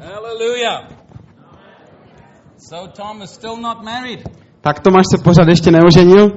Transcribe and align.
Hallelujah. 0.00 0.88
So 2.58 2.86
Tom 2.96 3.22
is 3.22 3.30
still 3.30 3.56
not 3.56 3.84
married, 3.84 4.20
Tak 4.60 4.80
Tomáš 4.80 5.04
se 5.16 5.22
pořád 5.24 5.48
ještě 5.48 5.70
neoženil, 5.70 6.28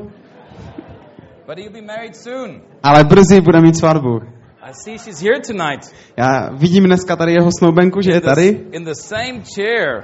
but 1.47 1.57
he'll 1.57 1.71
be 1.73 1.81
married 1.81 2.15
soon. 2.15 2.61
ale 2.83 3.03
brzy 3.03 3.41
bude 3.41 3.61
mít 3.61 3.75
svatbu. 3.77 4.19
I 4.61 4.73
see 4.73 4.97
she's 4.97 5.21
here 5.21 5.39
tonight. 5.47 5.93
Já 6.17 6.49
vidím 6.53 6.83
dneska 6.83 7.15
tady 7.15 7.33
jeho 7.33 7.49
snoubenku, 7.59 8.01
že 8.01 8.11
je 8.11 8.21
tady, 8.21 8.47
In 8.71 8.83
the 8.85 8.93
same 8.93 9.41
chair. 9.55 10.03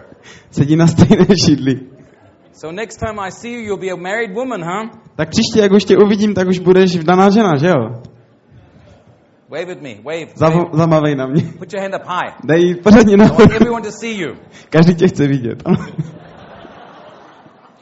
sedí 0.52 0.76
na 0.76 0.88
stejné 0.88 1.26
židli. 1.48 1.80
So 2.54 2.76
next 2.76 3.00
time 3.00 3.20
I 3.20 3.32
see 3.32 3.52
you, 3.54 3.60
you'll 3.62 3.80
be 3.82 3.90
a 3.92 3.96
married 3.96 4.36
woman, 4.36 4.62
huh? 4.64 4.90
Tak 5.16 5.30
příště, 5.30 5.60
jak 5.60 5.72
už 5.72 5.84
tě 5.86 5.98
uvidím, 5.98 6.34
tak 6.34 6.48
už 6.48 6.60
budeš 6.60 6.96
vdaná 6.98 7.30
žena, 7.30 7.58
že 7.58 7.68
jo? 7.68 8.02
Wave 9.50 9.72
at 9.72 9.82
me. 9.82 9.96
Wave. 10.04 10.28
Wave. 10.38 10.66
zamavej 10.74 11.16
na 11.16 11.28
mě. 11.28 11.42
Put 11.60 11.74
your 11.74 11.82
hand 11.82 11.96
up 11.96 12.06
high. 12.06 12.34
Dej 12.44 12.76
pořádně 12.76 13.14
I 13.14 13.18
na 13.18 13.26
want 13.26 13.52
everyone 13.52 13.82
to 13.82 13.92
see 13.92 14.22
you. 14.22 14.36
Každý 14.70 14.96
tě 14.96 15.08
chce 15.08 15.28
vidět. 15.28 15.64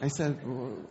I 0.01 0.09
said, 0.09 0.35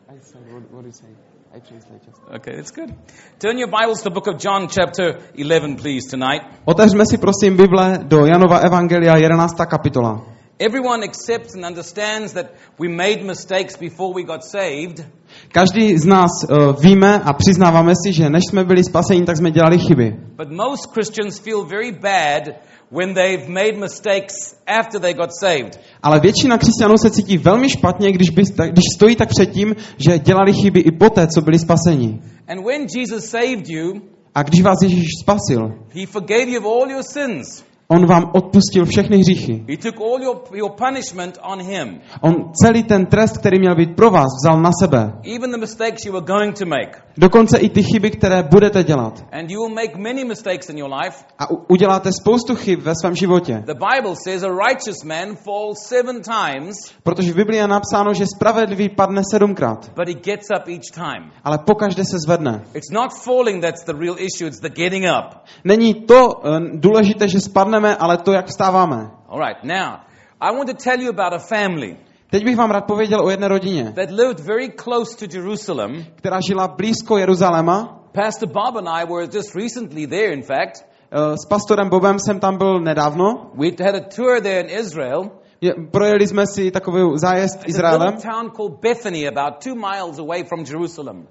I 0.08 0.18
said, 0.20 0.42
what, 0.52 0.62
what 0.72 0.82
do 0.82 0.88
you 0.88 0.92
say? 0.92 1.10
I 1.54 1.60
translate 1.60 2.04
just. 2.06 2.20
Okay, 2.36 2.56
that's 2.56 2.72
good. 2.72 2.90
Turn 3.38 3.58
your 3.58 3.70
Bibles 3.70 4.02
to 4.02 4.10
the 4.10 4.14
book 4.14 4.26
of 4.26 4.36
John, 4.44 4.68
chapter 4.68 5.18
11, 5.34 5.76
please, 5.76 6.08
tonight. 6.10 6.42
Otevřme 6.64 7.04
si 7.10 7.18
prosím 7.18 7.56
Bible 7.56 7.98
do 8.02 8.26
Janova 8.26 8.58
Evangelia 8.58 9.16
11. 9.16 9.54
kapitola. 9.66 10.35
Everyone 10.58 11.02
accepts 11.04 11.54
and 11.54 11.64
understands 11.66 12.32
that 12.32 12.46
we 12.78 12.88
made 12.88 13.22
mistakes 13.24 13.76
before 13.76 14.14
we 14.14 14.22
got 14.22 14.42
saved, 14.44 15.04
Každý 15.52 15.98
z 15.98 16.04
nás 16.06 16.30
uh, 16.48 16.80
víme 16.80 17.20
a 17.24 17.32
přiznáváme 17.32 17.92
si, 18.06 18.12
že 18.12 18.30
než 18.30 18.42
jsme 18.50 18.64
byli 18.64 18.84
spaseni, 18.84 19.24
tak 19.24 19.36
jsme 19.36 19.50
dělali 19.50 19.78
chyby. 19.78 20.16
but 20.36 20.48
most 20.50 20.92
Christians 20.94 21.38
feel 21.38 21.64
very 21.64 21.92
bad 21.92 22.42
when 22.90 23.14
they've 23.14 23.48
made 23.48 23.72
mistakes 23.80 24.56
after 24.80 25.00
they 25.00 25.14
got 25.14 25.30
saved. 25.40 25.80
Ale 26.02 26.20
většina 26.20 26.58
křesťanů 26.58 26.94
se 26.98 27.10
cítí 27.10 27.38
velmi 27.38 27.68
špatně, 27.70 28.12
když, 28.12 28.30
by, 28.30 28.42
když 28.70 28.84
stojí 28.96 29.16
tak 29.16 29.28
před 29.28 29.46
tím, 29.46 29.76
že 29.98 30.18
dělali 30.18 30.52
chyby 30.52 30.80
i 30.80 30.90
poté, 30.92 31.26
co 31.34 31.40
byli 31.42 31.58
spaseni. 31.58 32.20
And 32.48 32.64
when 32.64 32.86
Jesus 32.96 33.24
saved 33.30 33.68
you, 33.68 33.92
A 34.34 34.42
když 34.42 34.62
vás 34.62 34.78
Ježíš 34.82 35.08
spasil, 35.20 35.60
He 35.94 36.06
forgave 36.06 36.50
you 36.50 36.58
of 36.60 36.64
all 36.66 36.90
your 36.90 37.02
sins. 37.02 37.64
On 37.88 38.06
vám 38.06 38.30
odpustil 38.34 38.84
všechny 38.86 39.16
hříchy. 39.18 39.64
He 39.68 39.76
took 39.76 40.00
all 40.00 40.22
your, 40.22 40.36
your 40.54 40.70
punishment 40.70 41.38
on 41.42 41.62
Him, 41.62 42.00
On 42.20 42.34
celý 42.62 42.82
ten 42.82 43.06
trest, 43.06 43.38
který 43.38 43.58
měl 43.58 43.74
být 43.76 43.96
pro 43.96 44.10
vás, 44.10 44.26
vzal 44.42 44.60
na 44.62 44.70
sebe. 44.80 45.12
even 45.36 45.50
the 45.50 45.58
mistakes 45.58 46.04
you 46.06 46.12
were 46.12 46.26
going 46.26 46.58
to 46.58 46.66
make. 46.66 46.98
Dokonce 47.18 47.58
i 47.58 47.68
ty 47.68 47.82
chyby, 47.82 48.10
které 48.10 48.42
budete 48.42 48.84
dělat. 48.84 49.24
And 49.32 49.50
you 49.50 49.60
will 49.60 49.74
make 49.74 49.98
many 49.98 50.24
mistakes 50.24 50.68
in 50.68 50.78
your 50.78 50.90
life. 51.02 51.16
A 51.38 51.50
u- 51.50 51.64
uděláte 51.68 52.12
spoustu 52.12 52.54
chyb 52.54 52.80
ve 52.82 52.92
svém 53.00 53.14
životě. 53.14 53.62
The 53.66 53.74
Bible 53.74 54.14
says 54.24 54.42
a 54.42 54.48
righteous 54.68 55.04
man 55.04 55.36
falls 55.36 55.78
seven 55.88 56.16
times, 56.22 56.76
Protože 57.02 57.32
v 57.32 57.36
Biblii 57.36 57.60
je 57.60 57.68
napsáno, 57.68 58.14
že 58.14 58.24
spravedlivý 58.36 58.88
padne 58.88 59.22
sedmkrát, 59.30 59.90
but 59.96 60.08
he 60.08 60.14
gets 60.14 60.46
up 60.60 60.68
each 60.68 60.90
time. 60.94 61.30
ale 61.44 61.58
pokaždé 61.58 62.04
se 62.04 62.16
zvedne. 62.26 62.64
It's 62.74 62.90
not 62.92 63.12
falling 63.14 63.62
that's 63.62 63.84
the 63.84 63.92
real 63.92 64.16
issue, 64.18 64.48
it's 64.48 64.60
the 64.60 64.68
getting 64.68 65.04
up. 65.04 65.38
Není 65.64 65.94
to 65.94 66.26
uh, 66.28 66.58
důležité, 66.74 67.28
že 67.28 67.40
spadneme, 67.76 67.96
ale 67.96 68.16
to, 68.16 68.32
jak 68.32 68.46
vstáváme. 68.46 69.10
All 69.28 69.38
right, 69.38 69.64
now, 69.64 70.00
I 70.40 70.56
want 70.56 70.68
to 70.68 70.74
tell 70.74 71.00
you 71.00 71.10
about 71.10 71.32
a 71.32 71.38
family 71.38 71.96
Teď 72.30 72.44
bych 72.44 72.56
vám 72.56 72.70
rád 72.70 72.84
pověděl 72.84 73.24
o 73.24 73.30
jedné 73.30 73.48
rodině, 73.48 73.92
that 73.96 74.10
lived 74.10 74.40
very 74.40 74.68
close 74.68 75.16
to 75.16 75.36
Jerusalem. 75.36 76.04
která 76.14 76.38
žila 76.48 76.68
blízko 76.68 77.18
Jeruzaléma. 77.18 78.02
Pastor 78.12 78.48
Bob 78.48 78.76
and 78.76 78.88
I 78.88 79.04
were 79.04 79.28
just 79.34 79.54
recently 79.54 80.06
there, 80.06 80.32
in 80.32 80.42
fact. 80.42 80.84
Uh, 81.12 81.34
S 81.34 81.46
pastorem 81.48 81.88
Bobem 81.88 82.18
jsem 82.18 82.40
tam 82.40 82.58
byl 82.58 82.80
nedávno. 82.80 83.50
We 83.54 83.68
had 83.84 83.94
a 83.94 84.00
tour 84.16 84.40
there 84.40 84.60
in 84.60 84.80
Israel. 84.80 85.30
Je- 85.60 85.74
Projeli 85.90 86.26
jsme 86.26 86.46
si 86.46 86.70
takový 86.70 87.00
zájezd 87.14 87.68
Izraelem 87.68 88.14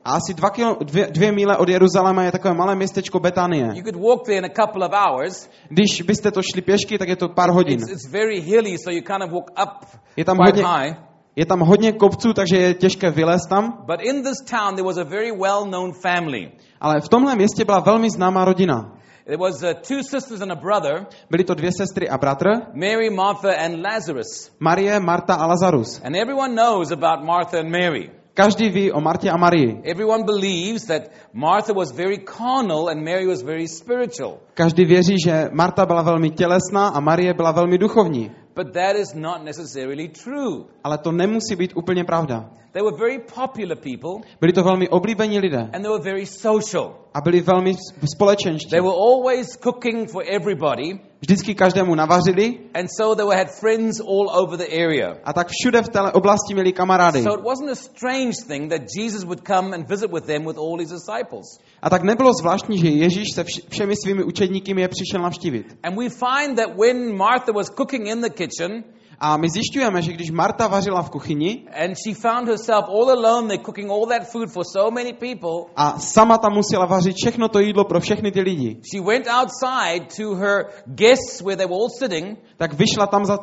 a 0.03 0.13
asi 0.13 0.34
dva 0.34 0.50
kilo, 0.50 0.78
dvě, 0.84 1.08
dvě 1.12 1.31
míle 1.31 1.58
od 1.58 1.69
Jeruzaléma 1.69 2.24
je 2.24 2.31
takové 2.31 2.53
malé 2.53 2.75
městečko 2.75 3.19
Betanie. 3.19 3.66
You 3.74 3.84
could 3.84 3.96
walk 3.96 4.25
there 4.25 4.38
in 4.38 4.46
a 4.46 4.50
couple 4.66 4.85
of 4.88 4.91
hours. 4.94 5.50
Když 5.69 6.02
byste 6.02 6.31
to 6.31 6.41
šli 6.41 6.62
pěšky, 6.62 6.97
tak 6.97 7.09
je 7.09 7.16
to 7.16 7.30
pár 7.30 7.50
hodin. 7.50 7.80
It's, 7.80 7.91
it's 7.91 8.12
very 8.12 8.41
hilly, 8.41 8.78
so 8.78 8.91
you 8.91 9.02
kind 9.02 9.24
of 9.24 9.31
walk 9.31 9.52
up 9.64 9.85
Je 10.18 10.25
tam 10.25 10.38
hodně, 10.38 10.64
high. 10.66 10.96
je 11.35 11.46
tam 11.46 11.59
hodně 11.59 11.91
kopců, 11.91 12.34
takže 12.34 12.58
je 12.58 12.74
těžké 12.74 13.12
vylézt 13.12 13.50
tam. 13.50 13.84
But 13.85 14.02
in 14.02 14.24
this 14.24 14.41
town, 14.52 14.75
there 14.75 14.88
was 14.88 14.97
a 14.97 15.03
very 15.03 15.31
well-known 15.31 15.91
family. 16.02 16.52
Ale 16.81 17.02
v 17.02 17.09
tomhle 17.09 17.35
městě 17.35 17.66
byla 17.66 17.80
velmi 17.80 18.09
známá 18.09 18.46
rodina. 18.46 18.94
There 19.25 19.40
was 19.40 19.63
uh, 19.63 19.74
two 19.74 20.03
sisters 20.03 20.41
and 20.41 20.52
a 20.52 20.56
brother, 20.56 21.08
Byly 21.30 21.44
to 21.44 21.53
dvě 21.53 21.72
sestry 21.78 22.09
a 22.09 22.18
bratr, 22.18 22.47
Mary, 22.74 23.09
Martha, 23.09 23.52
and 23.58 23.81
Lazarus. 23.81 24.52
Marie, 24.59 25.00
Marta 25.00 25.34
a 25.34 25.47
Lazarus. 25.47 26.02
And 26.03 26.16
everyone 26.16 26.56
knows 26.56 26.91
about 26.91 27.24
Martha 27.24 27.59
and 27.59 27.69
Mary. 27.72 28.12
Každý 28.34 28.69
ví 28.69 28.91
o 28.91 29.02
Martě 29.02 29.30
a 29.30 29.38
Marii. 29.38 29.81
Everyone 29.84 30.24
believes 30.24 30.85
that 30.85 31.02
Martha 31.34 31.74
was 31.74 31.91
very 31.91 32.18
carnal 32.18 32.90
and 32.90 33.03
Mary 33.03 33.28
was 33.28 33.41
very 33.41 33.68
spiritual. 33.68 34.38
Každý 34.53 34.85
věří, 34.85 35.16
že 35.25 35.50
Marta 35.53 35.85
byla 35.85 36.02
velmi 36.02 36.30
tělesná 36.30 36.88
a 36.88 37.00
Marie 37.00 37.34
byla 37.34 37.52
velmi 37.52 37.78
duchovní. 37.78 38.31
But 38.56 38.74
that 38.74 38.96
is 38.96 39.14
not 39.14 39.44
necessarily 39.44 40.08
true. 40.08 40.66
Ale 40.84 40.97
to 40.97 41.12
nemusí 41.12 41.56
být 41.56 41.72
úplně 41.75 42.03
pravda. 42.03 42.50
They 42.75 42.84
were 42.84 42.97
very 42.97 43.19
popular 43.19 43.75
people 43.78 44.28
Byli 44.41 44.53
to 44.53 44.63
velmi 44.63 44.90
oblíbení 44.90 45.40
lidé 45.40 45.59
and 45.74 45.81
they 45.84 45.91
were 45.91 46.03
very 46.03 46.25
social. 46.25 46.96
a 47.13 47.22
byli 47.22 47.41
velmi 47.41 47.74
společenští. 48.16 48.69
They 48.69 48.81
were 48.81 48.96
always 48.96 49.56
cooking 49.56 50.12
for 50.12 50.24
everybody 50.28 51.00
Vždycky 51.22 51.56
každému 51.56 51.96
navařili 51.96 52.59
and 52.74 52.88
so 53.00 53.16
they 53.16 53.38
had 53.38 53.47
friends 53.59 54.00
all 54.00 54.30
over 54.44 54.58
the 54.58 54.68
area. 54.84 55.16
a 55.24 55.34
tak 55.34 55.47
všude 55.47 55.81
v 55.81 55.90
té 55.90 56.02
oblasti 56.02 56.53
měli 56.53 56.74
kamarády. 56.74 57.24
So 57.24 57.40
it 57.40 57.46
wasn't 57.46 57.72
a 57.72 57.75
strange 57.75 58.35
thing 58.47 58.69
that 58.69 58.81
Jesus 58.97 59.24
would 59.24 59.47
come 59.47 59.75
and 59.75 59.90
visit 59.90 60.12
with 60.12 60.25
them 60.25 60.46
with 60.46 60.58
all 60.58 60.80
his 60.80 60.90
disciples. 60.90 61.46
A 61.81 61.90
tak 61.90 62.03
nebylo 62.03 62.34
zvláštní, 62.34 62.78
že 62.78 62.88
Ježíš 62.88 63.28
se 63.35 63.44
vš- 63.44 63.62
všemi 63.69 63.96
svými 64.03 64.24
učedníky 64.24 64.81
je 64.81 64.88
přišel 64.88 65.22
navštívit. 65.22 65.78
And 65.84 65.96
we 65.96 66.09
find 66.09 66.58
that 66.59 66.78
when 66.78 67.18
Martha 67.18 67.52
was 67.53 67.69
cooking 67.69 68.08
in 68.08 68.22
the 68.22 68.30
kitchen 68.30 68.84
A 69.20 69.38
my 69.38 69.50
zjišťujeme, 69.50 70.02
že 70.02 70.14
když 70.14 70.31
Marta 70.31 70.68
vařila 70.68 71.02
v 71.02 71.09
kuchyni 71.09 71.64
and 71.84 71.96
she 71.96 72.16
found 72.16 72.48
herself 72.48 72.86
all 72.90 73.09
alone, 73.09 73.48
they're 73.48 73.64
cooking 73.64 73.92
all 73.92 74.08
that 74.08 74.31
food 74.31 74.52
for 74.52 74.64
so 74.66 74.92
many 74.92 75.14
people, 75.14 75.72
a 75.76 76.00
sama 76.00 76.38
tam 76.38 76.53
musela 76.53 76.86
vařit 76.86 77.16
všechno 77.16 77.48
to 77.48 77.59
jídlo 77.59 77.84
pro 77.84 78.00
všechny 78.00 78.31
ty 78.31 78.42
lidi, 78.42 78.78
she 78.94 79.02
went 79.02 79.28
outside 79.28 80.06
to 80.18 80.36
her 80.36 80.66
guests 80.86 81.42
where 81.42 81.58
they 81.58 81.66
were 81.66 81.76
all 81.76 81.90
sitting. 82.00 82.38
Tak 82.58 82.74
vyšla 82.74 83.08
tam 83.08 83.26
za 83.26 83.38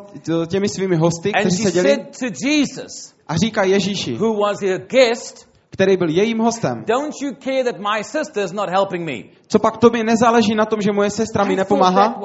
těmi 0.47 0.69
svými 0.69 0.97
hosty, 0.97 1.33
and 1.33 1.41
kteří 1.41 1.57
she 1.57 1.71
seděli 1.71 1.89
said 1.89 2.19
to 2.19 2.27
Jesus, 2.49 3.15
a 3.29 3.37
říká 3.37 3.65
Ježíši, 3.65 4.17
who 4.17 4.35
was 4.35 4.61
her 4.61 4.87
guest, 4.87 5.49
který 5.71 5.97
byl 5.97 6.09
jejím 6.09 6.39
hostem, 6.39 6.85
Don't 6.87 7.15
you 7.23 7.33
care 7.45 7.65
that 7.65 7.79
my 7.79 8.05
sister 8.05 8.45
is 8.45 8.53
not 8.53 8.69
helping 8.69 9.05
me? 9.05 9.42
Co 9.53 9.59
pak 9.59 9.77
tobě 9.77 10.05
nezáleží 10.05 10.55
na 10.55 10.65
tom, 10.65 10.81
že 10.81 10.93
moje 10.93 11.11
sestra 11.11 11.45
mi 11.45 11.57
nepomáhá? 11.57 12.21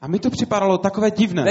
A 0.00 0.08
mi 0.08 0.18
to 0.18 0.30
připadalo 0.30 0.78
takové 0.78 1.10
divné, 1.10 1.44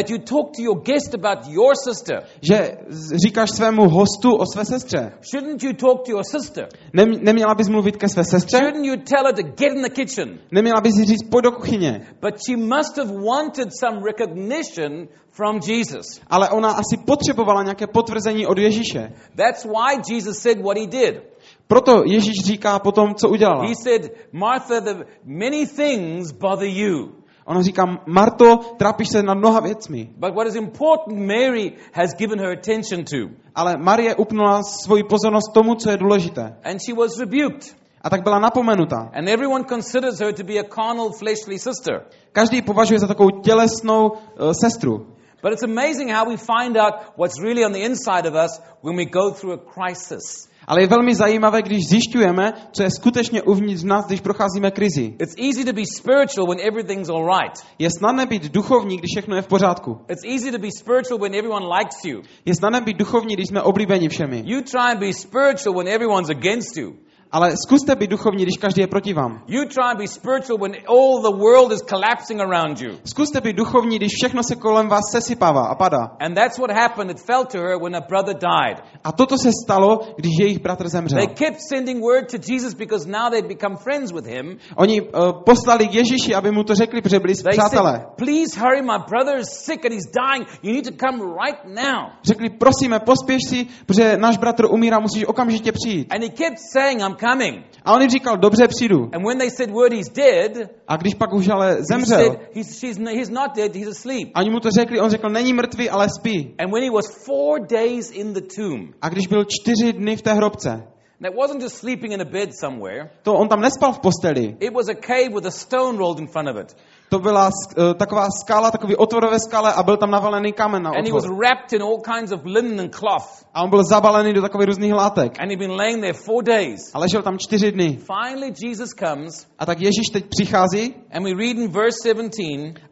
že 2.41 2.77
říkáš 3.25 3.51
svému 3.51 3.89
hostu 3.89 4.35
o 4.35 4.45
své 4.45 4.65
sestře. 4.65 5.11
Shouldn't 5.31 5.63
you 5.63 5.73
talk 5.73 6.05
to 6.05 6.11
your 6.11 6.23
sister? 6.23 6.67
Nem, 6.93 7.11
neměla 7.21 7.55
bys 7.55 7.69
mluvit 7.69 7.97
ke 7.97 8.09
své 8.09 8.23
sestře? 8.23 8.57
Shouldn't 8.57 8.85
you 8.85 8.95
tell 8.95 9.25
her 9.25 9.35
to 9.35 9.43
get 9.43 9.73
in 9.75 9.81
the 9.81 9.89
kitchen? 9.89 10.39
Neměla 10.51 10.81
bys 10.81 10.95
jí 10.97 11.05
říct, 11.05 11.23
pojď 11.29 11.43
do 11.43 11.51
kuchyně. 11.51 12.01
But 12.21 12.33
she 12.45 12.57
must 12.57 12.97
have 12.97 13.13
wanted 13.13 13.69
some 13.79 14.01
recognition 14.05 15.07
from 15.31 15.59
Jesus. 15.67 16.21
Ale 16.29 16.49
ona 16.49 16.69
asi 16.69 16.97
potřebovala 17.05 17.63
nějaké 17.63 17.87
potvrzení 17.87 18.47
od 18.47 18.57
Ježíše. 18.57 19.13
That's 19.35 19.65
why 19.65 20.13
Jesus 20.13 20.37
said 20.37 20.57
what 20.61 20.77
he 20.77 20.87
did. 20.87 21.32
Proto 21.67 22.03
Ježíš 22.05 22.45
říká 22.45 22.79
potom, 22.79 23.15
co 23.15 23.29
udělala. 23.29 23.65
He 23.67 23.75
said, 23.75 24.11
Martha, 24.31 24.79
the 24.79 25.05
many 25.25 25.67
things 25.67 26.31
bother 26.31 26.67
you. 26.67 27.23
Ona 27.45 27.61
říká, 27.61 28.01
Marto, 28.05 28.57
trápíš 28.77 29.09
se 29.09 29.23
nad 29.23 29.33
mnoha 29.33 29.59
věcmi. 29.59 30.09
But 30.17 30.35
what 30.35 30.47
is 30.47 30.55
important, 30.55 31.19
Mary 31.19 31.73
has 31.93 32.13
given 32.17 32.39
her 32.39 32.57
attention 32.59 33.03
to. 33.03 33.35
Ale 33.55 33.77
Marie 33.77 34.15
upnula 34.15 34.63
svoji 34.63 35.03
pozornost 35.03 35.53
tomu, 35.53 35.75
co 35.75 35.89
je 35.89 35.97
důležité. 35.97 36.55
And 36.63 36.79
she 36.85 36.95
was 36.95 37.19
rebuked. 37.19 37.75
A 38.01 38.09
tak 38.09 38.23
byla 38.23 38.39
napomenuta. 38.39 39.09
And 39.13 39.27
everyone 39.27 39.63
considers 39.69 40.19
her 40.19 40.33
to 40.33 40.43
be 40.43 40.59
a 40.59 40.63
carnal, 40.63 41.11
fleshly 41.19 41.59
sister. 41.59 42.01
Každý 42.31 42.61
považuje 42.61 42.99
za 42.99 43.07
takovou 43.07 43.29
tělesnou 43.29 44.09
uh, 44.09 44.51
sestru. 44.61 45.07
But 45.41 45.53
it's 45.53 45.63
amazing 45.63 46.11
how 46.11 46.25
we 46.29 46.37
find 46.37 46.77
out 46.77 46.93
what's 47.17 47.41
really 47.43 47.65
on 47.65 47.73
the 47.73 47.79
inside 47.79 48.29
of 48.29 48.33
us 48.45 48.61
when 48.83 48.95
we 48.95 49.05
go 49.05 49.31
through 49.31 49.53
a 49.53 49.73
crisis. 49.73 50.49
Ale 50.67 50.81
je 50.81 50.87
velmi 50.87 51.15
zajímavé, 51.15 51.61
když 51.61 51.87
zjišťujeme, 51.89 52.53
co 52.71 52.83
je 52.83 52.89
skutečně 52.91 53.41
uvnitř 53.41 53.83
nás, 53.83 54.05
když 54.05 54.21
procházíme 54.21 54.71
krizi. 54.71 55.15
It's 55.19 55.35
easy 55.37 55.65
to 55.65 55.73
be 55.73 55.83
spiritual 55.97 56.47
when 56.47 56.67
everything's 56.67 57.09
all 57.09 57.25
right. 57.25 57.55
Je 57.79 57.89
snadné 57.91 58.25
být 58.25 58.51
duchovní, 58.51 58.97
když 58.97 59.09
všechno 59.15 59.35
je 59.35 59.41
v 59.41 59.47
pořádku. 59.47 59.97
It's 60.09 60.23
easy 60.23 60.51
to 60.51 60.59
be 60.59 60.69
spiritual 60.79 61.19
when 61.19 61.35
everyone 61.35 61.65
likes 61.79 62.05
you. 62.05 62.21
Je 62.45 62.55
snadné 62.55 62.81
být 62.81 62.97
duchovní, 62.97 63.35
když 63.35 63.47
jsme 63.47 63.61
oblíbeni 63.61 64.09
všemi. 64.09 64.43
You 64.45 64.61
try 64.61 64.91
and 64.91 64.99
be 64.99 65.13
spiritual 65.13 65.75
when 65.77 65.87
everyone's 65.87 66.29
against 66.29 66.77
you. 66.77 66.93
Ale 67.33 67.53
zkuste 67.65 67.95
být 67.95 68.09
duchovní, 68.09 68.43
když 68.43 68.57
každý 68.57 68.81
je 68.81 68.87
proti 68.87 69.13
vám. 69.13 69.41
You 69.47 69.65
try 69.65 69.83
and 69.83 69.97
be 69.97 70.07
spiritual 70.07 70.57
when 70.61 70.75
all 70.87 71.21
the 71.21 71.37
world 71.37 71.71
is 71.71 71.81
collapsing 71.81 72.41
around 72.41 72.81
you. 72.81 72.91
Zkuste 73.05 73.41
být 73.41 73.55
duchovní, 73.55 73.95
když 73.95 74.11
všechno 74.15 74.43
se 74.43 74.55
kolem 74.55 74.87
vás 74.87 75.01
sesypává 75.11 75.65
a 75.65 75.75
padá. 75.75 76.17
And 76.19 76.35
that's 76.35 76.57
what 76.57 76.71
happened. 76.71 77.11
It 77.11 77.19
fell 77.19 77.45
to 77.45 77.57
her 77.57 77.77
when 77.83 77.93
her 77.93 78.03
brother 78.09 78.35
died. 78.35 78.83
A 79.03 79.11
toto 79.11 79.37
se 79.37 79.49
stalo, 79.65 79.99
když 80.15 80.31
jejich 80.39 80.59
bratr 80.59 80.87
zemřel. 80.89 81.19
They 81.19 81.35
kept 81.35 81.57
sending 81.69 82.03
word 82.03 82.31
to 82.31 82.37
Jesus 82.53 82.73
because 82.73 83.09
now 83.09 83.29
they'd 83.29 83.47
become 83.47 83.75
friends 83.83 84.11
with 84.11 84.25
him. 84.25 84.57
Oni 84.75 85.01
uh, 85.01 85.07
poslali 85.45 85.87
k 85.87 85.93
Ježíši, 85.93 86.35
aby 86.35 86.51
mu 86.51 86.63
to 86.63 86.75
řekli, 86.75 87.01
protože 87.01 87.19
byli 87.19 87.33
přátelé. 87.51 88.05
please 88.15 88.59
hurry, 88.59 88.81
my 88.81 88.97
brother 89.09 89.39
is 89.39 89.49
sick 89.49 89.85
and 89.85 89.93
he's 89.93 90.09
dying. 90.13 90.47
You 90.63 90.73
need 90.73 90.85
to 90.85 91.07
come 91.07 91.17
right 91.45 91.59
now. 91.65 91.99
Řekli, 92.23 92.49
prosíme, 92.49 92.99
pospěš 92.99 93.41
si, 93.49 93.67
protože 93.85 94.17
náš 94.17 94.37
bratr 94.37 94.65
umírá, 94.65 94.99
musíš 94.99 95.25
okamžitě 95.25 95.71
přijít. 95.71 96.13
And 96.13 96.21
he 96.23 96.29
kept 96.29 96.59
saying, 96.73 97.01
I'm 97.01 97.15
coming. 97.27 97.65
A 97.85 97.93
on 97.93 98.01
jim 98.01 98.09
říkal, 98.09 98.37
dobře, 98.37 98.67
přijdu. 98.67 99.09
And 99.13 99.25
when 99.27 99.37
they 99.37 99.49
said 99.49 99.69
word 99.71 99.93
he's 99.93 100.09
dead, 100.09 100.69
A 100.87 100.97
když 100.97 101.13
pak 101.13 101.33
už 101.33 101.47
ale 101.49 101.67
he 101.71 101.83
zemřel, 101.91 102.19
said, 102.19 102.39
he's, 102.55 102.79
she's, 102.79 102.97
he's 102.97 103.29
not 103.29 103.55
dead, 103.55 103.75
he's 103.75 103.87
asleep. 103.87 104.29
a 104.33 104.39
oni 104.39 104.49
mu 104.49 104.59
to 104.59 104.69
řekli, 104.71 104.99
on 104.99 105.09
řekl, 105.09 105.29
není 105.29 105.53
mrtvý, 105.53 105.89
ale 105.89 106.07
spí. 106.19 106.55
And 106.59 106.73
when 106.73 106.83
he 106.83 106.91
was 106.91 107.05
four 107.25 107.59
days 107.67 108.11
in 108.11 108.33
the 108.33 108.41
tomb, 108.55 108.93
A 109.01 109.09
když 109.09 109.27
byl 109.27 109.45
čtyři 109.45 109.93
dny 109.93 110.15
v 110.17 110.21
té 110.21 110.33
hrobce, 110.33 110.92
that 111.23 111.33
wasn't 111.35 111.61
just 111.61 111.75
sleeping 111.77 112.11
in 112.13 112.21
a 112.21 112.25
bed 112.25 112.49
somewhere. 112.61 113.09
to 113.23 113.33
on 113.33 113.49
tam 113.49 113.61
nespal 113.61 113.93
v 113.93 113.99
posteli. 113.99 114.57
It 114.59 114.73
was 114.73 114.89
a 114.89 114.95
cave 114.95 115.33
with 115.33 115.45
a 115.45 115.51
stone 115.51 115.97
rolled 115.97 116.19
in 116.19 116.27
front 116.27 116.49
of 116.49 116.55
it. 116.57 116.75
To 117.09 117.19
byla 117.19 117.49
eh, 117.77 117.93
taková 117.93 118.27
skala, 118.43 118.71
takový 118.71 118.95
otvor 118.95 119.29
ve 119.31 119.39
skale 119.39 119.73
a 119.73 119.83
byl 119.83 119.97
tam 119.97 120.11
navalený 120.11 120.53
kámen 120.53 120.83
na 120.83 120.89
And 120.89 121.07
he 121.07 121.13
was 121.13 121.23
otvor. 121.23 121.37
wrapped 121.37 121.73
in 121.73 121.81
all 121.81 122.01
kinds 122.01 122.31
of 122.31 122.41
linen 122.45 122.79
and 122.79 122.95
cloth. 122.95 123.45
A 123.53 123.63
on 123.63 123.69
byl 123.69 123.83
zabalený 123.89 124.33
do 124.33 124.41
takových 124.41 124.67
různých 124.67 124.93
látek. 124.93 125.39
And 125.39 125.49
he'd 125.49 125.59
been 125.59 125.75
laying 125.77 126.01
there 126.01 126.13
four 126.13 126.43
days. 126.43 126.79
A 126.93 126.99
ležel 126.99 127.21
tam 127.21 127.37
čtyři 127.37 127.71
dny. 127.71 127.99
Finally, 128.07 128.53
Jesus 128.65 128.89
comes, 128.99 129.47
A 129.59 129.65
tak 129.65 129.79
Ježíš 129.81 130.09
teď 130.13 130.25
přichází 130.29 130.95
and 131.11 131.23
we 131.23 131.33
read 131.33 131.57
in 131.57 131.67
verse 131.71 131.97
17 132.03 132.33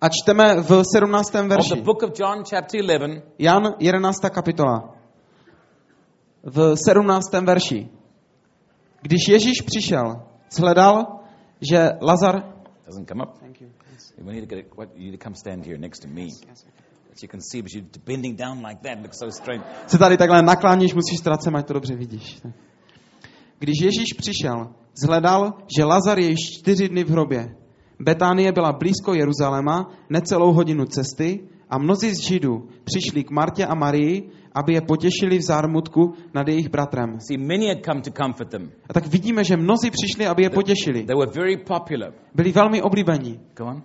a 0.01 0.09
čteme 0.09 0.55
v 0.61 0.83
17. 0.95 1.35
of 1.35 1.41
the 1.41 1.47
verši. 1.47 1.81
book 1.81 2.03
of 2.03 2.19
John, 2.19 2.43
chapter 2.49 2.79
11. 2.79 3.21
Jan 3.39 3.63
11. 3.79 4.19
kapitola. 4.29 4.95
V 6.43 6.75
17. 6.75 7.31
verši. 7.45 8.00
Když 9.01 9.27
Ježíš 9.29 9.61
přišel, 9.61 10.23
shledal, 10.51 11.19
že 11.71 11.89
Lazar... 12.01 12.43
Doesn't 12.85 13.07
come 13.07 13.23
up. 13.23 13.29
We 14.17 14.33
need 14.33 14.49
to 14.49 14.55
get 14.55 14.65
what, 14.77 14.89
you 14.95 15.11
need 15.11 15.19
to 15.19 15.23
come 15.23 15.35
stand 15.35 15.65
here 15.65 15.77
next 15.77 16.01
to 16.01 16.07
me. 16.07 16.27
You 17.21 17.27
can 17.27 17.41
see, 17.41 17.61
but 17.61 17.73
you're 17.73 17.87
bending 18.05 18.37
down 18.37 18.65
like 18.65 18.81
that. 18.81 18.97
It 18.97 19.01
looks 19.01 19.19
so 19.19 19.31
strange. 19.31 19.63
Se 19.87 19.97
tady 19.97 20.17
takhle 20.17 20.41
nakláníš, 20.41 20.93
musíš 20.93 21.19
ztracet, 21.19 21.55
ať 21.55 21.67
to 21.67 21.73
dobře 21.73 21.95
vidíš. 21.95 22.41
Když 23.59 23.81
Ježíš 23.81 24.13
přišel, 24.17 24.69
zhledal, 25.01 25.53
že 25.77 25.83
Lazar 25.83 26.19
je 26.19 26.29
již 26.29 26.39
čtyři 26.59 26.89
dny 26.89 27.03
v 27.03 27.09
hrobě. 27.09 27.55
Betánie 27.99 28.51
byla 28.51 28.73
blízko 28.73 29.13
Jeruzaléma, 29.13 29.91
necelou 30.09 30.53
hodinu 30.53 30.85
cesty 30.85 31.47
a 31.69 31.77
mnozí 31.77 32.15
z 32.15 32.19
Židů 32.19 32.69
přišli 32.83 33.23
k 33.23 33.31
Martě 33.31 33.65
a 33.65 33.75
Marii, 33.75 34.29
aby 34.55 34.73
je 34.73 34.81
potěšili 34.81 35.37
v 35.37 35.41
zármutku 35.41 36.13
nad 36.33 36.47
jejich 36.47 36.69
bratrem. 36.69 37.19
See, 37.19 37.37
many 37.37 37.67
had 37.67 37.85
come 37.85 38.01
to 38.01 38.11
comfort 38.23 38.49
them. 38.49 38.71
A 38.89 38.93
tak 38.93 39.07
vidíme, 39.07 39.43
že 39.43 39.57
mnozí 39.57 39.91
přišli, 39.91 40.27
aby 40.27 40.43
je 40.43 40.49
potěšili. 40.49 41.03
They 41.03 41.15
were 41.15 41.31
very 41.35 41.57
popular. 41.57 42.13
Byli 42.35 42.51
velmi 42.51 42.81
oblíbení. 42.81 43.39
On. 43.61 43.83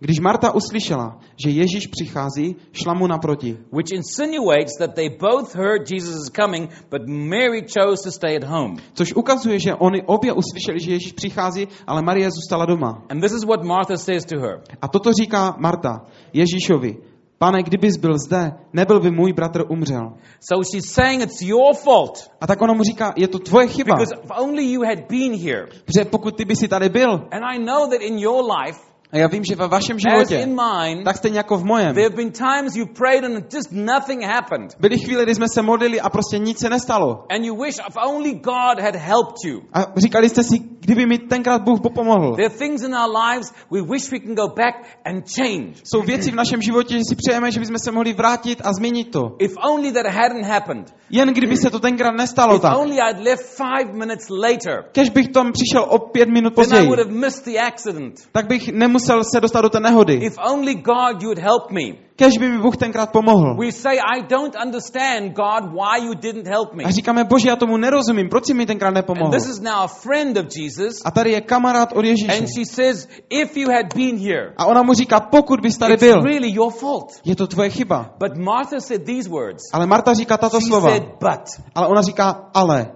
Když 0.00 0.20
Marta 0.20 0.54
uslyšela, 0.54 1.18
že 1.44 1.50
Ježíš 1.50 1.86
přichází, 1.86 2.56
šla 2.72 2.94
mu 2.94 3.06
naproti. 3.06 3.58
Which 3.72 3.92
insinuates 3.92 4.76
that 4.78 4.94
they 4.94 5.08
both 5.08 5.54
heard 5.54 5.90
Jesus 5.90 6.14
is 6.14 6.30
coming, 6.42 6.70
but 6.90 7.08
Mary 7.08 7.62
chose 7.62 8.02
to 8.04 8.10
stay 8.10 8.36
at 8.36 8.44
home. 8.44 8.76
Což 8.94 9.12
ukazuje, 9.14 9.58
že 9.58 9.74
oni 9.74 10.02
obě 10.02 10.32
uslyšeli, 10.32 10.80
že 10.80 10.92
Ježíš 10.92 11.12
přichází, 11.12 11.68
ale 11.86 12.02
Marie 12.02 12.30
zůstala 12.30 12.66
doma. 12.66 13.02
And 13.08 13.20
this 13.20 13.32
is 13.32 13.44
what 13.44 13.64
Martha 13.64 13.96
says 13.96 14.24
to 14.24 14.40
her. 14.40 14.60
A 14.82 14.88
toto 14.88 15.12
říká 15.12 15.56
Marta 15.58 16.04
Ježíšovi. 16.32 16.96
Pane, 17.44 17.62
kdybys 17.62 17.96
byl 17.96 18.18
zde, 18.18 18.52
nebyl 18.72 19.00
by 19.00 19.10
můj 19.10 19.32
bratr 19.32 19.64
umřel. 19.68 20.12
So 20.40 20.64
she's 20.72 20.92
saying 20.92 21.22
it's 21.22 21.42
your 21.42 21.74
fault. 21.74 22.30
A 22.40 22.46
tak 22.46 22.62
ona 22.62 22.72
mu 22.72 22.82
říká, 22.82 23.12
je 23.16 23.28
to 23.28 23.38
tvoje 23.38 23.66
chyba. 23.66 23.94
Because 23.94 24.14
if 24.24 24.30
only 24.40 24.64
you 24.72 24.82
had 24.82 24.98
been 25.08 25.36
here. 25.38 25.66
Protože 25.84 26.04
pokud 26.04 26.36
ty 26.36 26.44
by 26.44 26.56
si 26.56 26.68
tady 26.68 26.88
byl, 26.88 27.12
And 27.12 27.44
I 27.44 27.58
know 27.58 27.86
that 27.90 28.00
in 28.00 28.18
your 28.18 28.44
life, 28.44 28.80
a 29.14 29.18
já 29.18 29.26
vím, 29.28 29.44
že 29.44 29.54
ve 29.54 29.68
vašem 29.68 29.96
as 29.96 30.02
životě, 30.02 30.36
in 30.36 30.56
mine, 30.56 31.02
tak 31.04 31.16
stejně 31.16 31.38
jako 31.38 31.56
v 31.56 31.64
mojem, 31.64 31.94
there 31.94 32.08
have 32.08 32.16
been 32.16 32.32
times 32.32 32.76
you 32.76 32.86
prayed 32.86 33.24
and 33.24 33.54
just 33.54 33.72
nothing 33.72 34.22
happened. 34.24 34.76
byly 34.80 34.98
chvíle, 34.98 35.22
kdy 35.22 35.34
jsme 35.34 35.48
se 35.48 35.62
modlili 35.62 36.00
a 36.00 36.10
prostě 36.10 36.38
nic 36.38 36.58
se 36.58 36.70
nestalo. 36.70 37.24
And 37.30 37.44
you 37.44 37.56
wish 37.64 37.76
if 37.88 37.96
only 38.06 38.32
God 38.32 38.80
had 38.80 38.96
helped 38.96 39.44
you. 39.44 39.60
A 39.72 39.86
říkali 39.96 40.28
jste 40.28 40.42
si, 40.42 40.58
kdyby 40.80 41.06
mi 41.06 41.18
tenkrát 41.18 41.62
Bůh 41.62 41.80
pomohl. 41.94 42.34
There 42.36 42.46
are 42.46 42.58
things 42.58 42.82
in 42.82 42.94
our 42.94 43.10
lives 43.30 43.52
we 43.70 43.82
wish 43.82 44.10
we 44.10 44.20
can 44.20 44.34
go 44.34 44.48
back 44.48 44.74
and 45.04 45.24
change. 45.36 45.72
Jsou 45.84 46.02
věci 46.02 46.30
v 46.30 46.34
našem 46.34 46.62
životě, 46.62 46.94
že 46.94 47.00
si 47.08 47.16
přejeme, 47.16 47.50
že 47.52 47.60
bychom 47.60 47.78
se 47.78 47.92
mohli 47.92 48.12
vrátit 48.12 48.60
a 48.64 48.72
změnit 48.72 49.10
to. 49.10 49.36
If 49.38 49.52
only 49.70 49.92
that 49.92 50.06
hadn't 50.06 50.46
happened. 50.46 50.94
Jen 51.10 51.28
kdyby 51.28 51.56
se 51.56 51.70
to 51.70 51.78
tenkrát 51.78 52.14
nestalo 52.16 52.56
If 52.56 52.62
tak. 52.62 52.78
only 52.78 52.96
I'd 53.10 53.20
left 53.24 53.44
five 53.44 53.92
minutes 53.92 54.28
later. 54.30 54.84
Kež 54.92 55.10
bych 55.10 55.28
tam 55.28 55.52
přišel 55.52 55.86
o 55.88 55.98
pět 55.98 56.28
minut 56.28 56.54
Then 56.54 56.62
I 56.62 56.64
později, 56.64 56.86
would 56.86 56.98
have 56.98 57.10
missed 57.12 57.44
the 57.44 57.58
accident. 57.58 58.14
tak 58.32 58.46
bych 58.46 58.72
nemusel 58.72 59.03
se 59.32 59.40
dostat 59.40 59.60
do 59.60 59.68
té 59.70 59.80
nehody. 59.80 60.14
If 60.14 60.34
only 60.52 60.74
God 60.74 61.22
you 61.22 61.28
had 61.28 61.38
helped 61.38 61.70
me. 61.70 62.04
Kež 62.16 62.38
by 62.38 62.48
mi 62.48 62.58
Bůh 62.58 62.76
tenkrát 62.76 63.10
pomohl. 63.12 63.56
We 63.56 63.72
say, 63.72 63.96
I 63.98 64.22
don't 64.28 64.54
understand, 64.64 65.32
God, 65.34 65.72
why 65.72 66.06
you 66.06 66.14
didn't 66.14 66.46
help 66.46 66.74
me. 66.74 66.84
A 66.84 66.90
říkáme, 66.90 67.24
bože, 67.24 67.48
já 67.48 67.56
tomu 67.56 67.76
nerozumím, 67.76 68.28
proč 68.28 68.46
jsi 68.46 68.54
mi 68.54 68.66
tenkrát 68.66 68.88
And 68.88 68.94
nepomohl? 68.94 69.30
this 69.30 69.48
is 69.48 69.60
now 69.60 69.74
a 69.74 69.86
friend 69.86 70.36
of 70.36 70.46
Jesus. 70.56 71.02
A 71.04 71.10
tady 71.10 71.30
je 71.30 71.40
kamarád 71.40 71.92
od 71.92 72.04
Ježíše. 72.04 72.38
And 72.38 72.46
she 72.54 72.64
says, 72.66 73.08
if 73.30 73.56
you 73.56 73.68
had 73.70 73.94
been 73.94 74.18
here, 74.18 74.52
A 74.56 74.66
ona 74.66 74.82
mu 74.82 74.94
říká, 74.94 75.20
pokud 75.20 75.60
bys 75.60 75.78
tady 75.78 75.94
it's 75.94 76.04
byl, 76.04 76.22
really 76.22 76.50
your 76.54 76.72
fault. 76.72 77.12
je 77.24 77.36
to 77.36 77.46
tvoje 77.46 77.70
chyba. 77.70 78.14
But 78.18 78.36
Martha 78.36 78.80
said 78.80 79.04
these 79.04 79.28
words. 79.30 79.62
Ale 79.72 79.86
Marta 79.86 80.14
říká 80.14 80.36
tato 80.36 80.60
She 80.60 80.68
slova. 80.68 80.90
said, 80.90 81.02
but. 81.20 81.64
Ale 81.74 81.86
ona 81.88 82.02
říká, 82.02 82.50
ale. 82.54 82.86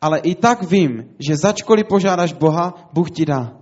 Ale 0.00 0.18
i 0.18 0.34
tak 0.34 0.62
vím, 0.62 1.04
že 1.18 1.36
začkoliv 1.36 1.86
požádáš 1.86 2.32
Boha, 2.32 2.74
Bůh 2.92 3.10
ti 3.10 3.24
dá. 3.26 3.61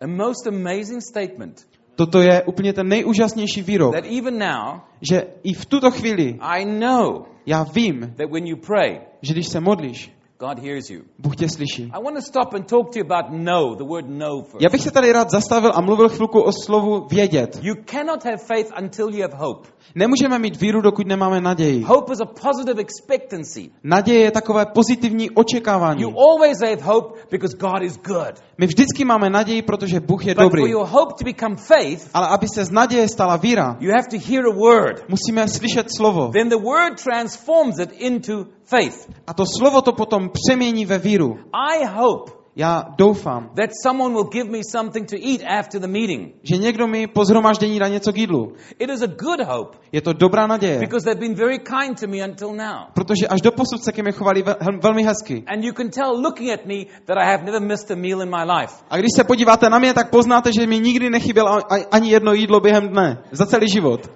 A 0.00 0.06
most 0.06 0.46
amazing 0.46 1.02
statement 1.02 1.66
Toto 1.96 2.20
je 2.20 2.42
úplně 2.42 2.72
ten 2.72 2.88
nejúžasnější 2.88 3.62
výrok, 3.62 3.94
that 3.94 4.04
even 4.18 4.38
now, 4.38 4.80
že 5.10 5.26
i 5.42 5.52
v 5.52 5.66
tuto 5.66 5.90
chvíli 5.90 6.38
I 6.40 6.64
know 6.64 7.24
já 7.46 7.62
vím, 7.62 8.14
that 8.16 8.30
when 8.30 8.46
you 8.46 8.56
pray, 8.56 9.00
že 9.22 9.32
když 9.32 9.48
se 9.48 9.60
modlíš, 9.60 10.12
God 10.40 10.58
hears 10.58 10.90
you. 10.90 11.00
Bůh 11.18 11.36
tě 11.36 11.48
slyší. 11.48 11.90
I 11.92 12.02
want 12.04 12.16
to 12.16 12.22
stop 12.22 12.54
and 12.54 12.66
talk 12.66 12.92
to 12.92 12.98
you 12.98 13.04
about 13.04 13.26
no, 13.30 13.74
the 13.74 13.84
word 13.84 14.04
no 14.08 14.42
first. 14.42 14.62
Já 14.62 14.68
bych 14.70 14.82
se 14.82 14.90
tady 14.90 15.12
rád 15.12 15.30
zastavil 15.30 15.72
a 15.74 15.80
mluvil 15.80 16.08
chvilku 16.08 16.40
o 16.40 16.52
slovu 16.52 17.06
vědět. 17.10 17.58
You 17.62 17.74
cannot 17.84 18.24
have 18.24 18.36
faith 18.36 18.72
until 18.82 19.14
you 19.14 19.22
have 19.22 19.34
hope. 19.36 19.68
Nemůžeme 19.94 20.38
mít 20.38 20.60
víru, 20.60 20.80
dokud 20.80 21.06
nemáme 21.06 21.40
naději. 21.40 21.82
Hope 21.82 22.12
is 22.12 22.20
a 22.20 22.24
positive 22.24 22.80
expectancy. 22.80 23.70
Naděje 23.84 24.20
je 24.20 24.30
takové 24.30 24.66
pozitivní 24.66 25.30
očekávání. 25.30 26.02
You 26.02 26.14
always 26.20 26.60
have 26.60 26.82
hope 26.82 27.20
because 27.30 27.56
God 27.56 27.82
is 27.82 27.96
good. 27.96 28.34
My 28.58 28.66
vždycky 28.66 29.04
máme 29.04 29.30
naději, 29.30 29.62
protože 29.62 30.00
Bůh 30.00 30.26
je 30.26 30.34
But 30.34 30.42
for 30.42 30.52
dobrý. 30.52 30.70
your 30.70 30.86
hope 30.86 31.14
to 31.18 31.24
become 31.24 31.56
faith, 31.56 32.10
Ale 32.14 32.28
aby 32.28 32.46
se 32.54 32.64
z 32.64 32.70
naděje 32.70 33.08
stala 33.08 33.36
víra, 33.36 33.76
you 33.80 33.90
have 33.90 34.06
to 34.10 34.16
hear 34.32 34.44
a 34.46 34.52
word. 34.54 35.04
musíme 35.08 35.48
slyšet 35.48 35.86
slovo. 35.96 36.30
Then 36.32 36.48
the 36.48 36.58
word 36.64 37.02
transforms 37.02 37.78
it 37.78 37.92
into 37.92 38.46
faith. 38.64 39.08
A 39.26 39.34
to 39.34 39.44
slovo 39.58 39.82
to 39.82 39.92
potom 39.92 40.27
přemění 40.28 40.86
ve 40.86 40.98
víru. 40.98 41.36
I 41.52 41.84
hope 41.86 42.38
Já 42.60 42.84
doufám, 42.98 43.50
that 43.56 43.70
someone 43.82 44.14
will 44.14 44.24
give 44.24 44.50
me 44.50 44.58
something 44.72 45.10
to 45.10 45.16
eat 45.16 45.40
after 45.60 45.80
the 45.80 45.86
meeting. 45.86 46.34
že 46.42 46.56
někdo 46.56 46.86
mi 46.86 47.06
po 47.06 47.24
zhromaždění 47.24 47.78
dá 47.78 47.88
něco 47.88 48.12
k 48.12 48.16
jídlu. 48.16 48.52
It 48.78 48.90
is 48.90 49.02
a 49.02 49.06
good 49.06 49.40
hope 49.46 49.78
Je 49.92 50.00
to 50.00 50.12
dobrá 50.12 50.46
naděje, 50.46 50.78
because 50.78 51.04
they've 51.04 51.20
been 51.20 51.34
very 51.34 51.58
kind 51.58 52.00
to 52.00 52.06
me 52.06 52.28
until 52.28 52.48
now. 52.48 52.90
protože 52.94 53.28
až 53.28 53.40
do 53.40 53.52
posud 53.52 53.82
se 53.84 53.92
ke 53.92 54.02
mně 54.02 54.12
chovali 54.12 54.44
velmi 54.82 55.02
hezky. 55.02 55.44
And 55.46 55.64
you 55.64 55.72
can 55.72 55.90
tell 55.90 56.10
looking 56.22 56.50
at 56.50 56.66
me 56.66 56.74
that 57.06 57.18
I 57.18 57.24
have 57.30 57.44
never 57.44 57.62
missed 57.62 57.90
a 57.90 57.94
meal 57.96 58.22
in 58.22 58.30
my 58.30 58.42
life. 58.58 58.74
A 58.90 58.96
když 58.96 59.10
se 59.16 59.24
podíváte 59.24 59.70
na 59.70 59.78
mě, 59.78 59.94
tak 59.94 60.10
poznáte, 60.10 60.52
že 60.52 60.66
mi 60.66 60.78
nikdy 60.78 61.10
nechybělo 61.10 61.58
ani 61.90 62.10
jedno 62.10 62.32
jídlo 62.32 62.60
během 62.60 62.88
dne. 62.88 63.22
Za 63.32 63.46
celý 63.46 63.68
život. 63.68 64.10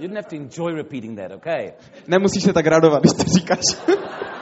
You 0.00 0.08
didn't 0.08 0.16
have 0.16 0.28
to 0.28 0.36
enjoy 0.36 0.72
repeating 0.72 1.16
that, 1.18 1.30
okay? 1.32 1.72
Nemusíš 2.08 2.42
se 2.42 2.52
tak 2.52 2.66
radovat, 2.66 3.02
když 3.02 3.12
to 3.12 3.24
říkáš. 3.38 3.64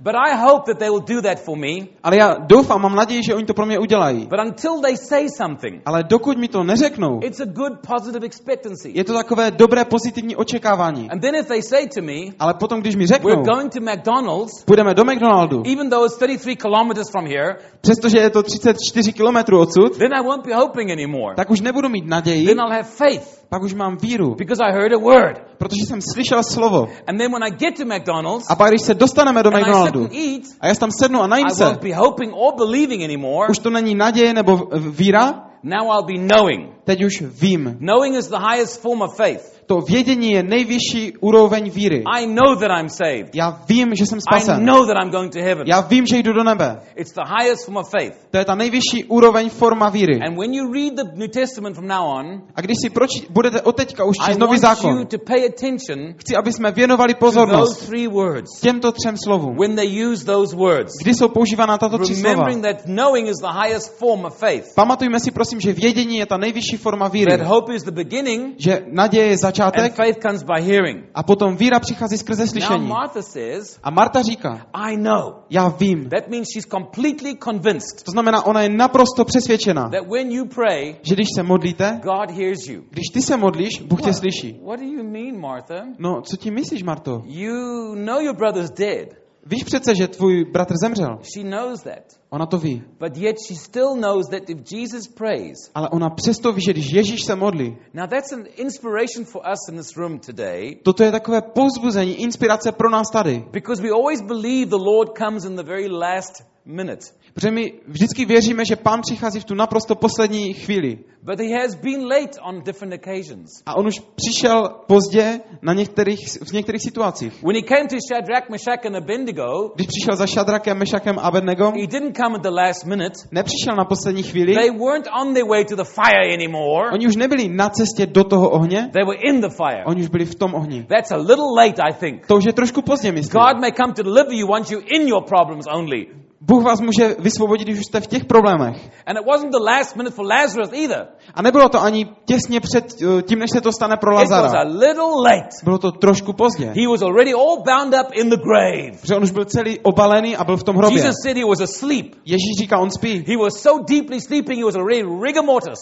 But 0.00 0.14
I 0.14 0.36
hope 0.36 0.64
that 0.66 0.78
they 0.78 0.90
will 0.90 1.00
do 1.00 1.20
that 1.22 1.40
for 1.40 1.56
me. 1.58 1.86
Ale 2.02 2.16
já 2.16 2.34
doufám, 2.46 2.82
mám 2.82 2.94
naději, 2.96 3.22
že 3.22 3.34
oni 3.34 3.44
to 3.44 3.54
pro 3.54 3.66
mě 3.66 3.78
udělají. 3.78 4.26
But 4.26 4.38
until 4.46 4.80
they 4.80 4.96
say 4.96 5.26
something, 5.36 5.82
Ale 5.86 6.02
dokud 6.04 6.38
mi 6.38 6.48
to 6.48 6.64
neřeknou, 6.64 7.20
it's 7.22 7.40
a 7.40 7.44
good 7.44 7.72
positive 7.96 8.26
expectancy. 8.26 8.90
je 8.94 9.04
to 9.04 9.14
takové 9.14 9.50
dobré 9.50 9.84
pozitivní 9.84 10.36
očekávání. 10.36 11.10
And 11.10 11.20
then 11.20 11.34
if 11.34 11.46
they 11.48 11.62
say 11.62 11.88
to 11.94 12.02
me, 12.02 12.32
Ale 12.38 12.54
potom, 12.54 12.80
když 12.80 12.96
mi 12.96 13.04
we're 13.04 13.14
řeknou, 13.14 13.42
going 13.54 13.72
to 13.72 13.80
McDonald's, 13.80 14.64
půjdeme 14.64 14.94
do 14.94 15.04
McDonaldu, 15.04 15.62
even 15.72 15.90
though 15.90 16.06
it's 16.06 16.16
33 16.16 16.56
kilometers 16.56 17.10
from 17.10 17.26
here, 17.26 17.56
přestože 17.80 18.18
je 18.18 18.30
to 18.30 18.42
34 18.42 19.12
kilometrů 19.12 19.60
odsud, 19.60 19.98
then 19.98 20.14
I 20.14 20.22
won't 20.22 20.46
be 20.46 20.54
hoping 20.54 20.90
anymore. 20.90 21.34
tak 21.36 21.50
už 21.50 21.60
nebudu 21.60 21.88
mít 21.88 22.06
naději, 22.06 22.46
Then 22.46 22.58
I'll 22.60 22.70
have 22.72 22.82
faith. 22.88 23.37
Pak 23.50 23.62
už 23.62 23.74
mám 23.74 23.96
víru, 23.96 24.34
because 24.34 24.62
I 24.64 24.72
heard 24.72 24.92
a 24.92 24.98
word. 24.98 25.40
protože 25.58 25.80
jsem 25.88 26.00
slyšel 26.14 26.42
slovo. 26.42 26.88
And 27.06 27.18
then 27.18 27.32
when 27.32 27.42
I 27.44 27.50
get 27.50 27.76
to 27.76 27.84
McDonald's 27.84 28.50
A 28.50 28.56
pak, 28.56 28.68
když 28.70 28.82
se 28.82 28.94
dostaneme 28.94 29.42
do 29.42 29.50
I 29.50 29.60
McDonaldu 29.60 30.00
eat, 30.04 30.42
a 30.60 30.66
já 30.66 30.74
tam 30.74 30.90
sednu 31.00 31.22
a 31.22 31.26
najím 31.26 31.46
I 31.46 31.54
se, 31.54 31.64
won't 31.64 31.82
be 31.82 31.94
hoping 31.94 32.32
or 32.36 32.54
believing 32.56 33.02
anymore. 33.04 33.48
už 33.50 33.58
to 33.58 33.70
není 33.70 33.94
naděje 33.94 34.34
nebo 34.34 34.68
víra, 34.90 35.44
Now 35.62 35.82
I'll 35.90 36.06
be 36.06 36.34
knowing. 36.34 36.70
teď 36.84 37.04
už 37.04 37.22
vím. 37.40 37.76
Knowing 37.80 38.16
is 38.16 38.28
the 38.28 38.38
highest 38.52 38.80
form 38.80 39.02
of 39.02 39.16
faith. 39.16 39.57
To 39.68 39.80
vědění 39.80 40.30
je 40.32 40.42
nejvyšší 40.42 41.12
úroveň 41.20 41.70
víry. 41.70 42.02
I 42.06 42.26
know 42.26 42.56
that 42.56 42.70
I'm 42.80 42.88
saved. 42.88 43.34
Já 43.34 43.60
vím, 43.68 43.94
že 43.94 44.06
jsem 44.06 44.18
I 44.18 44.20
spasen. 44.20 44.64
know 44.64 44.86
that 44.86 44.96
I'm 45.04 45.10
going 45.10 45.32
to 45.32 45.38
heaven. 45.40 45.66
Já 45.66 45.80
vím, 45.80 46.06
že 46.06 46.18
jdu 46.18 46.32
do 46.32 46.44
nebe. 46.44 46.80
It's 46.96 47.12
the 47.12 47.20
highest 47.40 47.64
form 47.64 47.76
of 47.76 47.90
faith. 47.90 48.16
To 48.30 48.38
je 48.38 48.44
ta 48.44 48.54
nejvyšší 48.54 49.04
úroveň 49.08 49.50
forma 49.50 49.88
víry. 49.90 50.20
And 50.26 50.36
when 50.38 50.54
you 50.54 50.72
read 50.72 50.94
the 50.96 51.04
New 51.14 51.28
Testament 51.28 51.76
from 51.76 51.86
now 51.88 52.00
on, 52.18 52.42
A 52.54 52.60
když 52.60 52.76
si 52.82 52.90
proč, 52.90 53.10
budete 53.30 53.60
od 53.62 53.76
teďka 53.76 54.04
už 54.04 54.16
I 54.20 54.26
číst 54.26 54.38
nový 54.38 54.58
zákon, 54.58 54.98
you 54.98 55.04
to 55.04 55.18
pay 55.18 55.46
attention 55.46 56.14
chci, 56.16 56.36
aby 56.36 56.52
jsme 56.52 56.70
věnovali 56.72 57.14
to 57.14 57.20
those 57.20 57.26
pozornost 57.38 57.86
three 57.86 58.08
words. 58.08 58.60
těmto 58.60 58.92
třem 58.92 59.16
slovům. 59.24 59.56
When 59.60 59.76
they 59.76 60.04
use 60.06 60.24
those 60.24 60.56
words, 60.56 60.92
Kdy 61.02 61.14
jsou 61.14 61.28
používána 61.28 61.78
tato 61.78 61.98
tři 61.98 62.14
slova? 62.14 62.30
remembering 62.30 62.62
that 62.64 62.84
knowing 62.84 63.28
is 63.28 63.36
the 63.40 63.52
highest 63.64 63.98
form 63.98 64.24
of 64.24 64.38
faith. 64.38 64.64
Pamatujme 64.74 65.20
si 65.20 65.30
prosím, 65.30 65.60
že 65.60 65.72
vědění 65.72 66.16
je 66.16 66.26
ta 66.26 66.36
nejvyšší 66.36 66.76
forma 66.76 67.08
víry. 67.08 67.38
That 67.38 67.46
hope 67.46 67.74
is 67.74 67.82
the 67.82 67.90
beginning 67.90 68.54
Že 68.58 68.82
naděje 68.92 69.26
je 69.26 69.36
and 69.36 69.57
začátek 69.58 69.94
faith 69.94 70.18
comes 70.22 70.42
by 70.42 70.62
hearing. 70.62 71.04
a 71.14 71.22
potom 71.22 71.56
víra 71.56 71.80
přichází 71.80 72.18
skrze 72.18 72.42
Now 72.42 72.50
slyšení. 72.50 72.86
Martha 72.86 73.22
says, 73.22 73.78
A 73.82 73.90
Marta 73.90 74.22
říká, 74.22 74.66
I 74.72 74.96
know. 74.96 75.34
já 75.50 75.68
vím. 75.68 76.08
That 76.08 76.28
means 76.28 76.48
she's 76.52 76.66
completely 76.66 77.36
convinced 77.44 78.02
To 78.04 78.10
znamená, 78.10 78.46
ona 78.46 78.62
je 78.62 78.68
naprosto 78.68 79.24
přesvědčena, 79.24 79.82
that 79.88 80.08
when 80.10 80.30
you 80.32 80.44
pray, 80.44 80.96
že 81.02 81.14
když 81.14 81.26
se 81.34 81.42
modlíte, 81.42 82.00
God 82.02 82.30
hears 82.30 82.66
you. 82.68 82.82
když 82.90 83.04
ty 83.12 83.22
se 83.22 83.36
modlíš, 83.36 83.82
Bůh 83.82 84.02
tě 84.02 84.12
slyší. 84.14 84.60
What 84.66 84.80
do 84.80 84.86
you 84.86 85.04
mean, 85.04 85.40
Martha? 85.40 85.84
No, 85.98 86.20
co 86.22 86.36
ti 86.36 86.50
myslíš, 86.50 86.82
Marto? 86.82 87.22
You 87.26 87.94
know 87.94 88.20
your 88.20 88.36
brother's 88.36 88.70
dead. 88.70 89.27
Víš 89.50 89.64
přece, 89.64 89.94
že 89.94 90.08
tvůj 90.08 90.44
bratr 90.44 90.74
zemřel. 90.82 91.18
She 91.34 91.50
knows 91.50 91.82
that. 91.82 92.04
Ona 92.30 92.46
to 92.46 92.58
ví. 92.58 92.82
But 93.00 93.16
yet 93.16 93.36
she 93.48 93.54
still 93.54 93.94
knows 93.96 94.28
that 94.28 94.50
if 94.50 94.72
Jesus 94.72 95.08
prays, 95.08 95.70
Ale 95.74 95.88
ona 95.88 96.10
přesto 96.10 96.52
ví, 96.52 96.62
že 96.62 96.72
když 96.72 96.92
Ježíš 96.92 97.24
se 97.24 97.36
modlí, 97.36 97.76
now 97.94 98.06
that's 98.06 98.32
an 98.32 98.44
inspiration 98.56 99.24
for 99.24 99.42
us 99.52 99.68
in 99.68 99.76
this 99.76 99.96
room 99.96 100.18
today 100.18 100.76
toto 100.82 101.02
je 101.04 101.12
takové 101.12 101.42
povzbuzení, 101.42 102.14
inspirace 102.22 102.72
pro 102.72 102.90
nás 102.90 103.10
tady. 103.10 103.44
because 103.52 103.82
we 103.82 103.90
always 103.90 104.22
believe 104.22 104.70
the 104.70 104.84
Lord 104.84 105.08
comes 105.18 105.44
in 105.44 105.56
the 105.56 105.62
very 105.62 105.88
last 105.88 106.42
minute. 106.68 107.06
Protože 107.34 107.50
my 107.50 107.72
vždycky 107.86 108.24
věříme, 108.24 108.64
že 108.64 108.76
Pán 108.76 109.00
přichází 109.00 109.40
v 109.40 109.44
tu 109.44 109.54
naprosto 109.54 109.94
poslední 109.94 110.52
chvíli. 110.54 110.98
But 111.22 111.40
he 111.40 111.62
has 111.62 111.74
been 111.74 112.06
late 112.06 112.40
on 112.48 112.62
different 112.64 112.94
occasions. 112.94 113.50
A 113.66 113.76
on 113.76 113.86
už 113.86 113.94
přišel 114.16 114.68
pozdě 114.86 115.40
na 115.62 115.72
některých, 115.74 116.18
v 116.44 116.52
některých 116.52 116.82
situacích. 116.82 117.42
When 117.42 117.56
he 117.56 117.62
came 117.62 117.88
to 117.88 117.96
Shadrach, 118.08 118.48
Meshach, 118.50 118.86
and 118.86 118.96
Abednego, 118.96 119.72
Když 119.74 119.86
přišel 119.86 120.16
za 120.16 120.26
Shadrakem, 120.26 120.78
Mešakem 120.78 121.18
a 121.18 121.22
Abednego, 121.22 121.64
he 121.64 121.86
didn't 121.86 122.16
come 122.16 122.36
at 122.36 122.42
the 122.42 122.50
last 122.50 122.84
minute. 122.86 123.14
nepřišel 123.30 123.76
na 123.76 123.84
poslední 123.84 124.22
chvíli. 124.22 124.54
They 124.54 124.70
weren't 124.70 125.08
on 125.22 125.34
their 125.34 125.46
way 125.46 125.64
to 125.64 125.76
the 125.76 125.84
fire 125.84 126.34
anymore. 126.34 126.90
Oni 126.92 127.06
už 127.06 127.16
nebyli 127.16 127.48
na 127.48 127.68
cestě 127.70 128.06
do 128.06 128.24
toho 128.24 128.50
ohně, 128.50 128.90
They 128.92 129.04
were 129.04 129.18
in 129.28 129.40
the 129.40 129.48
fire. 129.56 129.84
oni 129.86 130.02
už 130.02 130.08
byli 130.08 130.24
v 130.24 130.34
tom 130.34 130.54
ohni. 130.54 130.86
That's 130.88 131.10
a 131.12 131.16
little 131.16 131.50
late, 131.56 131.82
I 131.90 131.92
think. 132.00 132.26
To 132.26 132.36
už 132.36 132.44
je 132.44 132.52
trošku 132.52 132.82
pozdě, 132.82 133.12
myslím. 133.12 133.40
God 133.42 133.60
may 133.60 133.72
come 133.72 133.92
to 133.92 134.02
deliver 134.02 134.32
you 134.32 134.46
once 134.50 134.74
you're 134.74 134.86
in 134.96 135.08
your 135.08 135.22
problems 135.24 135.66
only. 135.74 136.06
Bůh 136.40 136.64
vás 136.64 136.80
může 136.80 137.16
vysvobodit, 137.18 137.66
když 137.68 137.78
už 137.80 137.86
jste 137.86 138.00
v 138.00 138.06
těch 138.06 138.24
problémech. 138.24 138.90
And 139.06 139.18
it 139.18 139.26
wasn't 139.26 139.52
the 139.52 139.58
last 139.64 139.96
minute 139.96 140.14
for 140.14 140.26
Lazarus 140.26 140.70
either. 140.72 141.06
A 141.34 141.42
nebylo 141.42 141.68
to 141.68 141.82
ani 141.82 142.06
těsně 142.24 142.60
před 142.60 142.84
eh, 143.02 143.22
tím, 143.22 143.38
než 143.38 143.50
se 143.50 143.60
to 143.60 143.72
stane 143.72 143.96
pro 143.96 144.12
It 144.12 144.18
was 144.18 144.30
a 144.30 144.40
Lazara. 144.42 144.62
little 144.62 145.22
late. 145.24 145.48
Bylo 145.64 145.78
to 145.78 145.92
trošku 145.92 146.32
pozdě. 146.32 146.64
He 146.66 146.88
was 146.90 147.02
already 147.02 147.32
all 147.32 147.56
bound 147.62 147.94
up 147.94 148.12
in 148.12 148.30
the 148.30 148.36
grave. 148.36 148.98
Protože 149.00 149.14
on 149.16 149.22
už 149.22 149.30
byl 149.30 149.44
celý 149.44 149.78
obalený 149.80 150.36
a 150.36 150.44
byl 150.44 150.56
v 150.56 150.64
tom 150.64 150.76
hrobě. 150.76 150.98
Jesus 150.98 151.14
said 151.24 151.36
he 151.36 151.44
was 151.44 151.60
asleep. 151.60 152.06
Ježíš 152.24 152.54
říká, 152.58 152.78
on 152.78 152.90
spí. 152.90 153.24
He 153.28 153.36
was 153.36 153.60
so 153.62 153.84
deeply 153.88 154.20
sleeping, 154.20 154.58
he 154.58 154.64
was 154.64 154.74
already 154.76 155.02
rigor 155.22 155.44
mortis. 155.44 155.78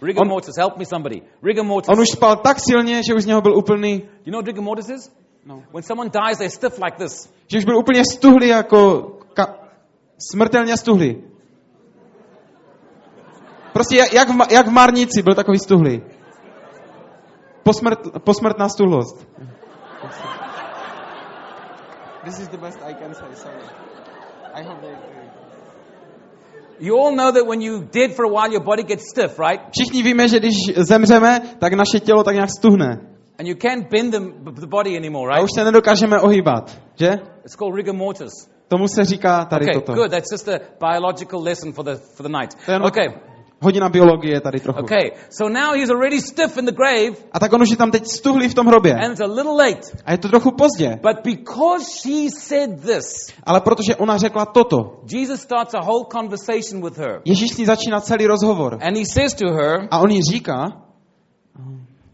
Rigor 0.00 0.22
On- 0.22 0.28
mortis, 0.28 0.54
help 0.58 0.76
me 0.78 0.84
somebody. 0.84 1.22
Rigor 1.42 1.64
mortis. 1.64 1.88
On 1.88 2.00
už 2.00 2.08
spal 2.08 2.36
tak 2.36 2.56
silně, 2.60 3.02
že 3.08 3.14
už 3.14 3.22
z 3.22 3.26
něho 3.26 3.40
byl 3.40 3.56
úplný, 3.56 3.92
You 4.24 4.32
know 4.32 4.38
what 4.40 4.46
rigor 4.46 4.64
mortis 4.64 4.88
is? 4.88 5.12
No. 5.44 5.62
When 5.72 5.82
someone 5.82 6.10
dies, 6.10 6.38
they're 6.38 6.50
stiff 6.50 6.78
like 6.78 6.96
this. 6.98 7.32
že 7.48 7.58
už 7.58 7.64
byl 7.64 7.78
úplně 7.78 8.02
stuhlý 8.12 8.48
jako 8.48 9.02
ka, 9.34 9.56
smrtelně 10.32 10.76
stuhlý. 10.76 11.22
Prostě 13.72 13.96
jak, 13.96 14.12
jak, 14.12 14.28
v, 14.28 14.52
jak 14.52 14.66
v 14.66 14.70
Marnici 14.70 15.22
byl 15.22 15.34
takový 15.34 15.58
stuhlý. 15.58 16.02
Posmrt, 17.62 17.98
posmrtná 18.24 18.68
stuhlost. 18.68 19.26
This 22.24 22.38
is 22.38 22.48
the 22.48 22.58
best 22.58 22.78
I 22.82 22.94
can 22.94 23.14
say, 23.14 23.28
sorry. 23.34 23.64
I 24.54 24.62
hope 24.62 24.80
they 24.80 24.94
You 26.80 26.96
all 26.96 27.14
know 27.14 27.30
that 27.30 27.46
when 27.46 27.60
you 27.60 27.82
dead 27.92 28.16
for 28.16 28.24
a 28.24 28.28
while, 28.28 28.50
your 28.50 28.64
body 28.64 28.82
gets 28.82 29.10
stiff, 29.10 29.38
right? 29.38 29.60
Všichni 29.70 30.02
víme, 30.02 30.28
že 30.28 30.38
když 30.38 30.54
zemřeme, 30.76 31.40
tak 31.58 31.72
naše 31.72 32.00
tělo 32.00 32.24
tak 32.24 32.34
nějak 32.34 32.50
stuhne. 32.50 33.00
And 33.40 33.48
you 33.48 33.54
can't 33.56 33.88
bend 33.90 34.12
the, 34.12 34.20
the 34.60 34.66
body 34.66 34.96
anymore, 34.96 35.32
A 35.32 35.36
right? 35.36 35.44
už 35.44 35.50
se 35.54 35.64
nedokážeme 35.64 36.20
ohýbat, 36.20 36.78
že? 36.94 37.08
It's 37.44 37.56
called 37.56 37.74
rigor 37.76 37.94
mortis. 37.94 38.32
Tomu 38.68 38.88
se 38.88 39.04
říká 39.04 39.44
tady 39.44 39.64
Okay, 39.64 39.74
toto. 39.74 39.92
good. 39.94 40.10
That's 40.10 40.32
just 40.32 40.48
a 40.48 40.58
biological 40.80 41.42
lesson 41.42 41.72
for 41.72 41.84
the 41.84 41.94
for 42.14 42.26
the 42.26 42.32
night. 42.38 42.54
To 42.64 42.70
je 42.70 42.74
jenom 42.74 42.86
Okay, 42.88 43.06
hodina 43.62 43.88
biologie 43.88 44.40
tady 44.40 44.60
trochu. 44.60 44.80
okay. 44.80 45.10
So 45.30 45.60
now 45.60 45.72
he's 45.74 45.90
already 45.90 46.20
stiff 46.20 46.56
in 46.58 46.64
the 46.66 46.72
grave, 46.72 47.16
A 47.32 47.40
tak 47.40 47.52
on 47.52 47.62
už 47.62 47.70
je 47.70 47.76
tam 47.76 47.90
teď 47.90 48.06
stuhlý 48.06 48.48
v 48.48 48.54
tom 48.54 48.66
hrobě. 48.66 48.94
and 48.94 49.10
it's 49.12 49.20
a 49.20 49.26
little 49.26 49.52
late. 49.56 49.80
A 50.04 50.12
je 50.12 50.18
to 50.18 50.28
trochu 50.28 50.50
pozdě. 50.50 50.98
But 51.02 51.24
because 51.24 51.84
she 52.02 52.30
said 52.30 52.70
this, 52.80 53.06
Ale 53.44 53.60
protože 53.60 53.96
ona 53.96 54.16
řekla 54.18 54.46
toto, 54.46 54.76
Jesus 55.12 55.40
starts 55.40 55.74
a 55.74 55.80
whole 55.80 56.04
conversation 56.12 56.84
with 56.84 56.98
her, 56.98 57.20
Ježíš 57.24 57.50
s 57.54 57.56
ní 57.58 57.64
začíná 57.64 58.00
celý 58.00 58.26
rozhovor. 58.26 58.78
and 58.82 58.96
he 58.96 59.04
says 59.06 59.34
to 59.34 59.46
her, 59.52 59.88
A 59.90 59.98
on 59.98 60.10
jí 60.10 60.22
říká, 60.22 60.68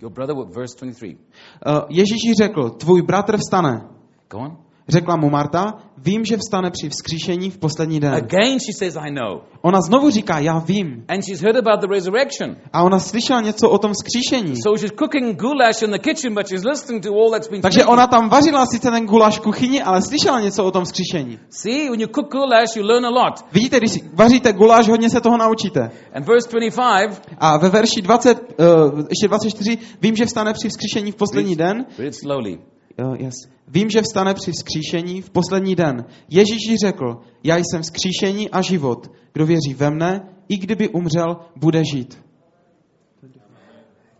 "Your 0.07 0.13
brother," 0.15 0.37
verse 0.55 0.77
twenty-three. 0.79 1.19
uh, 1.67 1.83
Ježíš 1.89 2.25
jí 2.25 2.35
řekl, 2.35 2.71
tvůj 2.71 3.03
bratr 3.03 3.37
vstane. 3.37 3.89
Go 4.31 4.39
on. 4.39 4.66
Řekla 4.89 5.17
mu 5.17 5.31
Marta, 5.31 5.75
vím, 5.99 6.25
že 6.25 6.37
vstane 6.37 6.71
při 6.71 6.89
vzkříšení 6.89 7.51
v 7.51 7.59
poslední 7.59 8.01
den. 8.01 8.15
Again, 8.15 8.59
she 8.61 8.73
says, 8.79 8.97
"I 8.97 9.11
know," 9.11 9.41
Ona 9.63 9.81
znovu 9.81 10.11
říká, 10.11 10.39
já 10.39 10.59
vím. 10.59 11.05
and 11.09 11.23
she's 11.25 11.41
heard 11.41 11.57
about 11.57 11.81
the 11.81 11.87
resurrection. 11.95 12.57
A 12.73 12.83
ona 12.83 12.99
slyšela 12.99 13.41
něco 13.41 13.71
o 13.71 13.79
tom 13.79 13.93
vzkříšení. 13.93 14.57
So 14.63 14.79
she's 14.79 14.93
cooking 14.99 15.41
goulash 15.41 15.83
in 15.83 15.91
the 15.91 15.99
kitchen, 15.99 16.35
but 16.35 16.49
she's 16.49 16.65
listening 16.65 17.03
to 17.07 17.13
all 17.15 17.31
that's 17.31 17.49
been 17.49 17.63
Takže 17.63 17.85
ona 17.85 18.07
tam 18.07 18.29
vařila 18.29 18.67
sice 18.67 18.91
ten 18.91 19.07
guláš 19.07 19.39
v 19.39 19.43
kuchyni, 19.43 19.83
ale 19.83 20.03
slyšela 20.03 20.41
něco 20.41 20.65
o 20.65 20.71
tom 20.71 20.85
vzkříšení. 20.85 21.39
See, 21.51 21.91
when 21.91 22.01
you 22.01 22.09
cook 22.15 22.33
goulash, 22.33 22.77
you 22.77 22.87
learn 22.87 23.07
a 23.07 23.11
lot. 23.11 23.45
Vidíte, 23.53 23.77
když 23.77 23.99
vaříte 24.13 24.53
guláš, 24.53 24.89
hodně 24.89 25.11
se 25.11 25.21
toho 25.21 25.37
naučíte. 25.37 25.91
And 26.15 26.27
verse 26.27 26.49
25, 26.49 27.23
A 27.39 27.57
ve 27.59 27.69
verši 27.69 28.03
20, 28.03 28.39
uh, 28.39 28.99
ještě 28.99 29.29
24, 29.29 29.79
vím, 30.03 30.17
že 30.17 30.27
vstane 30.27 30.53
při 30.53 30.69
vzkříšení 30.69 31.13
v 31.13 31.17
poslední 31.17 31.57
den. 31.57 31.87
read 31.99 32.15
slowly. 32.15 32.59
Jo, 32.99 33.15
yes. 33.19 33.35
Vím, 33.69 33.91
že 33.91 34.03
vstane 34.03 34.35
při 34.35 34.53
vzkříšení 34.53 35.23
v 35.23 35.31
poslední 35.31 35.75
den. 35.75 36.05
Ježíš 36.29 36.77
řekl, 36.81 37.21
já 37.45 37.57
jsem 37.57 37.83
vzkříšení 37.83 38.51
a 38.51 38.63
život. 38.63 39.11
Kdo 39.33 39.47
věří 39.47 39.75
ve 39.75 39.91
mne, 39.91 40.29
i 40.49 40.57
kdyby 40.57 40.89
umřel, 40.89 41.37
bude 41.57 41.83
žít. 41.85 42.27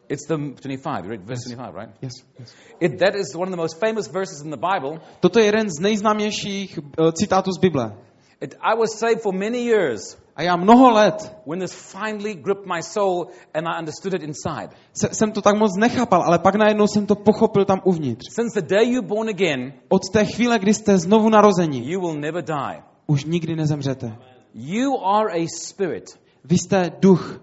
It's 0.09 0.27
the 0.29 0.37
25. 0.37 1.05
You 1.05 1.11
read 1.11 1.27
verse 1.27 1.49
25, 1.49 1.75
right? 1.75 1.91
Yes. 2.03 2.13
yes. 2.39 2.55
It, 2.81 2.99
that 2.99 3.17
is 3.17 3.35
one 3.35 3.49
of 3.49 3.51
the 3.51 3.57
most 3.57 3.81
famous 3.81 4.07
verses 4.07 4.41
in 4.45 4.51
the 4.51 4.57
Bible. 4.57 5.01
Toto 5.21 5.39
je 5.39 5.47
jeden 5.47 5.71
z 5.71 5.81
nejznámějších 5.81 6.79
uh, 6.79 7.11
citátů 7.13 7.53
z 7.53 7.59
Bible. 7.59 7.97
It, 8.41 8.55
I 8.61 8.75
was 8.79 8.99
saved 8.99 9.23
for 9.23 9.33
many 9.35 9.59
years 9.59 10.19
A 10.37 10.43
já 10.43 10.57
mnoho 10.57 10.91
let 10.91 11.37
when 11.47 11.61
this 11.61 11.73
finally 11.93 12.35
gripped 12.35 12.67
my 12.67 12.83
soul 12.83 13.27
and 13.55 13.67
I 13.69 13.79
understood 13.79 14.15
it 14.15 14.23
inside. 14.23 14.69
se, 14.93 15.09
jsem 15.15 15.33
to 15.33 15.43
tak 15.43 15.57
moc 15.57 15.71
nechápal, 15.79 16.23
ale 16.23 16.39
pak 16.39 16.55
najednou 16.55 16.87
jsem 16.87 17.07
to 17.07 17.15
pochopil 17.15 17.65
tam 17.65 17.81
uvnitř. 17.85 18.25
Since 18.35 18.61
the 18.61 18.75
day 18.75 18.85
you're 18.91 19.09
born 19.09 19.29
again, 19.29 19.73
Od 19.89 20.03
té 20.13 20.25
chvíle, 20.25 20.59
kdy 20.59 20.75
jste 20.75 20.99
znovu 20.99 21.29
narození, 21.29 21.91
you 21.91 22.01
will 22.01 22.21
never 22.21 22.45
die. 22.45 22.83
už 23.07 23.25
nikdy 23.25 23.57
nezemřete. 23.57 24.17
You 24.55 24.99
are 25.05 25.33
a 25.33 25.47
spirit. 25.65 26.05
Vy 26.45 26.59
jste 26.59 26.91
duch. 27.01 27.41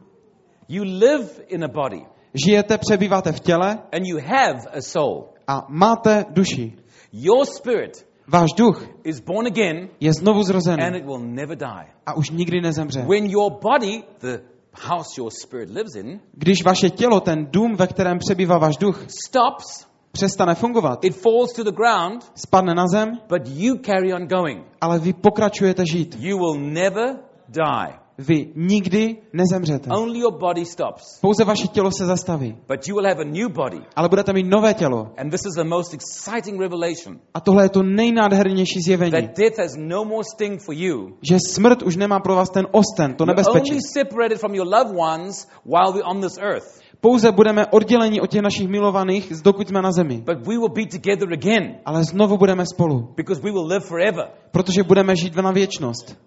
You 0.70 0.84
live 0.84 1.30
in 1.48 1.64
a 1.64 1.68
body 1.68 2.06
Žijete, 2.46 2.78
přebýváte 2.78 3.32
v 3.32 3.40
těle 3.40 3.80
and 3.92 4.06
you 4.06 4.20
have 4.20 4.60
a 4.78 4.82
soul. 4.82 5.26
a 5.48 5.66
máte 5.70 6.26
duši. 6.30 6.74
Your 7.14 7.46
spirit 7.46 8.06
Váš 8.28 8.54
duch 8.54 8.84
is 9.04 9.20
born 9.20 9.48
again 9.48 9.90
je 10.00 10.14
znovu 10.14 10.44
zrozený 10.44 10.84
and 10.84 10.96
it 10.96 11.06
will 11.06 11.20
never 11.20 11.58
die. 11.58 11.86
a 12.06 12.14
už 12.14 12.30
nikdy 12.30 12.62
nezemře. 12.62 13.02
When 13.02 13.26
your 13.26 13.52
body, 13.52 14.04
the 14.20 14.40
house 14.74 15.10
your 15.18 15.32
spirit 15.32 15.70
lives 15.70 15.96
in, 15.96 16.20
Když 16.34 16.64
vaše 16.64 16.90
tělo, 16.90 17.20
ten 17.20 17.48
dům, 17.52 17.76
ve 17.76 17.88
kterém 17.88 18.20
přebývá 18.20 18.58
váš 18.58 18.78
duch, 18.78 19.06
stops, 19.26 19.88
přestane 20.12 20.56
fungovat, 20.56 21.06
it 21.06 21.16
falls 21.16 21.54
to 21.54 21.64
the 21.64 21.72
ground, 21.72 22.32
spadne 22.36 22.76
na 22.76 22.88
zem, 22.88 23.10
but 23.30 23.42
you 23.48 23.76
carry 23.86 24.14
on 24.14 24.28
going. 24.28 24.66
ale 24.82 25.00
vy 25.00 25.14
pokračujete 25.14 25.84
žít. 25.92 26.16
You 26.20 26.38
will 26.38 26.60
never 26.60 27.16
die. 27.50 28.03
Vy 28.18 28.48
nikdy 28.56 29.18
nezemřete. 29.34 29.90
Only 29.90 30.20
your 30.20 30.40
body 30.40 30.66
stops. 30.66 31.20
Pouze 31.22 31.44
vaše 31.44 31.68
tělo 31.68 31.92
se 31.92 32.06
zastaví. 32.06 32.58
But 32.68 32.88
you 32.88 32.96
will 32.96 33.10
have 33.10 33.22
a 33.22 33.26
new 33.26 33.50
body. 33.50 33.82
Ale 33.96 34.10
budete 34.10 34.34
mít 34.34 34.48
nové 34.48 34.74
tělo. 34.74 35.08
And 35.18 35.30
this 35.30 35.42
is 35.46 35.56
the 35.56 35.64
most 35.64 35.94
exciting 35.94 36.60
revelation. 36.62 37.20
A 37.34 37.40
tohle 37.40 37.66
je 37.66 37.70
to 37.70 37.84
nejnádhernější 37.84 38.82
zjevení. 38.82 39.12
That 39.12 39.38
death 39.38 39.60
has 39.60 39.72
no 39.78 40.06
more 40.06 40.24
sting 40.34 40.62
for 40.62 40.76
you. 40.76 41.18
Že 41.30 41.38
smrt 41.54 41.82
už 41.82 41.96
nemá 41.96 42.20
pro 42.20 42.36
vás 42.36 42.50
ten 42.50 42.68
osten, 42.72 43.14
to 43.16 43.24
You're 43.24 43.34
nebezpečí. 43.34 43.72
only 43.72 43.82
separated 43.94 44.40
from 44.40 44.56
your 44.56 44.68
loved 44.68 44.98
ones 44.98 45.48
while 45.66 45.94
we're 45.94 46.06
on 46.06 46.22
this 46.22 46.38
earth. 46.38 46.84
Pouze 47.02 47.32
budeme 47.32 47.66
odděleni 47.66 48.22
od 48.22 48.30
těch 48.30 48.42
našich 48.42 48.68
milovaných, 48.68 49.34
dokud 49.44 49.68
jsme 49.68 49.82
na 49.82 49.92
zemi. 49.92 50.24
But 50.26 50.48
we 50.48 50.58
will 50.58 50.70
be 50.70 50.86
together 50.86 51.34
again. 51.34 51.76
Ale 51.86 52.04
znovu 52.04 52.38
budeme 52.38 52.66
spolu. 52.66 53.14
Because 53.16 53.42
we 53.42 53.52
will 53.52 53.68
live 53.68 53.80
forever. 53.80 54.28
Protože 54.52 54.84
budeme 54.84 55.16
žít 55.16 55.36
na 55.36 55.52
věčnost. 55.52 56.18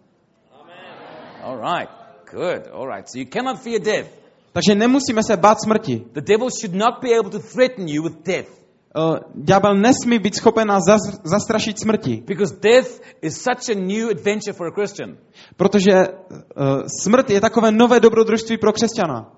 All 1.56 1.62
right. 1.62 1.88
Good. 2.30 2.68
All 2.72 2.86
right. 2.86 3.08
So 3.08 3.18
you 3.18 3.26
cannot 3.26 3.62
fear 3.62 3.80
death. 3.80 4.08
Takže 4.52 4.74
nemusíme 4.74 5.22
se 5.22 5.36
bát 5.36 5.60
smrti. 5.60 6.04
The 6.12 6.20
devil 6.20 6.48
should 6.60 6.74
not 6.74 7.00
be 7.02 7.08
able 7.18 7.30
to 7.30 7.38
threaten 7.38 7.88
you 7.88 8.02
with 8.02 8.24
death. 8.24 8.48
Uh, 8.96 9.16
ďábel 9.34 9.74
nesmí 9.74 10.18
být 10.18 10.34
schopen 10.34 10.68
nás 10.68 10.82
zas- 10.88 11.20
zastrašit 11.24 11.80
smrti. 11.80 12.22
Because 12.26 12.56
death 12.60 13.00
is 13.22 13.42
such 13.42 13.68
a 13.68 13.74
new 13.74 14.10
adventure 14.10 14.52
for 14.52 14.66
a 14.66 14.70
Christian. 14.70 15.16
Protože 15.56 15.92
uh, 15.92 16.82
smrt 17.02 17.30
je 17.30 17.40
takové 17.40 17.72
nové 17.72 18.00
dobrodružství 18.00 18.58
pro 18.58 18.72
křesťana. 18.72 19.32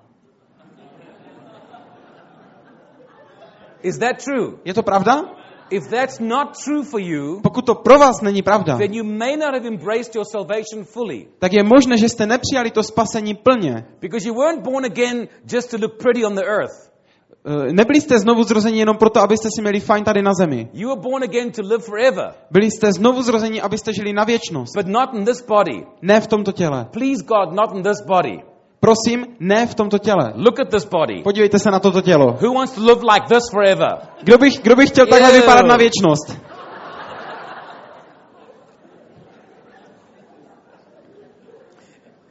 Is 3.83 3.97
that 3.97 4.23
true? 4.23 4.59
Je 4.65 4.73
to 4.73 4.83
pravda? 4.83 5.38
If 5.71 5.89
that's 5.89 6.19
not 6.19 6.57
true 6.65 6.83
for 6.83 6.99
you, 7.01 7.39
Pokud 7.41 7.65
to 7.65 7.75
pro 7.75 7.99
vás 7.99 8.21
není 8.21 8.41
pravda, 8.41 8.77
then 8.77 8.93
you 8.93 9.03
may 9.03 9.37
not 9.37 9.53
have 9.53 9.67
embraced 9.67 10.15
your 10.15 10.25
salvation 10.31 10.83
fully. 10.83 11.27
tak 11.39 11.53
je 11.53 11.63
možné, 11.63 11.97
že 11.97 12.09
jste 12.09 12.25
nepřijali 12.25 12.71
to 12.71 12.83
spasení 12.83 13.35
plně. 13.35 13.85
Because 14.01 14.27
you 14.27 14.33
weren't 14.35 14.63
born 14.63 14.85
again 14.85 15.27
just 15.53 15.71
to 15.71 15.77
look 15.77 15.97
pretty 15.97 16.25
on 16.25 16.35
the 16.35 16.43
earth. 16.45 16.89
Uh, 17.45 17.71
nebyli 17.71 18.01
jste 18.01 18.19
znovu 18.19 18.43
zrozeni 18.43 18.79
jenom 18.79 18.97
proto, 18.97 19.21
abyste 19.21 19.49
si 19.55 19.61
měli 19.61 19.79
fajn 19.79 20.03
tady 20.03 20.21
na 20.21 20.31
zemi. 20.33 20.69
You 20.73 20.89
were 20.89 21.01
born 21.01 21.23
again 21.23 21.51
to 21.51 21.61
live 21.61 21.79
forever, 21.83 22.33
Byli 22.51 22.71
jste 22.71 22.91
znovu 22.93 23.21
zrozeni, 23.21 23.61
abyste 23.61 23.93
žili 23.93 24.13
na 24.13 24.23
věčnost. 24.23 24.75
but 24.75 24.87
not 24.87 25.09
in 25.13 25.25
this 25.25 25.41
body. 25.45 25.85
Ne 26.01 26.21
v 26.21 26.27
tomto 26.27 26.51
těle. 26.51 26.85
Please 26.91 27.23
God, 27.23 27.53
not 27.55 27.75
in 27.75 27.83
this 27.83 28.01
body. 28.05 28.41
Prosím, 28.79 29.25
ne 29.39 29.67
v 29.67 29.75
tomto 29.75 29.97
těle. 29.97 30.33
Look 30.35 30.59
at 30.59 30.69
this 30.69 30.85
body. 30.85 31.21
Podívejte 31.23 31.59
se 31.59 31.71
na 31.71 31.79
toto 31.79 32.01
tělo. 32.01 32.37
Who 32.41 32.53
wants 32.53 32.73
to 32.75 32.81
live 32.81 33.01
like 33.13 33.27
this 33.27 33.43
forever? 33.51 33.97
Kdo 34.23 34.37
by, 34.37 34.49
kdo 34.63 34.75
by 34.75 34.87
chtěl 34.87 35.05
takhle 35.07 35.29
Ew. 35.29 35.35
vypadat 35.35 35.65
na 35.65 35.77
věčnost? 35.77 36.37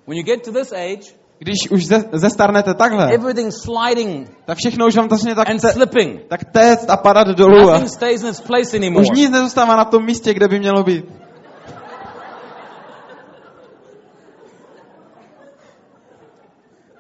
When 0.07 0.17
you 0.17 0.25
get 0.25 0.45
to 0.45 0.53
this 0.53 0.73
age, 0.73 1.13
Když 1.39 1.71
už 1.71 1.87
ze, 1.87 2.05
zestarnete 2.13 2.75
takhle, 2.75 3.13
everything's 3.15 3.63
sliding 3.63 4.31
tak 4.45 4.59
všechno 4.59 4.87
už 4.87 4.97
vám 4.97 5.09
to 5.09 5.17
tak, 5.35 5.51
and 5.51 5.61
te, 5.61 5.73
slipping. 5.73 6.21
tak 6.29 6.45
téct 6.45 6.91
a 6.91 6.97
padat 6.97 7.29
dolů. 7.29 7.59
A 7.59 7.73
Nothing 7.73 7.89
stays 7.89 8.23
in 8.23 8.29
its 8.29 8.41
place 8.41 8.77
anymore. 8.77 9.03
už 9.03 9.19
nic 9.19 9.31
nezůstává 9.31 9.77
na 9.77 9.85
tom 9.85 10.05
místě, 10.05 10.35
kde 10.35 10.49
by 10.49 10.59
mělo 10.59 10.83
být. 10.83 11.05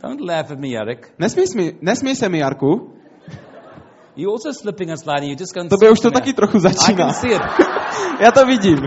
Don't 0.09 0.21
laugh 0.21 0.51
at 0.51 0.59
me, 0.59 0.71
Jarek. 0.71 1.13
Nesmí, 1.19 1.47
smí, 1.47 1.73
nesmí 1.83 2.15
se 2.17 2.29
mi, 2.29 2.39
Jarku. 2.39 2.95
You're 4.17 4.33
also 4.33 4.53
slipping 4.53 4.91
and 4.91 4.99
sliding. 4.99 5.31
You 5.31 5.37
just 5.37 5.53
can't 5.55 5.69
Tobě 5.71 5.91
už 5.91 6.01
to 6.01 6.09
now. 6.09 6.13
taky 6.15 6.33
trochu 6.33 6.57
I 6.57 6.61
začíná. 6.61 6.97
can 6.97 7.15
see 7.15 7.33
it. 7.35 7.43
Já 8.21 8.31
to 8.33 8.47
vidím. 8.47 8.79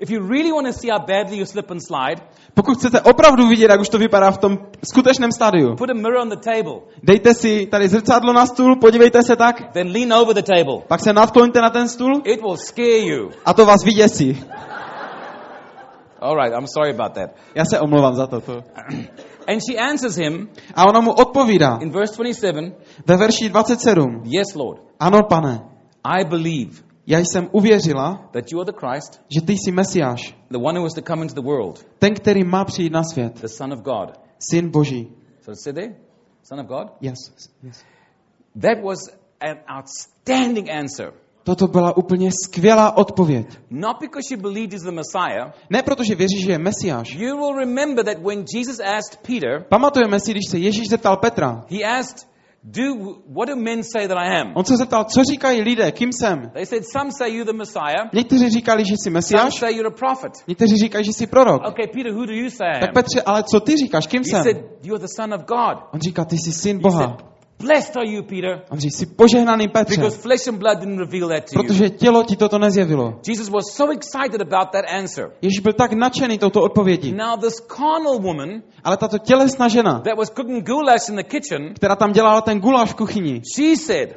If 0.00 0.10
you 0.10 0.26
really 0.28 0.52
want 0.52 0.66
to 0.66 0.72
see 0.72 0.88
how 0.90 0.98
badly 0.98 1.36
you 1.38 1.46
slip 1.46 1.70
and 1.70 1.80
slide, 1.86 2.22
Pokud 2.54 2.78
chcete 2.78 3.00
opravdu 3.00 3.48
vidět, 3.48 3.70
jak 3.70 3.80
už 3.80 3.88
to 3.88 3.98
vypadá 3.98 4.30
v 4.30 4.38
tom 4.38 4.58
skutečném 4.90 5.32
stádiu, 5.32 5.76
put 5.76 5.90
a 5.90 5.94
mirror 5.94 6.16
on 6.22 6.28
the 6.28 6.36
table. 6.36 6.80
dejte 7.02 7.34
si 7.34 7.66
tady 7.66 7.88
zrcadlo 7.88 8.32
na 8.32 8.46
stůl, 8.46 8.76
podívejte 8.76 9.22
se 9.22 9.36
tak, 9.36 9.72
Then 9.72 9.88
lean 9.92 10.12
over 10.12 10.34
the 10.36 10.42
table. 10.42 10.78
pak 10.88 11.00
se 11.00 11.12
nadkloňte 11.12 11.60
na 11.60 11.70
ten 11.70 11.88
stůl 11.88 12.22
It 12.24 12.40
will 12.40 12.56
scare 12.56 12.98
you. 12.98 13.30
a 13.44 13.52
to 13.54 13.66
vás 13.66 13.84
vyděsí. 13.84 14.44
All 16.20 16.36
right, 16.36 16.52
I'm 16.58 16.66
sorry 16.66 16.90
about 16.90 17.12
that. 17.14 17.30
Já 17.54 17.64
se 17.64 17.80
omlouvám 17.80 18.14
za 18.14 18.26
toto. 18.26 18.62
And 19.48 19.60
she 19.70 19.78
answers 19.90 20.16
him 20.16 20.48
A 20.74 20.84
ona 20.88 21.00
mu 21.00 21.12
odpovídá 21.12 21.78
in 21.82 21.90
verse 21.90 22.14
27 22.16 22.72
ve 23.06 23.16
verši 23.16 23.48
27. 23.48 24.22
Yes, 24.24 24.54
Lord, 24.54 24.80
Ano, 25.00 25.22
pane, 25.22 25.60
I 26.04 26.24
believe 26.24 26.70
já 27.10 27.18
jsem 27.18 27.48
uvěřila, 27.52 28.28
that 28.32 28.44
you 28.52 28.60
are 28.60 28.72
the 28.72 28.78
Christ, 28.78 29.20
že 29.34 29.40
ty 29.40 29.52
jsi 29.52 29.72
Mesiáš, 29.72 30.36
the 30.50 30.58
one 30.58 30.78
who 30.78 30.84
was 30.84 30.94
to 30.94 31.02
come 31.02 31.22
into 31.22 31.34
the 31.34 31.46
world, 31.46 31.86
ten, 31.98 32.14
který 32.14 32.44
má 32.44 32.64
přijít 32.64 32.92
na 32.92 33.02
svět, 33.12 33.40
the 33.40 33.46
Son 33.46 33.72
of 33.72 33.80
God. 33.80 34.20
syn 34.50 34.70
Boží. 34.70 35.08
So 35.40 35.52
it 35.52 35.58
said 35.64 35.74
there, 35.74 35.94
Son 36.42 36.60
of 36.60 36.66
God. 36.66 36.86
Yes. 37.00 37.16
yes. 37.62 37.84
That 38.60 38.78
was 38.84 38.98
an 39.40 39.56
outstanding 39.78 40.68
answer. 40.70 41.12
Toto 41.42 41.66
byla 41.66 41.96
úplně 41.96 42.30
skvělá 42.44 42.96
odpověď. 42.96 43.46
Not 43.70 43.96
because 44.00 44.28
she 44.28 44.36
believed 44.36 44.72
he's 44.72 44.82
the 44.82 44.90
Messiah. 44.90 45.52
Ne 45.70 45.82
protože 45.82 46.14
věří, 46.14 46.40
že 46.40 46.52
je 46.52 46.58
Mesiáš. 46.58 47.14
You 47.14 47.36
will 47.36 47.54
remember 47.58 48.04
that 48.04 48.18
when 48.18 48.44
Jesus 48.54 48.80
asked 48.80 49.20
Peter, 49.26 49.64
Pamatujeme 49.68 50.20
si, 50.20 50.30
když 50.30 50.50
se 50.50 50.58
Ježíš 50.58 50.88
zeptal 50.88 51.16
Petra. 51.16 51.64
he 51.70 51.84
asked, 51.98 52.29
"Do 52.64 52.82
what 53.36 53.48
do 53.48 53.56
men 53.56 53.82
say 53.84 54.08
that 54.08 54.18
I 54.18 54.40
am?" 54.40 54.52
On 54.54 54.64
se 54.64 54.76
zeptal, 54.76 55.04
co 55.04 55.24
říkají 55.24 55.62
lidé, 55.62 55.92
kým 55.92 56.10
jsem? 56.12 56.50
They 56.54 56.66
said, 56.66 56.84
"Some 56.92 57.10
say 57.12 57.30
you're 57.34 57.52
the 57.52 57.58
Messiah. 57.58 58.12
Někteří 58.12 58.50
říkali, 58.50 58.84
že 58.84 58.94
jsi 58.94 59.04
Some 59.04 59.14
Mesiáš, 59.14 59.54
say 59.54 59.72
you're 59.74 59.88
a 59.88 59.98
prophet." 59.98 60.32
někteří 60.48 60.76
říkají, 60.76 61.04
že 61.04 61.12
jsi 61.12 61.26
prorok. 61.26 61.62
Okay, 61.68 61.86
Peter, 61.86 62.12
who 62.12 62.26
do 62.26 62.32
you 62.32 62.50
say 62.50 62.68
I 62.76 62.80
Tak 62.80 62.88
am? 62.88 62.94
Petře, 62.94 63.22
ale 63.22 63.42
co 63.42 63.60
ty 63.60 63.76
říkáš, 63.76 64.06
kým 64.06 64.20
He 64.20 64.24
jsem? 64.30 64.42
said, 64.42 64.56
"You're 64.82 64.98
the 65.00 65.08
Son 65.16 65.34
of 65.34 65.40
God." 65.40 65.78
On 65.94 66.00
říká, 66.00 66.24
ty 66.24 66.36
jsi 66.36 66.52
syn 66.52 66.76
He 66.76 66.82
Boha. 66.82 66.98
said, 67.06 67.20
"Blessed 67.60 67.96
are 67.96 68.06
you, 68.06 68.22
Peter, 68.22 68.62
On 68.70 68.78
říká, 68.78 68.96
jsi 68.96 69.06
požehnaný 69.06 69.68
Petře, 69.68 69.96
because 69.96 70.18
flesh 70.18 70.48
and 70.48 70.58
blood 70.58 70.78
didn't 70.78 70.98
reveal 70.98 71.28
that 71.28 71.44
to 71.44 71.58
you." 71.58 71.62
protože 71.62 71.90
tělo 71.90 72.22
ti 72.22 72.36
toto 72.36 72.58
nezjevilo. 72.58 73.20
Jesus 73.28 73.48
was 73.48 73.64
so 73.72 73.92
excited 73.92 74.40
about 74.40 74.70
that 74.72 74.84
answer. 74.98 75.30
Ježíš 75.42 75.60
byl 75.60 75.72
tak 75.72 75.92
nadšený 75.92 76.38
touto 76.38 76.62
odpovědí. 76.62 77.12
Now, 77.12 77.40
this 77.40 77.60
carnal 77.76 78.18
woman 78.18 78.62
Ale 78.84 78.96
tato 78.96 79.18
tělesná 79.18 79.68
žena, 79.68 80.00
that 80.00 80.16
was 80.16 80.30
cooking 80.30 80.66
goulash 80.66 81.08
in 81.08 81.16
the 81.16 81.22
kitchen, 81.22 81.74
která 81.74 81.96
tam 81.96 82.12
dělala 82.12 82.40
ten 82.40 82.60
guláš 82.60 82.90
v 82.90 82.94
kuchyni, 82.94 83.42
she 83.56 83.76
said, 83.76 84.08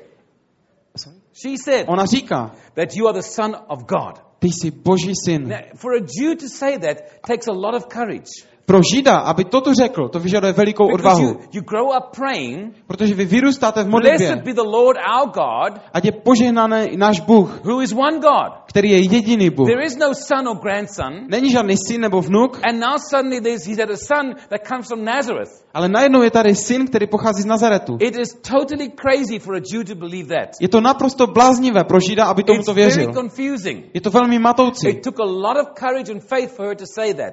she 1.34 1.58
said 1.64 1.86
ona 1.88 2.06
říká, 2.06 2.52
that 2.76 2.96
you 2.96 3.08
are 3.08 3.20
the 3.20 3.28
Son 3.28 3.56
of 3.68 3.80
God. 3.80 4.20
ty 4.40 4.48
jsi 4.48 4.72
boží 4.72 5.14
syn. 5.26 5.48
Now, 5.48 5.58
for 5.76 5.94
a 5.94 6.06
Jew 6.20 6.36
to 6.36 6.50
say 6.50 6.80
that 6.80 6.98
takes 7.28 7.48
a 7.48 7.52
lot 7.54 7.76
of 7.76 7.86
courage. 7.94 8.53
Pro 8.66 8.80
Žida, 8.94 9.18
aby 9.18 9.44
toto 9.46 9.74
řekl, 9.74 10.08
to 10.08 10.20
vyžaduje 10.20 10.54
velikou 10.54 10.88
odvahu. 10.94 11.38
Protože 12.88 13.14
vy 13.14 13.26
vyrůstáte 13.26 13.84
v 13.84 13.90
modlitbě. 13.90 14.44
Ať 15.94 16.06
je 16.06 16.12
požehnaný 16.12 16.98
náš 16.98 17.20
Bůh, 17.20 17.62
který 18.66 18.90
je 18.90 18.98
jediný 18.98 19.50
Bůh. 19.50 19.68
There 19.68 19.86
is 19.86 19.98
no 19.98 20.14
son 20.16 20.48
or 20.48 20.58
grandson. 20.64 21.14
Není 21.28 21.52
žádný 21.52 21.76
syn 21.88 22.02
nebo 22.02 22.22
vnuk, 22.22 22.60
ale 25.74 25.90
najednou 25.90 26.22
je 26.22 26.32
tady 26.32 26.56
syn, 26.56 26.88
který 26.88 27.08
pochází 27.08 27.42
z 27.42 27.46
Nazaretu. 27.46 27.98
Je 30.60 30.70
to 30.70 30.82
naprosto 30.82 31.28
bláznivé 31.28 31.84
pro 31.84 32.00
Žida, 32.00 32.26
aby 32.26 32.44
tomu 32.44 32.64
to 32.64 32.74
věřil. 32.74 33.12
Je 33.94 34.02
to 34.02 34.10
velmi 34.10 34.40
matoucí. 34.40 35.02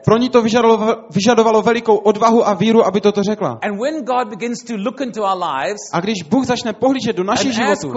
Pro 0.05 0.17
ní 0.19 0.29
to 0.29 0.43
vyžadovalo, 0.43 0.97
vyžadovalo 1.21 1.63
velikou 1.63 1.97
odvahu 1.97 2.49
a 2.49 2.55
víru, 2.55 2.87
aby 2.87 3.01
toto 3.01 3.23
řekla. 3.23 3.59
And 3.63 3.77
when 3.81 4.05
God 4.05 4.29
begins 4.29 4.65
to 4.65 4.75
look 4.77 5.01
into 5.01 5.23
our 5.23 5.37
lives 5.37 5.81
A 5.93 6.01
když 6.01 6.23
Bůh 6.23 6.47
začne 6.47 6.73
pohlížet 6.73 7.17
do 7.17 7.25
našich 7.25 7.53
životů 7.55 7.93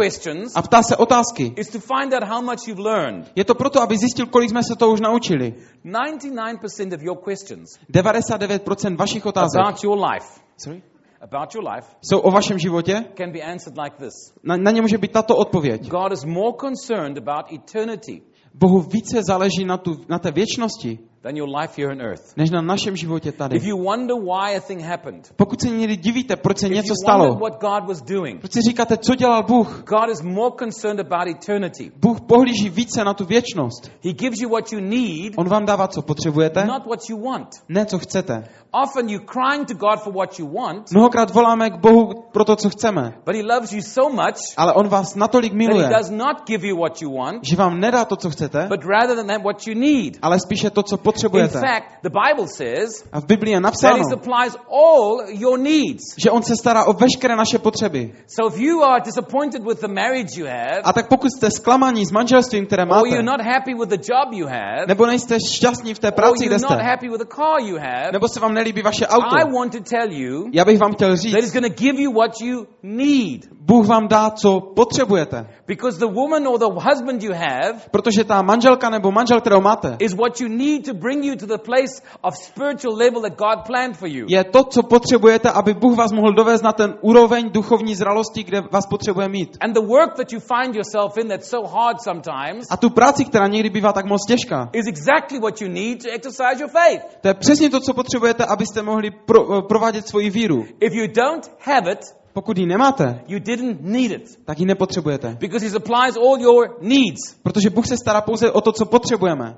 a 0.55 0.62
ptá 0.62 0.83
se 0.83 0.95
otázky, 0.97 1.53
is 1.55 1.69
to 1.69 1.79
find 1.79 2.13
out 2.13 2.23
how 2.23 2.41
much 2.41 2.67
you've 2.67 2.83
learned. 2.83 3.31
je 3.36 3.45
to 3.45 3.55
proto, 3.55 3.81
aby 3.81 3.97
zjistil, 3.97 4.25
kolik 4.25 4.49
jsme 4.49 4.63
se 4.63 4.75
to 4.75 4.91
už 4.91 5.01
naučili. 5.01 5.53
99% 5.86 6.95
of 6.95 7.01
your 7.01 7.17
questions 7.17 7.69
99% 7.93 8.97
vašich 8.97 9.25
otázek 9.25 9.62
about 9.62 9.83
your 9.83 9.97
life, 10.12 10.27
Sorry? 10.57 10.81
about 11.21 11.55
your 11.55 11.63
life, 11.75 11.88
jsou 12.01 12.19
o 12.19 12.31
vašem 12.31 12.59
životě. 12.59 13.05
can 13.17 13.31
be 13.31 13.41
answered 13.41 13.77
like 13.83 13.95
this. 13.97 14.33
Na, 14.43 14.57
na 14.57 14.71
ně 14.71 14.81
může 14.81 14.97
být 14.97 15.12
tato 15.12 15.36
odpověď. 15.36 15.88
God 15.88 16.12
is 16.12 16.25
more 16.25 16.53
concerned 16.59 17.17
about 17.17 17.45
eternity 17.53 18.21
Bohu 18.53 18.79
více 18.79 19.21
záleží 19.27 19.65
na, 19.65 19.77
tu, 19.77 19.97
na 20.09 20.19
té 20.19 20.31
věčnosti 20.31 20.99
than 21.23 21.38
your 21.38 21.49
life 21.62 21.81
here 21.81 21.91
on 21.91 22.01
earth. 22.01 22.38
než 22.38 22.49
na 22.49 22.62
našem 22.62 22.95
životě 22.95 23.31
tady. 23.31 23.57
If 23.57 23.63
you 23.65 23.77
wonder 23.83 24.15
why 24.15 24.55
a 24.57 24.59
thing 24.59 24.81
happened, 24.81 25.33
Pokud 25.36 25.62
se 25.62 25.69
někdy 25.69 25.97
divíte, 25.97 26.36
proč 26.36 26.57
se 26.57 26.67
if 26.67 26.73
něco 26.73 26.91
you 26.91 26.95
stalo, 27.03 27.25
wondered 27.25 27.41
what 27.41 27.62
God 27.62 27.88
was 27.88 28.01
doing, 28.01 28.39
proč 28.39 28.51
si 28.51 28.59
říkáte, 28.69 28.97
co 28.97 29.15
dělal 29.15 29.43
Bůh? 29.43 29.83
God 29.86 30.09
is 30.12 30.21
more 30.21 30.55
concerned 30.59 30.99
about 30.99 31.27
eternity. 31.27 31.91
Bůh 31.95 32.21
pohlíží 32.21 32.69
více 32.69 33.03
na 33.03 33.13
tu 33.13 33.25
věčnost. 33.25 33.91
He 34.03 34.13
gives 34.13 34.39
you 34.41 34.49
what 34.49 34.71
you 34.73 34.79
need, 34.79 35.33
On 35.38 35.49
vám 35.49 35.65
dává, 35.65 35.88
co 35.88 36.01
potřebujete, 36.01 36.65
not 36.65 36.86
what 36.86 36.99
you 37.09 37.23
want. 37.31 37.47
ne 37.69 37.86
co 37.86 37.99
chcete. 37.99 38.43
Often 38.83 39.09
you're 39.09 39.25
crying 39.25 39.67
to 39.67 39.73
God 39.73 39.99
for 40.03 40.13
what 40.13 40.39
you 40.39 40.47
want, 40.53 40.91
Mnohokrát 40.91 41.33
voláme 41.33 41.69
k 41.69 41.77
Bohu 41.77 42.09
pro 42.31 42.45
to, 42.45 42.55
co 42.55 42.69
chceme, 42.69 43.13
but 43.25 43.36
He 43.36 43.43
loves 43.43 43.73
you 43.73 43.81
so 43.81 44.15
much 44.15 44.38
ale 44.57 44.73
On 44.73 44.88
vás 44.88 45.15
natolik 45.15 45.51
that 45.51 45.57
miluje, 45.57 45.88
He 45.88 45.93
does 45.97 46.09
not 46.09 46.47
give 46.47 46.67
you 46.67 46.77
what 46.77 47.01
you 47.01 47.15
want, 47.17 47.39
že 47.43 47.55
vám 47.55 47.79
nedá 47.79 48.05
to, 48.05 48.15
co 48.15 48.29
chcete, 48.29 48.65
but 48.69 48.86
rather 48.86 49.15
than 49.15 49.27
that 49.27 49.43
what 49.43 49.67
you 49.67 49.75
need. 49.79 50.17
ale 50.21 50.39
spíše 50.39 50.69
to, 50.69 50.83
co 50.83 50.95
In 50.95 51.12
potřebujete. 51.13 51.60
fact, 51.60 51.88
the 52.04 52.10
Bible 52.10 52.47
says 52.47 53.04
A 53.12 53.19
v 53.19 53.26
Biblii 53.26 53.54
je 53.54 53.62
that 53.62 53.63
He 53.63 53.71
napsáno, 53.71 54.04
supplies 54.10 54.56
all 54.71 55.21
your 55.30 55.60
needs. 55.60 56.04
že 56.17 56.32
On 56.32 56.43
se 56.43 56.56
stará 56.56 56.86
o 56.86 56.93
veškeré 56.93 57.36
naše 57.36 57.60
potřeby. 57.60 58.13
So 58.28 58.56
if 58.56 58.62
you 58.62 58.84
are 58.84 59.02
disappointed 59.06 59.63
with 59.63 59.80
the 59.82 59.88
marriage 59.88 60.39
you 60.39 60.45
have, 60.47 60.82
A 60.84 60.93
tak 60.93 61.08
pokud 61.08 61.32
jste 61.32 61.52
zklamaní 61.52 62.06
s 62.06 62.12
manželstvím, 62.12 62.65
které 62.65 62.84
or 62.84 62.89
máte, 62.89 63.10
you're 63.10 63.23
not 63.23 63.41
happy 63.41 63.73
with 63.73 63.89
the 63.89 64.02
job 64.12 64.34
you 64.34 64.47
have, 64.47 64.86
nebo 64.88 65.06
nejste 65.06 65.38
šťastní 65.39 65.93
v 65.93 65.99
té 65.99 66.08
or 66.08 66.13
práci, 66.13 66.45
kde 66.45 66.56
you're 66.56 66.67
not 66.69 66.80
jste, 66.80 66.84
happy 66.89 67.10
with 67.10 67.19
the 67.21 67.36
car 67.36 67.60
you 67.62 67.78
have, 67.78 68.12
nebo 68.12 68.28
se 68.28 68.39
vám 68.39 68.54
nelíbí 68.54 68.82
vaše 68.82 69.08
auto, 69.08 69.36
I 69.38 69.43
want 69.54 69.71
to 69.71 69.80
tell 69.89 70.12
you 70.12 70.49
já 70.54 70.65
bych 70.65 70.80
vám 70.80 70.93
chtěl 70.93 71.10
that 71.10 71.19
říct, 71.19 71.34
He's 71.34 71.54
going 71.54 71.67
to 71.76 71.84
give 71.84 72.02
you 72.02 72.13
what 72.13 72.41
you 72.41 72.65
need. 72.84 73.41
Bůh 73.62 73.88
vám 73.88 74.08
dá, 74.08 74.30
co 74.30 74.60
potřebujete. 74.60 75.45
Because 75.67 75.99
the 75.99 76.13
woman 76.13 76.47
or 76.47 76.60
the 76.60 76.89
husband 76.89 77.23
you 77.23 77.34
have 77.34 77.73
Protože 77.91 78.23
ta 78.23 78.41
manželka 78.41 78.89
nebo 78.89 79.12
manžel, 79.12 79.41
kterou 79.41 79.62
máte, 79.62 79.95
is 79.99 80.13
what 80.13 80.41
you 80.41 80.47
need 80.49 80.86
to 80.86 80.93
bring 81.04 81.26
you 81.26 81.36
to 81.36 81.46
the 81.46 81.58
place 81.70 82.02
of 82.22 82.34
spiritual 82.36 82.96
level 82.98 83.22
that 83.22 83.36
God 83.38 83.58
planned 83.68 83.98
for 83.98 84.08
you. 84.08 84.26
je 84.30 84.44
to, 84.44 84.63
co 84.63 84.84
potřebujete, 84.84 85.50
aby 85.52 85.74
Bůh 85.74 85.98
vás 85.98 86.12
mohl 86.12 86.34
dovést 86.34 86.63
na 86.63 86.72
ten 86.74 86.96
úroveň 87.02 87.50
duchovní 87.52 87.96
zralosti, 87.96 88.44
kde 88.44 88.62
vás 88.72 88.86
potřebuje 88.88 89.30
mít. 89.30 89.58
And 89.62 89.74
the 89.74 89.86
work 89.88 90.16
that 90.18 90.32
you 90.34 90.39
find 90.39 90.76
yourself 90.76 91.18
in 91.18 91.28
that's 91.28 91.50
so 91.50 91.68
hard 91.78 91.98
sometimes 92.04 92.66
A 92.70 92.78
tu 92.78 92.89
práci, 92.89 93.26
která 93.26 93.48
někdy 93.48 93.70
bývá 93.70 93.94
tak 93.94 94.06
moc 94.06 94.22
těžká, 94.28 94.70
is 94.74 94.88
exactly 94.88 95.39
what 95.39 95.62
you 95.62 95.68
need 95.70 96.04
to 96.04 96.10
exercise 96.10 96.56
your 96.60 96.70
faith. 96.70 97.02
to 97.22 97.28
je 97.28 97.34
přesně 97.34 97.70
to, 97.70 97.80
co 97.80 97.94
potřebujete, 97.94 98.46
abyste 98.46 98.82
mohli 98.82 99.12
pro, 99.12 99.62
provádět 99.62 100.08
svoji 100.08 100.30
víru. 100.30 100.66
If 100.80 100.94
you 100.94 101.08
don't 101.08 101.52
have 101.60 101.92
it, 101.92 102.00
Pokud 102.34 102.58
ji 102.58 102.66
nemáte, 102.66 103.22
you 103.28 103.39
didn't 103.39 103.82
need 103.82 104.12
it. 104.12 104.39
tak 104.46 104.60
ji 104.60 104.66
nepotřebujete. 104.66 105.38
Because 105.39 105.66
He 105.66 105.72
supplies 105.72 106.18
all 106.18 106.39
your 106.42 106.78
needs. 106.82 107.36
Protože 107.44 107.70
Bůh 107.70 107.88
se 107.88 107.98
stará 107.98 108.22
pouze 108.22 108.52
o 108.52 108.62
to, 108.62 108.72
co 108.72 108.86
potřebujeme. 108.86 109.56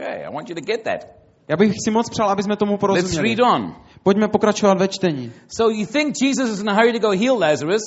Okay, 0.00 0.24
I 0.24 0.34
want 0.34 0.48
you 0.48 0.54
to 0.54 0.60
get 0.60 0.82
that. 0.82 1.06
Já 1.48 1.56
bych 1.56 1.72
si 1.84 1.90
moc 1.90 2.10
přál, 2.10 2.30
aby 2.30 2.42
jsme 2.42 2.56
tomu 2.56 2.72
Let's 2.72 2.80
porozuměli. 2.80 3.34
read 3.36 3.52
on. 3.54 3.74
Pojďme 4.02 4.28
pokračovat 4.28 4.78
ve 4.78 4.88
čtení. 4.88 5.32
So 5.56 5.74
you 5.80 5.86
think 5.86 6.14
Jesus 6.22 6.50
is 6.50 6.60
in 6.60 6.68
a 6.70 6.72
hurry 6.72 6.92
to 6.92 6.98
go 6.98 7.10
heal 7.18 7.38
Lazarus? 7.38 7.82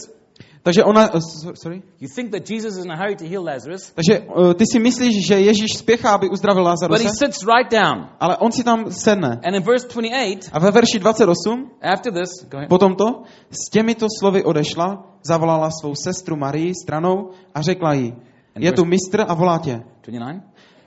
Takže 0.63 0.83
ona, 0.83 1.07
so- 1.07 1.53
sorry? 1.63 1.81
You 1.99 2.07
think 2.15 2.31
that 2.31 2.49
Jesus 2.49 2.77
is 2.77 2.85
in 2.85 2.91
a 2.91 2.95
hurry 2.95 3.15
to 3.15 3.25
heal 3.25 3.43
Lazarus? 3.43 3.91
Takže 3.95 4.19
uh, 4.19 4.53
ty 4.53 4.63
si 4.71 4.79
myslíš, 4.79 5.27
že 5.27 5.39
Ježíš 5.39 5.77
spěchá, 5.77 6.09
aby 6.11 6.29
uzdravil 6.29 6.63
But 6.63 6.67
he 6.67 6.69
Lazaruse, 6.69 7.09
sits 7.25 7.45
right 7.57 7.71
down. 7.71 8.07
ale 8.19 8.37
on 8.37 8.51
si 8.51 8.63
tam 8.63 8.91
sedne. 8.91 9.39
And 9.43 9.55
in 9.55 9.61
verse 9.63 9.87
28, 9.87 10.49
A 10.53 10.59
ve 10.59 10.71
verši 10.71 10.99
28, 10.99 11.71
after 11.81 12.13
this, 12.13 12.29
go 12.49 12.57
ahead. 12.57 12.69
po 12.69 12.77
tomto, 12.77 13.23
s 13.51 13.69
těmito 13.69 14.07
slovy 14.19 14.43
odešla, 14.43 15.03
zavolala 15.23 15.69
svou 15.71 15.95
sestru 15.95 16.35
Marii 16.35 16.73
stranou 16.83 17.29
a 17.55 17.61
řekla 17.61 17.93
jí, 17.93 18.13
je 18.59 18.71
tu 18.71 18.85
mistr 18.85 19.25
a 19.27 19.33
volá 19.33 19.57
tě. 19.59 19.81
29. 20.03 20.41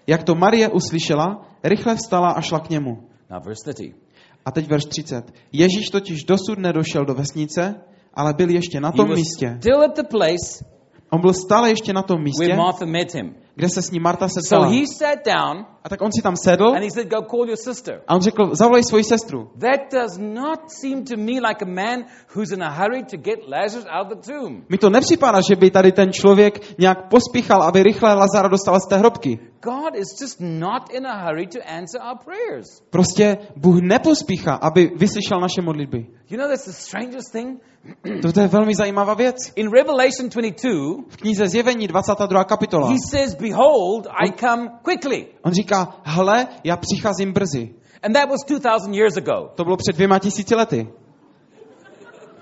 Jak 0.06 0.24
to 0.24 0.34
Marie 0.34 0.68
uslyšela, 0.68 1.46
rychle 1.64 1.96
vstala 1.96 2.30
a 2.30 2.40
šla 2.40 2.60
k 2.60 2.70
němu. 2.70 3.08
Now 3.30 3.42
verse 3.46 3.72
30. 3.74 3.94
A 4.44 4.50
teď 4.50 4.68
verš 4.68 4.84
30. 4.84 5.32
Ježíš 5.52 5.90
totiž 5.90 6.24
dosud 6.24 6.58
nedošel 6.58 7.04
do 7.04 7.14
vesnice, 7.14 7.74
ale 8.14 8.34
byl 8.34 8.50
ještě 8.50 8.80
na 8.80 8.92
tom 8.92 9.08
místě. 9.08 9.56
still 9.60 9.84
at 9.84 9.96
the 9.96 10.02
place 10.02 10.76
On 11.10 11.20
byl 11.20 11.32
stále 11.32 11.70
ještě 11.70 11.92
na 11.92 12.02
tom 12.02 12.16
where 12.16 12.24
místě, 12.24 12.56
Martha 12.56 12.86
met 12.86 13.14
him. 13.14 13.34
Kde 13.56 13.68
se 13.68 13.82
s 13.82 13.90
ním 13.90 14.02
Marta 14.02 14.28
So 14.28 14.40
setkala. 14.40 14.66
he 14.68 14.82
sat 14.98 15.18
down 15.26 15.66
A 15.84 15.88
tak 15.88 16.02
on 16.02 16.10
si 16.12 16.22
tam 16.22 16.36
sedl 16.36 16.68
and 16.74 16.82
he 16.84 16.90
said, 16.90 17.08
Go 17.08 17.22
call 17.30 17.46
your 17.46 17.56
sister. 17.56 18.00
a 18.08 18.14
on 18.14 18.20
řekl, 18.20 18.54
zavolej 18.54 18.82
svoji 18.84 19.04
sestru. 19.04 19.50
That 19.58 19.80
does 19.92 20.18
not 20.18 20.60
seem 20.80 21.04
to 21.04 21.16
me 21.16 21.32
like 21.48 21.62
a 21.62 21.68
man 21.68 22.04
who's 22.34 22.50
in 22.52 22.62
a 22.62 22.70
hurry 22.70 23.04
to 23.04 23.16
get 23.16 23.38
Lazarus 23.48 23.86
out 23.90 24.12
of 24.12 24.18
the 24.18 24.32
tomb. 24.32 24.64
Mi 24.68 24.78
to 24.78 24.90
nepřipadá, 24.90 25.40
že 25.40 25.56
by 25.56 25.70
tady 25.70 25.92
ten 25.92 26.12
člověk 26.12 26.78
nějak 26.78 27.08
pospíchal, 27.08 27.62
aby 27.62 27.82
rychle 27.82 28.14
Lazara 28.14 28.48
dostal 28.48 28.80
z 28.80 28.88
té 28.88 28.96
hrobky. 28.96 29.38
God 29.62 29.94
is 29.94 30.20
just 30.20 30.36
not 30.40 30.90
in 30.90 31.06
a 31.06 31.24
hurry 31.26 31.46
to 31.46 31.58
answer 31.78 32.00
our 32.10 32.18
prayers. 32.24 32.66
Prostě 32.90 33.38
Bůh 33.56 33.80
nepospíchá, 33.82 34.54
aby 34.54 34.90
vyslyšel 34.96 35.40
naše 35.40 35.62
modlitby. 35.62 36.06
You 36.30 36.38
know, 36.38 36.48
that's 36.48 36.64
the 36.66 36.72
strangest 36.72 37.32
thing. 37.32 37.60
To 38.34 38.40
je 38.40 38.48
velmi 38.48 38.74
zajímavá 38.74 39.14
věc. 39.14 39.36
In 39.56 39.70
Revelation 39.72 40.28
22, 40.28 40.72
V 41.08 41.16
knize 41.16 41.48
Zjevení 41.48 41.88
22. 41.88 42.44
kapitola. 42.44 42.88
he 42.88 42.96
says, 43.10 43.34
Behold, 43.34 44.06
I 44.06 44.32
come 44.40 44.70
quickly. 44.82 45.26
On 45.42 45.52
říká, 45.52 46.00
hle, 46.04 46.46
já 46.64 46.76
přicházím 46.76 47.32
brzy. 47.32 47.74
And 48.02 48.12
that 48.12 48.28
was 48.30 48.40
2,000 48.46 48.94
years 48.94 49.16
ago. 49.16 49.48
To 49.54 49.64
bylo 49.64 49.76
před 49.76 49.94
dvěma 49.94 50.18
tisíci 50.18 50.54
lety. 50.54 50.88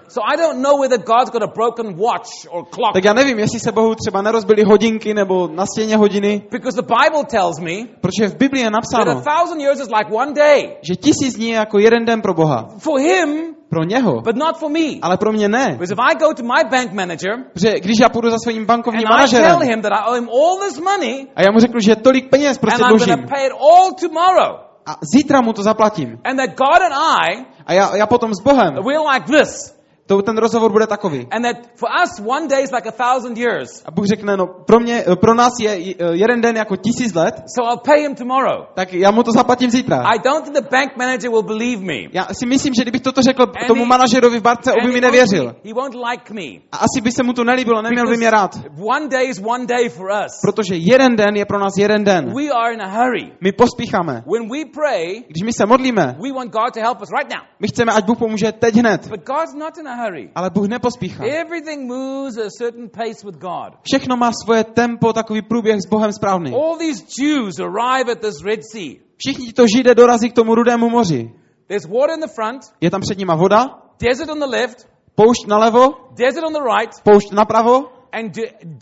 So 0.09 0.21
I 0.35 0.37
don't 0.37 0.63
know 0.63 0.81
whether 0.81 0.99
God's 0.99 1.31
got 1.31 1.43
a 1.43 1.47
broken 1.47 1.87
watch 1.99 2.29
or 2.51 2.65
clock. 2.71 2.93
Tak 2.95 3.05
já 3.05 3.13
nevím, 3.13 3.39
jestli 3.39 3.61
se 3.61 3.73
Bohu 3.73 3.95
třeba 3.95 4.23
nerozbily 4.23 4.63
hodinky 4.63 5.15
nebo 5.15 5.49
na 5.53 5.67
stěně 5.67 5.97
hodiny, 5.97 6.43
Because 6.51 6.83
the 6.83 6.87
Bible 7.03 7.25
tells 7.25 7.59
me 7.61 7.73
protože 8.01 8.29
v 8.29 8.37
Biblii 8.37 8.65
je 8.65 8.71
that 8.71 8.75
a 8.75 8.77
napsáno, 8.77 9.21
thousand 9.23 9.61
years 9.61 9.81
is 9.81 9.89
like 9.99 10.13
one 10.15 10.33
day. 10.33 10.77
že 10.83 10.97
tisíc 10.97 11.35
dní 11.37 11.49
je 11.49 11.55
jako 11.57 11.79
jeden 11.79 12.05
den 12.05 12.23
pro 12.23 12.35
Boha. 12.35 12.69
For 12.79 13.01
him, 13.01 13.55
Pro 13.69 13.85
něho. 13.85 14.21
but 14.21 14.37
not 14.37 14.57
for 14.59 14.71
me. 14.71 14.99
Ale 15.03 15.17
pro 15.17 15.33
mě 15.33 15.49
ne. 15.49 15.67
Because 15.73 15.93
if 15.95 15.99
I 15.99 16.15
go 16.15 16.35
to 16.35 16.43
my 16.43 16.65
bank 16.71 16.93
manager 16.93 17.31
Protože 17.53 17.81
když 17.81 17.97
já 18.01 18.09
půjdu 18.09 18.31
za 18.31 18.39
svým 18.39 18.67
bankovním 18.67 19.07
and 19.07 19.21
I 19.21 19.29
tell 19.31 19.41
manažerem 19.43 19.69
him 19.71 19.83
that 19.83 19.93
I 19.93 20.09
owe 20.09 20.19
him 20.21 20.29
all 20.29 20.57
this 20.69 20.81
money 20.81 21.27
a 21.37 21.43
já 21.43 21.51
mu 21.53 21.61
řeknu, 21.61 21.81
že 21.81 21.97
tolik 21.97 22.31
peněz 22.31 22.59
prostě 22.59 22.83
and 22.83 22.91
I'm 22.91 22.99
going 22.99 23.07
dlužím 23.07 23.23
to 23.25 23.35
pay 23.35 23.47
it 23.47 23.53
all 23.53 23.93
tomorrow, 24.01 24.57
a 24.87 24.97
zítra 25.15 25.41
mu 25.41 25.53
to 25.53 25.63
zaplatím. 25.63 26.19
and 26.25 26.37
that 26.37 26.51
God 26.57 26.83
and 26.83 26.93
I, 26.93 27.45
A 27.67 27.73
já, 27.73 27.97
já 27.97 28.07
potom 28.07 28.35
s 28.35 28.41
Bohem, 28.43 28.75
we're 28.75 29.01
like 29.15 29.27
this, 29.39 29.74
to 30.07 30.23
ten 30.23 30.37
rozhovor 30.39 30.73
bude 30.73 30.87
takový. 30.87 31.27
and 31.31 31.43
that 31.45 31.57
for 31.77 31.89
us 32.05 32.21
one 32.27 32.47
day 32.49 32.63
is 32.63 32.71
like 32.73 32.89
a 32.89 32.93
thousand 32.93 33.39
years. 33.39 33.83
A 33.87 33.91
Bůh 33.91 34.07
řekne, 34.07 34.37
no 34.37 34.47
pro, 34.47 34.81
mě, 34.81 35.05
pro 35.21 35.35
nás 35.35 35.53
je 35.61 35.79
jeden 36.13 36.41
den 36.41 36.57
jako 36.57 36.77
tisíc 36.77 37.15
let, 37.15 37.35
So 37.57 37.71
I'll 37.71 37.81
pay 37.85 38.03
him 38.03 38.15
tomorrow. 38.15 38.67
tak 38.75 38.93
já 38.93 39.11
mu 39.11 39.23
to 39.23 39.33
zaplatím 39.33 39.71
zítra. 39.71 40.03
I 40.03 40.19
don't 40.25 40.45
think 40.45 40.57
the 40.57 40.69
bank 40.71 40.97
manager 40.97 41.31
will 41.31 41.43
believe 41.43 41.83
me. 41.83 42.09
Já 42.13 42.27
si 42.33 42.47
myslím, 42.47 42.75
že 42.75 42.83
kdybych 42.83 43.01
toto 43.03 43.23
řekl 43.23 43.43
And 43.43 43.67
tomu 43.67 43.83
he- 43.85 43.89
manažerovi 43.89 44.39
v 44.39 44.43
barce, 44.43 44.73
on 44.73 44.81
by 44.81 44.87
mi 44.87 44.93
won't, 44.93 45.03
nevěřil. 45.03 45.55
he 45.65 45.73
won't 45.75 45.95
like 46.11 46.35
me. 46.35 46.61
A 46.73 46.77
asi 46.77 47.01
by 47.01 47.13
se 47.13 47.23
mu 47.23 47.33
to 47.33 47.45
nelíbilo, 47.45 47.83
neměl 47.83 48.07
by 48.07 48.17
mě 48.17 48.31
rád. 48.31 48.59
one 48.87 49.09
day 49.09 49.29
is 49.29 49.41
one 49.45 49.67
day 49.67 49.89
for 49.89 50.07
us. 50.27 50.33
Protože 50.43 50.75
jeden 50.77 51.17
den 51.17 51.37
je 51.37 51.45
pro 51.45 51.59
nás 51.59 51.73
jeden 51.79 52.05
den. 52.05 52.33
We 52.35 52.49
are 52.51 52.75
in 52.75 52.83
a 52.83 52.87
hurry. 52.89 53.33
My 53.41 53.53
pospícháme. 53.53 54.23
When 54.33 54.49
we 54.51 54.65
pray, 54.75 55.23
Když 55.29 55.43
my 55.43 55.53
se 55.53 55.67
modlíme, 55.67 56.17
we 56.23 56.33
want 56.33 56.53
God 56.53 56.75
to 56.75 56.81
help 56.81 57.03
us 57.03 57.09
right 57.19 57.31
now. 57.35 57.43
my 57.61 57.69
chceme, 57.69 57.93
ať 57.93 58.05
Bůh 58.05 58.19
pomůže 58.19 58.53
teď 58.53 58.75
hned. 58.75 59.09
But 59.09 59.21
God's 59.27 59.55
not 59.55 59.79
in 59.79 59.89
a 59.89 59.94
hurry. 59.95 60.31
Ale 60.35 60.51
Bůh 60.51 60.69
nepospíchá. 60.69 61.25
Everything 61.25 61.87
moves 61.89 62.39
at 62.39 62.47
a 62.47 62.51
certain 62.59 62.89
pace 62.89 63.27
with 63.27 63.37
God. 63.37 63.79
Všechno 63.83 64.17
má 64.17 64.31
svoje 64.45 64.65
tempo, 64.65 65.13
takový 65.13 65.43
průběh 65.43 65.81
s 65.81 65.87
Bohem 65.87 66.13
správný. 66.13 66.53
All 66.53 66.77
these 66.77 67.05
Jews 67.23 67.59
arrive 67.59 68.13
at 68.13 68.21
this 68.21 68.45
Red 68.45 68.61
Sea. 68.73 68.95
Všichni 69.17 69.53
to 69.53 69.67
židé 69.77 69.95
dorazí 69.95 70.31
k 70.31 70.35
tomu 70.35 70.55
rudému 70.55 70.91
moři. 70.91 71.31
There's 71.67 71.87
water 71.87 72.15
in 72.15 72.21
the 72.21 72.35
front, 72.35 72.63
Je 72.81 72.91
tam 72.91 73.01
před 73.01 73.19
nima 73.19 73.35
voda, 73.35 73.79
desert 73.99 74.31
on 74.31 74.39
the 74.39 74.47
left, 74.47 74.89
poušť 75.15 75.47
nalevo, 75.47 76.11
desert 76.19 76.45
on 76.45 76.53
the 76.53 76.61
right, 76.61 76.93
poušť 77.05 77.33
napravo 77.33 77.89
and 78.13 78.39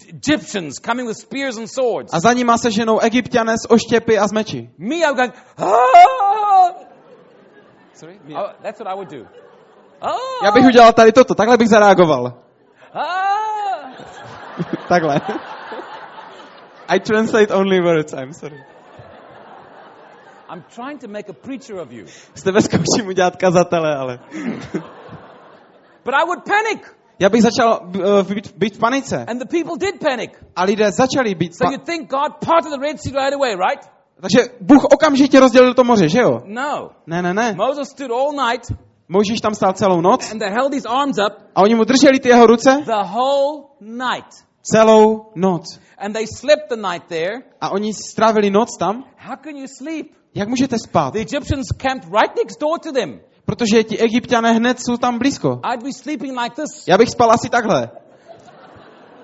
Egyptians 0.08 0.78
coming 0.78 1.06
with 1.06 1.16
spears 1.16 1.56
and 1.56 1.70
swords. 1.70 2.12
a 2.12 2.20
za 2.20 2.32
nima 2.32 2.58
se 2.58 2.70
ženou 2.70 3.00
egyptiané 3.00 3.54
s 3.58 3.70
oštěpy 3.70 4.18
a 4.18 4.28
s 4.28 4.32
meči. 4.32 4.70
Me, 4.78 4.96
I'm 4.96 5.14
going, 5.16 5.32
ah! 5.58 5.72
Sorry? 7.94 8.18
Oh, 8.34 8.50
that's 8.62 8.80
what 8.80 8.88
I 8.88 8.94
would 8.94 9.08
do. 9.08 9.26
Já 10.44 10.50
bych 10.50 10.64
udělal 10.64 10.92
tady 10.92 11.12
toto, 11.12 11.34
takhle 11.34 11.56
bych 11.56 11.68
zareagoval. 11.68 12.34
Ah! 12.94 13.32
takhle. 14.88 15.20
I 16.88 17.00
translate 17.00 17.54
only 17.54 17.80
words, 17.80 18.12
I'm 18.12 18.32
sorry. 18.32 18.64
I'm 20.48 20.62
trying 20.74 21.00
to 21.00 21.08
make 21.08 21.28
a 21.28 21.32
preacher 21.32 21.78
of 21.80 21.92
you. 21.92 22.06
Z 22.34 22.42
tebe 22.42 22.62
zkouším 22.62 23.06
udělat 23.06 23.36
kazatele, 23.36 23.96
ale... 23.96 24.18
But 26.04 26.14
I 26.14 26.24
would 26.26 26.44
panic. 26.44 26.82
Já 27.18 27.28
bych 27.28 27.42
začal 27.42 27.80
uh, 27.82 28.22
být, 28.22 28.56
být 28.56 28.76
v 28.76 28.78
panice. 28.78 29.24
And 29.28 29.38
the 29.38 29.46
people 29.46 29.78
did 29.78 30.00
panic. 30.00 30.30
A 30.56 30.64
lidé 30.64 30.92
začali 30.92 31.34
být... 31.34 31.56
So 31.56 31.72
you 31.72 31.78
think 31.78 32.10
God 32.10 32.32
parted 32.46 32.72
the 32.72 32.86
Red 32.86 33.00
Sea 33.00 33.12
right 33.12 33.34
away, 33.34 33.56
right? 33.56 33.90
Takže 34.20 34.38
Bůh 34.60 34.84
okamžitě 34.84 35.40
rozdělil 35.40 35.74
to 35.74 35.84
moře, 35.84 36.08
že 36.08 36.20
jo? 36.20 36.40
No. 36.44 36.90
Ne, 37.06 37.22
ne, 37.22 37.34
ne. 37.34 37.54
Moses 37.54 37.88
stood 37.88 38.10
all 38.10 38.32
night 38.32 38.72
Mojžíš 39.08 39.40
tam 39.40 39.54
stál 39.54 39.72
celou 39.72 40.00
noc 40.00 40.32
and 40.32 40.38
they 40.38 40.50
held 40.50 40.74
his 40.74 40.84
arms 40.84 41.18
up 41.18 41.32
a 41.54 41.62
oni 41.62 41.74
mu 41.74 41.84
drželi 41.84 42.20
ty 42.20 42.28
jeho 42.28 42.46
ruce 42.46 42.82
the 42.84 43.08
whole 43.14 43.62
night. 43.80 44.44
Celou 44.62 45.32
noc. 45.34 45.78
And 45.98 46.12
they 46.12 46.26
slept 46.26 46.68
the 46.68 46.76
night 46.76 47.02
there. 47.08 47.42
A 47.60 47.70
oni 47.70 47.94
strávili 47.94 48.50
noc 48.50 48.78
tam. 48.78 49.04
How 49.16 49.36
can 49.36 49.56
you 49.56 49.66
sleep? 49.78 50.06
Jak 50.34 50.48
můžete 50.48 50.78
spát? 50.78 51.12
The 51.12 51.20
Egyptians 51.20 51.66
camped 51.76 52.04
right 52.04 52.36
next 52.36 52.60
door 52.60 52.78
to 52.78 52.92
them. 52.92 53.20
Protože 53.44 53.84
ti 53.84 53.98
egyptiané 53.98 54.52
hned 54.52 54.80
jsou 54.80 54.96
tam 54.96 55.18
blízko. 55.18 55.60
I'd 55.72 55.82
be 55.82 55.92
sleeping 55.92 56.40
like 56.40 56.54
this. 56.62 56.88
Já 56.88 56.98
bych 56.98 57.08
spal 57.10 57.30
asi 57.32 57.48
takhle. 57.48 57.90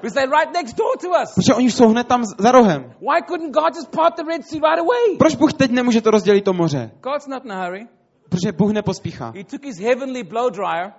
Because 0.00 0.14
they're 0.14 0.30
right 0.30 0.52
next 0.52 0.76
door 0.76 0.96
to 1.00 1.08
us. 1.08 1.34
Protože 1.34 1.54
oni 1.54 1.70
jsou 1.70 1.88
hned 1.88 2.06
tam 2.06 2.24
za 2.38 2.52
rohem. 2.52 2.82
Why 3.00 3.22
couldn't 3.26 3.54
God 3.54 3.76
just 3.76 3.90
part 3.90 4.16
the 4.16 4.22
Red 4.22 4.46
Sea 4.46 4.60
right 4.60 4.80
away? 4.80 5.16
Proč 5.18 5.34
Bůh 5.34 5.52
teď 5.52 5.70
nemůže 5.70 6.00
to 6.00 6.10
rozdělit 6.10 6.42
to 6.42 6.52
moře? 6.52 6.90
God's 7.02 7.26
not 7.26 7.44
in 7.44 7.52
a 7.52 7.64
hurry. 7.64 7.86
Protože 8.28 8.52
Bůh 8.52 8.72
nepospíchá. 8.72 9.32
He 9.36 9.44
took 9.44 9.64
his 9.64 9.78
heavenly 9.78 10.22
blow 10.22 10.50
dryer 10.50 10.92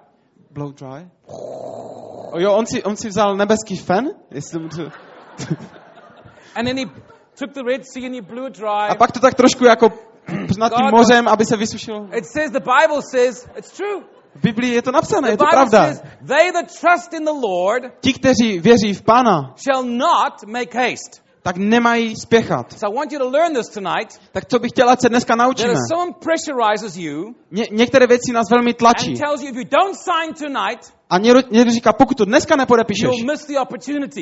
Blow 0.52 0.72
dry? 0.74 1.08
O 2.32 2.39
jo, 2.39 2.54
on 2.54 2.65
si, 2.65 2.84
on 2.84 2.96
si 2.98 3.10
vzal 3.10 3.38
nebeský 3.38 3.78
fen. 3.78 4.10
Jestli 4.32 4.60
and 6.56 6.65
then 6.65 6.78
he 6.78 6.86
took 7.36 7.54
the 7.54 7.63
Red 7.63 7.86
Sea 7.86 8.06
and 8.06 8.15
he 8.15 8.22
blew 8.22 8.48
it 8.48 8.58
dry. 8.58 8.89
A 8.89 8.96
pak 8.96 9.12
to 9.12 9.20
tak 9.20 9.34
trošku 9.34 9.65
jako 9.65 9.89
nad 10.60 10.74
tím 10.74 10.86
mořem, 10.92 11.28
aby 11.28 11.46
se 11.46 11.58
vysušilo. 11.58 12.08
It 12.18 12.26
says, 12.26 12.52
the 12.52 12.60
Bible 12.60 13.02
says, 13.12 13.48
it's 13.58 13.78
true. 13.78 14.04
V 14.36 14.42
Biblii 14.42 14.74
je 14.74 14.82
to 14.82 14.92
napsané, 14.92 15.28
The 15.28 15.32
je 15.32 15.38
to 15.38 15.46
Bible 15.46 15.52
pravda. 15.52 15.86
says, 15.86 16.02
they 16.28 16.52
that 16.52 16.80
trust 16.82 17.13
in 17.13 17.26
the 17.26 17.48
Lord 17.48 17.84
Ti, 18.02 18.13
kteří 18.13 18.60
věří 18.60 18.94
v 18.94 19.02
Pána, 19.02 19.56
shall 19.56 19.84
not 19.84 20.34
make 20.48 20.74
haste. 20.74 21.22
Tak 21.50 21.58
nemají 21.58 22.16
spěchat. 22.16 22.80
So 22.80 22.94
I 22.94 22.96
want 22.96 23.12
you 23.12 23.20
to 23.20 23.30
learn 23.30 23.54
this 23.54 23.70
tonight. 23.70 24.22
Tak 24.32 24.46
co 24.46 24.60
bych 24.60 24.72
chtěla, 24.72 24.96
se 24.96 25.10
dneska 25.10 25.36
naučíme? 25.36 25.74
you 26.98 27.36
Ně, 27.52 27.68
některé 27.72 28.08
věci 28.08 28.32
nás 28.34 28.50
velmi 28.52 28.74
tlačí. 28.74 29.14
tonight, 30.40 30.94
A 31.10 31.18
někdo, 31.18 31.42
někdo 31.52 31.72
říká, 31.72 31.94
pokud 31.94 32.18
to 32.18 32.26
dneska 32.26 32.56
nepodepíšeš, 32.56 33.10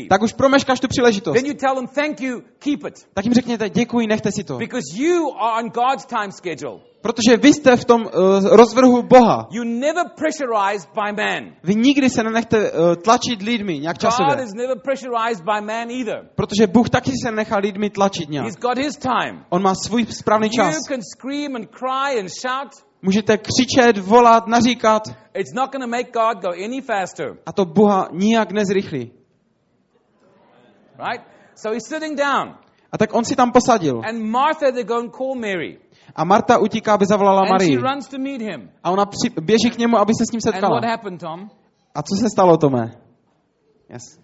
tak 0.10 0.22
už 0.22 0.34
promeškáš 0.34 0.80
tu 0.80 0.88
příležitost. 0.88 1.36
Then 1.36 1.46
you 1.46 1.54
tell 1.54 1.76
them, 1.76 1.88
thank 1.88 2.22
you, 2.22 2.42
keep 2.60 2.80
it. 2.88 3.08
Tak 3.14 3.26
jim 3.26 3.34
řekněte, 3.34 3.70
děkuji, 3.70 4.08
nechte 4.08 4.32
si 4.32 4.44
to. 4.44 4.58
Because 4.58 4.86
you 4.96 5.34
are 5.40 5.64
on 5.64 5.70
God's 5.70 6.06
time 6.06 6.32
schedule. 6.32 6.80
Protože 7.08 7.38
vy 7.38 7.54
jste 7.54 7.78
v 7.78 7.86
tom 7.86 8.02
uh, 8.02 8.10
rozvrhu 8.46 9.04
Boha. 9.04 9.48
You 9.52 9.64
never 9.64 10.04
pressurized 10.16 10.90
by 10.94 11.12
man. 11.24 11.56
Vy 11.64 11.76
nikdy 11.76 12.10
se 12.10 12.24
nenechte 12.24 12.72
uh, 12.72 12.96
tlačit 12.96 13.42
lidmi 13.42 13.80
nějak 13.80 13.96
God 13.96 14.02
časově. 14.02 14.44
is 14.44 14.54
never 14.54 14.78
pressurized 14.84 15.46
by 15.46 15.62
man 15.62 15.92
either. 15.92 16.30
Protože 16.36 16.68
Bůh 16.68 16.90
taky 16.90 17.12
se 17.24 17.32
nechá 17.32 17.58
lidmi 17.58 17.90
tlačit 17.90 18.30
nějak. 18.30 18.46
He's 18.46 18.56
got 18.56 18.78
his 18.78 18.98
time. 18.98 19.46
On 19.50 19.62
má 19.62 19.76
svůj 19.76 20.06
správný 20.06 20.50
čas. 20.50 20.76
You 20.76 20.82
can 20.88 21.02
scream 21.18 21.56
and 21.56 21.68
cry 21.72 22.20
and 22.20 22.30
shout. 22.42 22.72
Můžete 23.02 23.38
křičet, 23.38 23.98
volat, 23.98 24.48
naříkat 24.48 25.04
It's 25.34 25.54
not 25.54 25.72
going 25.72 25.84
to 25.84 25.90
make 25.98 26.12
God 26.12 26.42
go 26.44 26.50
any 26.66 26.82
faster. 26.82 27.38
a 27.46 27.52
to 27.52 27.66
Boha 27.66 28.10
nijak 28.12 28.52
nezrychlí. 28.52 29.12
Right? 31.00 31.22
So 31.56 31.74
he's 31.74 31.88
sitting 31.88 32.18
down. 32.18 32.56
A 32.92 32.98
tak 32.98 33.14
on 33.14 33.26
si 33.26 33.36
tam 33.36 33.52
posadil. 33.52 34.02
And 34.10 34.24
Martha, 34.24 34.72
they 34.72 34.84
go 34.84 34.98
and 35.00 35.12
call 35.12 35.36
Mary. 35.36 35.80
A 36.16 36.24
Marta 36.24 36.58
utíká, 36.58 36.94
aby 36.94 37.06
zavolala 37.06 37.44
Marii. 37.50 37.78
A 38.84 38.92
ona 38.92 39.06
při, 39.06 39.30
běží 39.42 39.70
k 39.70 39.78
němu, 39.78 39.98
aby 39.98 40.14
se 40.14 40.24
s 40.30 40.32
ním 40.32 40.42
setkala. 40.42 40.82
A 41.96 42.02
co 42.04 42.16
se 42.20 42.30
stalo, 42.30 42.58
Tome? 42.58 42.92
Yes. 43.90 44.20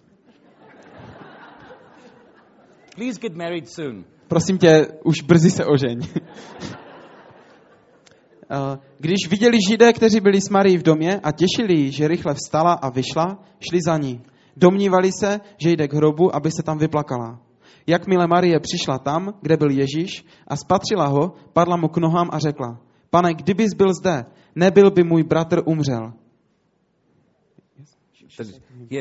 Please 2.96 3.20
get 3.20 3.34
married 3.36 3.68
soon. 3.68 4.04
Prosím 4.28 4.58
tě, 4.58 4.86
už 5.04 5.22
brzy 5.22 5.50
se 5.50 5.64
ožeň. 5.64 6.00
Eh, 8.50 8.78
Když 8.98 9.28
viděli 9.30 9.58
židé, 9.68 9.92
kteří 9.92 10.20
byli 10.20 10.40
s 10.40 10.48
Marií 10.48 10.76
v 10.78 10.82
domě 10.82 11.20
a 11.22 11.32
těšili 11.32 11.74
ji, 11.74 11.92
že 11.92 12.08
rychle 12.08 12.34
vstala 12.34 12.72
a 12.72 12.90
vyšla, 12.90 13.38
šli 13.70 13.78
za 13.86 13.98
ní. 13.98 14.22
Domnívali 14.56 15.10
se, 15.20 15.40
že 15.56 15.70
jde 15.70 15.88
k 15.88 15.92
hrobu, 15.92 16.36
aby 16.36 16.50
se 16.50 16.62
tam 16.62 16.78
vyplakala. 16.78 17.40
Jakmile 17.86 18.26
Marie 18.26 18.60
přišla 18.60 18.98
tam, 18.98 19.34
kde 19.42 19.56
byl 19.56 19.70
Ježíš 19.70 20.24
a 20.48 20.56
spatřila 20.56 21.06
ho, 21.06 21.32
padla 21.52 21.76
mu 21.76 21.88
k 21.88 21.96
nohám 21.96 22.28
a 22.32 22.38
řekla, 22.38 22.80
pane, 23.10 23.34
kdybys 23.34 23.74
byl 23.74 23.94
zde, 23.94 24.24
nebyl 24.54 24.90
by 24.90 25.02
můj 25.04 25.22
bratr 25.22 25.62
umřel. 25.66 26.12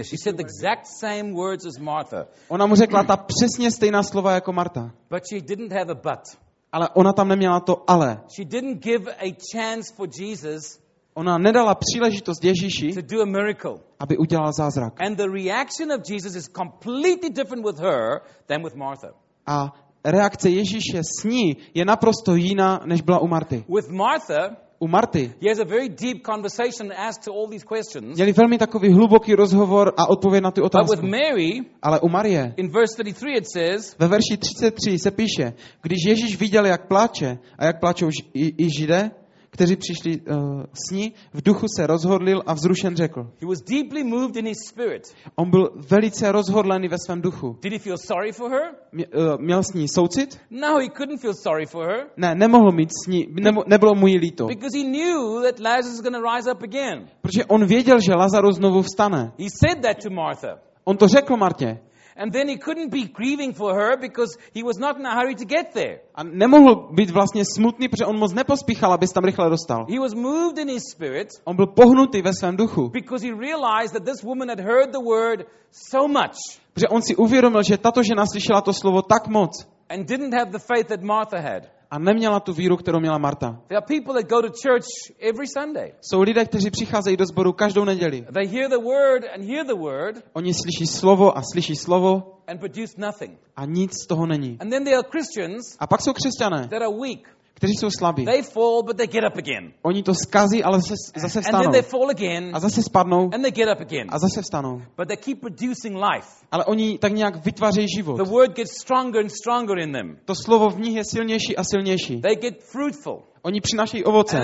She 0.03 0.17
said 0.17 0.35
the 0.35 0.43
exact 0.43 0.85
same 0.99 1.33
words 1.33 1.65
as 1.65 1.77
Martha, 1.79 2.25
Ona 2.47 2.65
mu 2.65 2.75
řekla 2.75 3.03
ta 3.03 3.17
přesně 3.17 3.71
stejná 3.71 4.03
slova 4.03 4.31
jako 4.31 4.53
Marta. 4.53 4.91
but 5.09 5.23
she 5.29 5.41
didn't 5.41 5.71
have 5.71 5.91
a 5.91 5.95
but. 5.95 6.39
Ale 6.71 6.89
ona 6.93 7.13
tam 7.13 7.27
neměla 7.27 7.59
to 7.59 7.83
ale. 7.87 8.21
She 8.35 8.45
didn't 8.45 8.83
give 8.83 9.11
a 9.15 9.35
chance 9.55 9.93
for 9.95 10.07
Jesus 10.19 10.79
Ona 11.15 11.37
nedala 11.37 11.75
příležitost 11.75 12.43
Ježíši, 12.43 12.93
to 12.93 13.01
do 13.01 13.21
a 13.21 13.25
miracle. 13.25 13.79
aby 13.99 14.17
udělal 14.17 14.51
zázrak. 14.53 15.01
And 15.01 15.15
the 15.15 15.27
reaction 15.27 15.91
of 15.91 16.01
Jesus 16.09 16.35
is 16.35 16.49
completely 16.57 17.29
different 17.29 17.65
with 17.65 17.79
her 17.79 18.21
than 18.47 18.63
with 18.63 18.75
Martha. 18.75 19.07
A 19.47 19.73
reakce 20.05 20.49
Ježíše 20.49 21.01
s 21.03 21.23
ní 21.23 21.57
je 21.73 21.85
naprosto 21.85 22.35
jiná, 22.35 22.81
než 22.85 23.01
byla 23.01 23.19
u 23.19 23.27
Marty. 23.27 23.63
With 23.69 23.89
Martha, 23.89 24.55
U 24.79 24.87
Marty 24.87 25.31
he 25.41 25.49
has 25.49 25.59
a 25.59 25.63
very 25.65 25.89
deep 25.89 26.25
conversation 26.25 26.91
and 26.91 26.99
asks 27.09 27.27
all 27.27 27.47
these 27.47 27.65
questions. 27.65 28.15
měli 28.15 28.33
velmi 28.33 28.57
takový 28.57 28.93
hluboký 28.93 29.35
rozhovor 29.35 29.93
a 29.97 30.09
odpověď 30.09 30.43
na 30.43 30.51
tu 30.51 30.61
But 30.61 30.89
with. 30.89 31.01
Mary, 31.01 31.61
Ale 31.81 31.99
u 31.99 32.09
Marie 32.09 32.53
in 32.57 32.71
verse 32.71 33.03
33, 33.03 33.25
it 33.37 33.45
says, 33.53 33.95
ve 33.99 34.07
verši 34.07 34.37
33 34.37 34.99
se 34.99 35.11
píše, 35.11 35.53
když 35.81 35.99
Ježíš 36.07 36.39
viděl, 36.39 36.65
jak 36.65 36.87
pláče 36.87 37.37
a 37.57 37.65
jak 37.65 37.79
pláčou 37.79 38.09
i, 38.33 38.65
i 38.65 38.69
židé, 38.79 39.11
kteří 39.53 39.75
přišli 39.75 40.21
uh, 40.21 40.63
s 40.73 40.91
ní, 40.91 41.13
v 41.33 41.41
duchu 41.43 41.65
se 41.77 41.87
rozhodlil 41.87 42.43
a 42.45 42.53
vzrušen 42.53 42.95
řekl. 42.95 43.21
he 43.41 43.47
was 43.47 43.61
deeply 43.61 44.03
moved 44.03 44.35
in 44.37 44.45
his 44.45 44.57
spirit. 44.69 45.01
On 45.35 45.49
byl 45.49 45.71
velice 45.89 46.31
rozhodlený 46.31 46.87
ve 46.87 46.97
svém 47.05 47.21
duchu. 47.21 47.57
Did 47.61 47.73
he 47.73 47.79
feel 47.79 47.97
sorry 47.97 48.31
for 48.31 48.51
her? 48.51 48.61
Mě, 48.91 49.05
uh, 49.07 49.41
měl 49.41 49.63
s 49.63 49.73
ní 49.73 49.87
soucit? 49.87 50.39
No, 50.51 50.77
he 50.79 50.89
couldn't 50.97 51.21
feel 51.21 51.33
sorry 51.43 51.65
for 51.65 51.85
her 51.85 52.07
Ne, 52.17 52.35
nemohl 52.35 52.71
mít 52.71 52.89
s 53.03 53.07
ní, 53.07 53.27
nemo, 53.41 53.63
nebylo 53.67 53.95
mu 53.95 54.07
jí 54.07 54.17
líto. 54.17 54.47
because 54.47 54.77
he 54.77 54.83
knew 54.83 55.41
that 55.43 55.59
Lazarus 55.59 55.93
is 55.93 56.01
going 56.01 56.15
to 56.15 56.21
rise 56.35 56.51
up 56.51 56.63
again. 56.63 57.07
Protože 57.21 57.45
on 57.45 57.65
věděl, 57.65 57.99
že 57.99 58.13
Lazarus 58.15 58.55
znovu 58.55 58.81
vstane. 58.81 59.31
He 59.39 59.47
said 59.65 59.81
that 59.81 59.97
to 60.03 60.09
Martha. 60.09 60.57
On 60.83 60.97
to 60.97 61.07
řekl 61.07 61.37
Martě. 61.37 61.79
And 62.15 62.33
then 62.33 62.47
he 62.47 62.57
couldn't 62.57 62.91
be 62.91 63.07
grieving 63.07 63.53
for 63.53 63.73
her 63.73 63.97
because 63.97 64.37
he 64.53 64.63
was 64.63 64.77
not 64.77 64.99
in 64.99 65.05
a 65.05 65.15
hurry 65.15 65.35
to 65.35 65.45
get 65.45 65.73
there. 65.73 65.99
A 66.15 66.23
nemohl 66.23 66.89
být 66.93 67.09
vlastně 67.09 67.43
smutný, 67.55 67.87
protože 67.87 68.05
on 68.05 68.19
moc 68.19 68.33
nepospíchal, 68.33 68.93
aby 68.93 69.07
se 69.07 69.13
tam 69.13 69.23
rychle 69.23 69.49
dostal. 69.49 69.85
He 69.89 69.99
was 69.99 70.13
moved 70.13 70.57
in 70.57 70.69
his 70.69 70.83
spirit 70.91 71.27
On 71.45 71.55
byl 71.55 71.67
pohnutý 71.67 72.21
ve 72.21 72.33
svém 72.33 72.57
duchu, 72.57 72.89
because 72.89 73.27
he 73.27 73.33
realized 73.33 73.93
that 73.93 74.05
this 74.05 74.23
woman 74.23 74.49
had 74.49 74.59
heard 74.59 74.91
the 74.91 74.99
word 74.99 75.47
so 75.71 76.07
much 76.07 76.37
protože 76.73 76.87
on 76.87 77.01
si 77.01 77.15
uvědomil, 77.15 77.63
že 77.63 77.77
tato 77.77 78.03
žena 78.03 78.25
slyšela 78.25 78.61
to 78.61 78.73
slovo 78.73 79.01
tak 79.01 79.27
moc 79.27 79.51
and 79.89 80.07
didn't 80.07 80.33
have 80.33 80.51
the 80.51 80.59
faith 80.59 80.87
that 80.87 81.01
Martha 81.01 81.39
had. 81.41 81.63
A 81.93 81.99
neměla 81.99 82.39
tu 82.39 82.53
víru, 82.53 82.77
kterou 82.77 82.99
měla 82.99 83.17
Marta. 83.17 83.61
There 83.67 83.77
are 83.77 83.85
people 83.87 84.13
that 84.21 84.29
go 84.29 84.41
to 84.41 84.47
church 84.47 84.85
every 85.19 85.47
Sunday. 85.57 85.93
Jsou 86.01 86.21
lidé, 86.21 86.45
kteří 86.45 86.71
přicházejí 86.71 87.17
do 87.17 87.25
sboru 87.25 87.53
každou 87.53 87.85
neděli. 87.85 88.25
They 88.33 88.47
hear 88.47 88.69
the 88.69 88.77
word 88.77 89.23
and 89.35 89.43
hear 89.49 89.65
the 89.65 89.73
word 89.75 90.15
Oni 90.33 90.53
slyší 90.53 90.87
slovo 90.87 91.37
a 91.37 91.41
slyší 91.51 91.75
slovo 91.75 92.23
and 92.47 92.59
produce 92.59 92.93
nothing. 92.97 93.37
a 93.55 93.65
nic 93.65 93.91
z 94.03 94.07
toho 94.07 94.25
není. 94.25 94.57
And 94.59 94.69
then 94.69 94.83
there 94.83 94.97
are 94.97 95.07
Christians 95.11 95.75
A 95.79 95.87
pak 95.87 96.01
jsou 96.01 96.13
křesťané, 96.13 96.67
that 96.67 96.81
are 96.81 96.97
weak. 97.01 97.37
Kteří 97.53 97.73
jsou 97.73 97.89
slabí. 97.99 98.25
They 98.25 98.41
fall, 98.41 98.83
but 98.83 98.97
they 98.97 99.07
get 99.07 99.23
up 99.23 99.37
again. 99.37 99.73
Oni 99.81 100.03
to 100.03 100.13
skazí, 100.15 100.63
ale 100.63 100.79
zase, 100.81 100.95
zase 101.21 101.39
And 101.39 101.43
then 101.43 101.43
vstanou. 101.43 101.71
they 101.71 101.81
fall 101.81 102.09
again 102.09 102.51
A 102.53 102.59
zase 102.59 102.83
spadnou 102.83 103.29
and 103.33 103.41
they 103.41 103.51
get 103.51 103.69
up 103.75 103.81
again. 103.81 104.07
a 104.09 104.19
zase 104.19 104.41
vstanou. 104.41 104.81
But 104.97 105.07
they 105.07 105.17
keep 105.17 105.39
producing 105.39 105.95
life. 105.95 106.27
Ale 106.51 106.65
oni 106.65 106.97
tak 106.97 107.13
nějak 107.13 107.45
vytvářejí 107.45 107.87
život. 107.97 108.17
The 108.17 108.29
word 108.31 108.55
gets 108.55 108.71
stronger 108.81 109.21
and 109.21 109.31
stronger 109.31 109.77
in 109.79 109.91
them. 109.91 110.17
To 110.25 110.35
slovo 110.35 110.69
v 110.69 110.79
nich 110.79 110.95
je 110.95 111.03
silnější 111.05 111.57
a 111.57 111.63
silnější. 111.63 112.21
They 112.21 112.35
get 112.35 112.63
fruitful. 112.63 113.23
Oni 113.45 113.61
přinášejí 113.61 114.03
ovoce. 114.03 114.37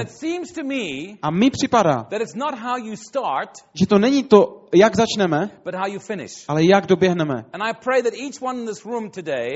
A 1.21 1.31
mi 1.31 1.49
připadá, 1.49 2.07
že 3.73 3.87
to 3.87 3.99
není 3.99 4.23
to, 4.23 4.65
jak 4.75 4.95
začneme, 4.95 5.49
ale 6.47 6.63
jak 6.63 6.85
doběhneme. 6.85 7.45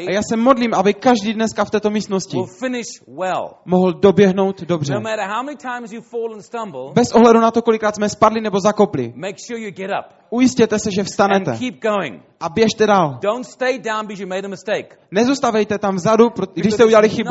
A 0.07 0.11
já 0.11 0.21
se 0.29 0.37
modlím, 0.37 0.73
aby 0.73 0.93
každý 0.93 1.33
dneska 1.33 1.65
v 1.65 1.71
této 1.71 1.89
místnosti 1.89 2.37
mohl 3.65 3.93
doběhnout 3.93 4.61
dobře. 4.61 4.93
No 4.93 5.01
Bez 6.93 7.11
ohledu 7.11 7.39
na 7.39 7.51
to, 7.51 7.61
kolikrát 7.61 7.95
jsme 7.95 8.09
spadli 8.09 8.41
nebo 8.41 8.59
zakopli. 8.59 9.13
Ujistěte 10.29 10.79
se, 10.79 10.91
že 10.91 11.03
vstanete 11.03 11.57
a 12.39 12.49
běžte 12.49 12.87
dál. 12.87 13.19
Nezůstavejte 15.11 15.77
tam 15.77 15.95
vzadu, 15.95 16.29
když 16.53 16.73
jste 16.73 16.85
udělali 16.85 17.09
chybu. 17.09 17.29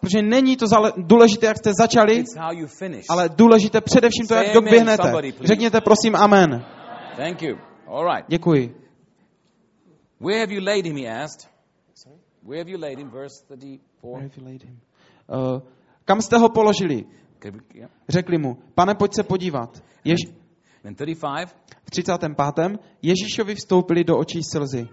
Protože 0.00 0.22
není 0.22 0.56
to 0.56 0.66
důležité, 0.96 1.46
jak 1.46 1.56
jste 1.56 1.72
začali, 1.80 2.24
you 2.52 2.66
ale 3.08 3.28
důležité 3.28 3.80
především 3.80 4.26
to, 4.26 4.34
jak 4.34 4.54
doběhnete. 4.54 5.12
Řekněte 5.44 5.80
prosím 5.80 6.16
amen. 6.16 6.64
Thank 7.16 7.42
you. 7.42 7.56
All 7.86 8.14
right. 8.14 8.24
Děkuji. 8.28 8.74
Where 10.20 10.40
have 10.40 10.54
you 10.54 10.64
laid 10.64 10.86
him, 10.86 10.96
he 10.96 11.22
asked. 11.22 11.50
Where 12.42 12.60
have 12.60 12.70
you 12.70 12.80
laid 12.80 12.98
him? 12.98 13.10
Verse 13.10 13.44
34. 13.46 14.68
Uh, 15.28 15.60
kam 16.04 16.22
jste 16.22 16.38
ho 16.38 16.48
položili? 16.48 17.04
Řekli 18.08 18.38
mu, 18.38 18.56
pane, 18.74 18.94
pojď 18.94 19.14
se 19.14 19.22
podívat. 19.22 19.82
Jež, 20.04 20.18
In 20.84 20.94
35, 20.94 21.48
V 21.84 21.90
35. 21.90 22.78
Ježíšovi 23.02 23.54
vstoupili 23.54 24.04
do 24.04 24.18
očí 24.18 24.40
slzy. 24.42 24.88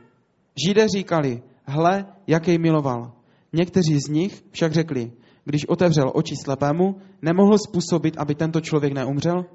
Židé 0.66 0.88
říkali, 0.88 1.44
hle, 1.66 2.06
jak 2.28 2.48
jej 2.48 2.58
miloval. 2.58 3.12
Někteří 3.54 4.00
z 4.00 4.10
nich 4.10 4.44
však 4.52 4.72
řekli, 4.72 5.12
když 5.46 5.66
otevřel 5.68 6.12
oči 6.14 6.36
slepému, 6.36 6.96
nemohl 7.22 7.58
způsobit, 7.58 8.18
aby 8.18 8.36
tento 8.36 8.62
člověk 8.62 8.94
neumřel? 8.94 9.46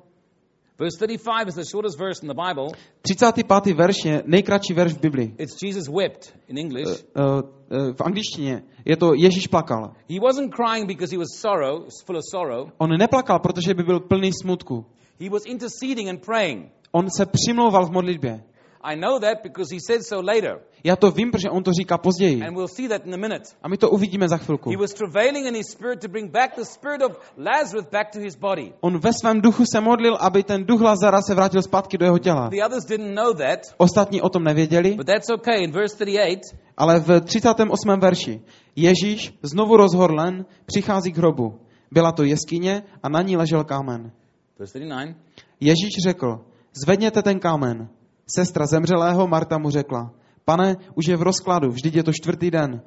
verse 0.81 0.97
35 0.97 1.49
is 1.49 1.55
the 1.55 1.65
shortest 1.65 1.99
verse 1.99 2.23
in 2.23 2.29
the 2.29 2.35
Bible. 2.35 2.69
35. 3.03 3.77
verš 3.77 4.05
je 4.05 4.23
nejkratší 4.27 4.75
verš 4.75 4.93
v 4.93 5.01
Biblii. 5.01 5.35
It's 5.39 5.63
Jesus 5.63 5.89
wept 5.89 6.35
in 6.49 6.59
English. 6.59 6.89
Uh, 6.89 7.23
uh, 7.23 7.93
v 7.93 8.01
angličtině 8.01 8.63
je 8.85 8.97
to 8.97 9.15
Ježíš 9.15 9.47
plakal. 9.47 9.93
He 10.09 10.21
wasn't 10.21 10.55
crying 10.55 10.87
because 10.87 11.15
he 11.15 11.19
was 11.19 11.29
sorrow, 11.41 11.85
full 12.07 12.17
of 12.17 12.25
sorrow. 12.31 12.69
On 12.79 12.91
neplakal, 12.99 13.39
protože 13.39 13.75
by 13.75 13.83
byl 13.83 14.01
plný 14.01 14.31
smutku. 14.43 14.87
He 15.21 15.31
was 15.31 15.43
interceding 15.47 16.09
and 16.09 16.25
praying. 16.27 16.73
On 16.93 17.11
se 17.17 17.27
přimlouval 17.27 17.87
v 17.87 17.91
modlitbě. 17.91 18.43
I 18.83 18.97
know 18.97 19.19
that 19.19 19.43
because 19.43 19.75
he 19.75 19.81
said 19.87 20.03
so 20.03 20.33
later. 20.33 20.61
Já 20.85 20.97
to 20.97 21.11
vím, 21.11 21.31
protože 21.31 21.51
on 21.51 21.63
to 21.63 21.73
říká 21.73 21.99
později. 21.99 22.43
And 22.43 22.55
we'll 22.55 22.69
see 22.69 22.89
that 22.89 23.07
in 23.07 23.15
a 23.15 23.17
minute. 23.17 23.45
A 23.63 23.69
my 23.69 23.77
to 23.77 23.91
uvidíme 23.91 24.29
za 24.29 24.37
chvilku. 24.37 24.71
He 24.71 24.77
was 24.77 24.95
travailing 24.95 25.47
in 25.47 25.55
his 25.55 25.67
spirit 25.71 26.01
to 26.01 26.09
bring 26.09 26.33
back 26.33 26.55
the 26.55 26.65
spirit 26.65 27.03
of 27.03 27.13
Lazarus 27.37 27.87
back 27.93 28.11
to 28.13 28.19
his 28.19 28.37
body. 28.37 28.73
On 28.81 28.99
ve 28.99 29.13
svém 29.13 29.41
duchu 29.41 29.65
se 29.73 29.81
modlil, 29.81 30.17
aby 30.21 30.43
ten 30.43 30.65
duch 30.65 30.81
Lazara 30.81 31.23
se 31.23 31.35
vrátil 31.35 31.63
zpátky 31.63 31.99
do 31.99 32.05
jeho 32.05 32.19
těla. 32.19 32.49
The 32.49 32.65
others 32.67 32.85
didn't 32.85 33.15
know 33.15 33.35
that, 33.35 33.61
Ostatní 33.77 34.23
o 34.23 34.29
tom 34.29 34.45
nevěděli, 34.45 34.95
but 34.95 35.07
that's 35.07 35.31
okay. 35.31 35.65
In 35.65 35.71
verse 35.71 35.97
38, 35.97 36.59
ale 36.77 37.01
v 37.01 37.21
38. 37.21 38.01
verši 38.01 38.41
Ježíš 38.77 39.35
znovu 39.43 39.77
rozhorlen 39.77 40.45
přichází 40.67 41.13
k 41.13 41.17
hrobu. 41.17 41.61
Byla 41.91 42.13
to 42.13 42.25
jeskyně 42.25 42.83
a 43.03 43.09
na 43.09 43.23
ní 43.23 43.37
ležel 43.37 43.65
kámen. 43.65 44.13
verse 44.59 44.79
39, 44.79 45.17
Ježíš 45.61 45.93
řekl, 46.03 46.41
zvedněte 46.85 47.23
ten 47.23 47.39
kámen. 47.39 47.89
Sestra 48.35 48.67
zemřelého 48.67 49.27
Marta 49.29 49.59
mu 49.59 49.71
řekla, 49.71 50.11
pane, 50.45 50.77
už 50.95 51.07
je 51.07 51.17
v 51.17 51.23
rozkladu, 51.23 51.71
vždyť 51.71 51.95
je 51.95 52.03
to 52.03 52.13
čtvrtý 52.13 52.51
den. 52.51 52.81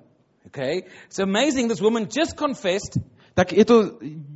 okay? 0.46 0.84
It's 1.06 1.20
amazing 1.20 1.72
this 1.72 1.82
woman 1.82 2.04
just 2.18 2.38
confessed 2.40 2.98
Tak 3.36 3.54
je 3.54 3.66
to 3.66 3.84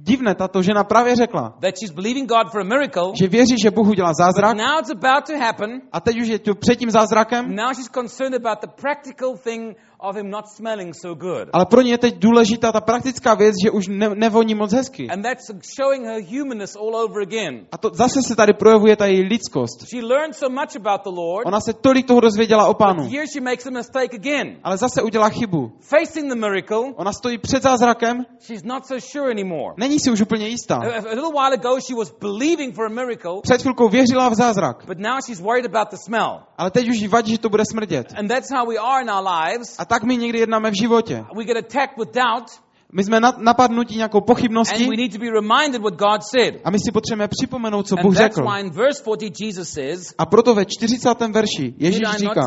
divné, 0.04 0.36
tato 0.36 0.62
žena 0.62 0.84
právě 0.84 1.16
řekla, 1.16 1.54
that 1.62 1.78
she's 1.80 1.92
believing 1.94 2.30
God 2.30 2.52
for 2.52 2.62
a 2.62 2.64
miracle, 2.64 3.12
že 3.22 3.28
věří, 3.28 3.56
že 3.64 3.72
Bůh 3.72 3.88
udělá 3.88 4.10
but 4.10 4.18
zázrak 4.18 4.58
now 4.58 4.80
it's 4.80 4.90
about 4.90 5.26
to 5.28 5.38
happen. 5.38 5.82
a 5.92 6.00
teď 6.00 6.22
už 6.22 6.28
je 6.28 6.40
to 6.40 6.56
před 6.56 6.76
tím 6.76 6.90
zázrakem, 6.92 7.56
Now 7.56 7.74
she's 7.74 7.90
concerned 7.90 8.46
about 8.46 8.62
the 8.62 8.68
practical 8.82 9.38
thing 9.38 9.78
of 10.00 10.16
him 10.16 10.30
not 10.30 10.46
smelling 10.48 10.94
so 11.02 11.16
good. 11.16 11.50
ale 11.54 11.66
pro 11.66 11.82
ně 11.82 11.92
je 11.92 11.98
teď 11.98 12.16
důležitá 12.20 12.72
ta 12.72 12.82
praktická 12.82 13.34
věc, 13.34 13.56
že 13.64 13.72
už 13.72 13.88
ne, 13.88 14.10
nevoní 14.16 14.56
moc 14.56 14.74
hezky. 14.74 15.08
And 15.10 15.22
that's 15.24 15.52
showing 15.80 16.06
her 16.06 16.22
humanness 16.38 16.76
all 16.76 16.96
over 16.96 17.22
again. 17.22 17.66
A 17.72 17.78
to 17.78 17.90
zase 17.94 18.22
se 18.28 18.36
tady 18.36 18.54
projevuje 18.54 18.96
ta 18.96 19.06
její 19.06 19.22
lidskost. 19.24 19.88
She 19.90 20.02
learned 20.02 20.36
so 20.36 20.62
much 20.62 20.76
about 20.76 21.04
the 21.04 21.10
Lord, 21.22 21.46
Ona 21.48 21.60
se 21.62 21.74
tolik 21.74 22.08
toho 22.08 22.20
dozvěděla 22.20 22.66
o 22.68 22.74
but 22.74 22.78
pánu, 22.78 23.04
here 23.10 23.26
she 23.34 23.42
makes 23.42 23.66
a 23.66 23.70
mistake 23.70 24.16
again. 24.16 24.58
ale 24.64 24.78
zase 24.78 25.02
udělá 25.02 25.30
chybu. 25.30 25.72
Facing 25.82 26.30
the 26.34 26.36
miracle, 26.40 26.94
Ona 26.96 27.14
stojí 27.14 27.38
před 27.38 27.64
zázrakem, 27.64 28.26
she's 28.40 28.64
not 28.64 28.86
so 28.86 29.02
sure 29.12 29.32
anymore. 29.32 29.74
není 29.78 30.00
si 30.00 30.12
už 30.12 30.22
úplně 30.22 30.48
jistá. 30.48 30.76
A, 30.76 30.80
a 30.80 31.14
little 31.14 31.32
while 31.32 31.54
ago, 31.54 31.80
she 31.88 31.96
was 31.98 32.12
believing 32.22 32.76
for 32.76 32.86
a 32.86 32.90
miracle, 32.90 33.32
Před 33.42 33.62
chvilkou 33.62 33.90
věřila 33.90 34.30
v 34.30 34.34
zázrak, 34.36 34.84
but 34.88 34.98
now 35.00 35.18
she's 35.26 35.40
worried 35.40 35.66
about 35.76 35.90
the 35.90 35.98
smell. 36.06 36.40
ale 36.58 36.72
teď 36.72 36.90
už 36.90 36.98
jí 36.98 37.08
vadí, 37.08 37.32
že 37.32 37.38
to 37.40 37.50
bude 37.50 37.64
smrdět. 37.72 38.08
And 38.20 38.28
that's 38.28 38.52
how 38.52 38.66
we 38.70 38.78
are 38.78 39.02
in 39.02 39.10
our 39.10 39.24
lives. 39.44 39.76
A 39.80 39.86
tak 39.88 40.04
my 40.04 40.18
někdy 40.18 40.40
jednáme 40.40 40.72
v 40.72 40.74
životě. 40.82 41.26
We 41.38 41.44
get 41.44 41.58
attacked 41.58 41.98
with 41.98 42.14
doubt, 42.14 42.50
My 42.94 43.04
jsme 43.04 43.20
na- 43.20 43.36
napadnutí 43.38 43.96
nějakou 43.96 44.18
and 44.18 44.24
we 44.24 44.26
pochybností 44.34 44.88
need 44.98 45.12
to 45.14 45.20
be 45.20 45.30
reminded 45.32 45.82
what 45.82 45.94
God 45.94 46.24
said. 46.24 46.56
a 46.64 46.70
my 46.72 46.80
si 46.80 46.92
potřebujeme 46.92 47.28
připomenout, 47.28 47.88
co 47.88 47.96
And 47.98 48.02
Bůh 48.04 48.16
řekl. 48.16 48.42
why 48.42 48.62
in 48.62 48.70
verse 48.70 49.04
40, 49.04 49.46
Jesus 49.46 49.70
says, 49.70 50.14
A 50.18 50.26
proto 50.26 50.56
ve 50.56 50.66
40. 50.66 51.32
verši 51.32 51.74
Ježíš 51.78 52.04
říká, 52.18 52.46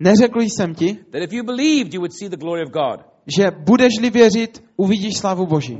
neřekl 0.00 0.40
jsem 0.40 0.74
ti, 0.74 0.94
that 1.12 1.22
if 1.22 1.32
you 1.32 1.44
believed, 1.44 1.94
you 1.94 2.00
would 2.00 2.12
see 2.18 2.28
the 2.28 2.36
glory 2.36 2.62
of 2.62 2.70
God? 2.70 3.00
že 3.38 3.50
budeš-li 3.50 4.10
věřit, 4.10 4.64
uvidíš 4.76 5.18
slávu 5.18 5.46
Boží. 5.46 5.78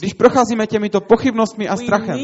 Když 0.00 0.12
procházíme 0.14 0.66
těmito 0.66 1.00
pochybnostmi 1.00 1.68
a 1.68 1.76
strachem, 1.76 2.18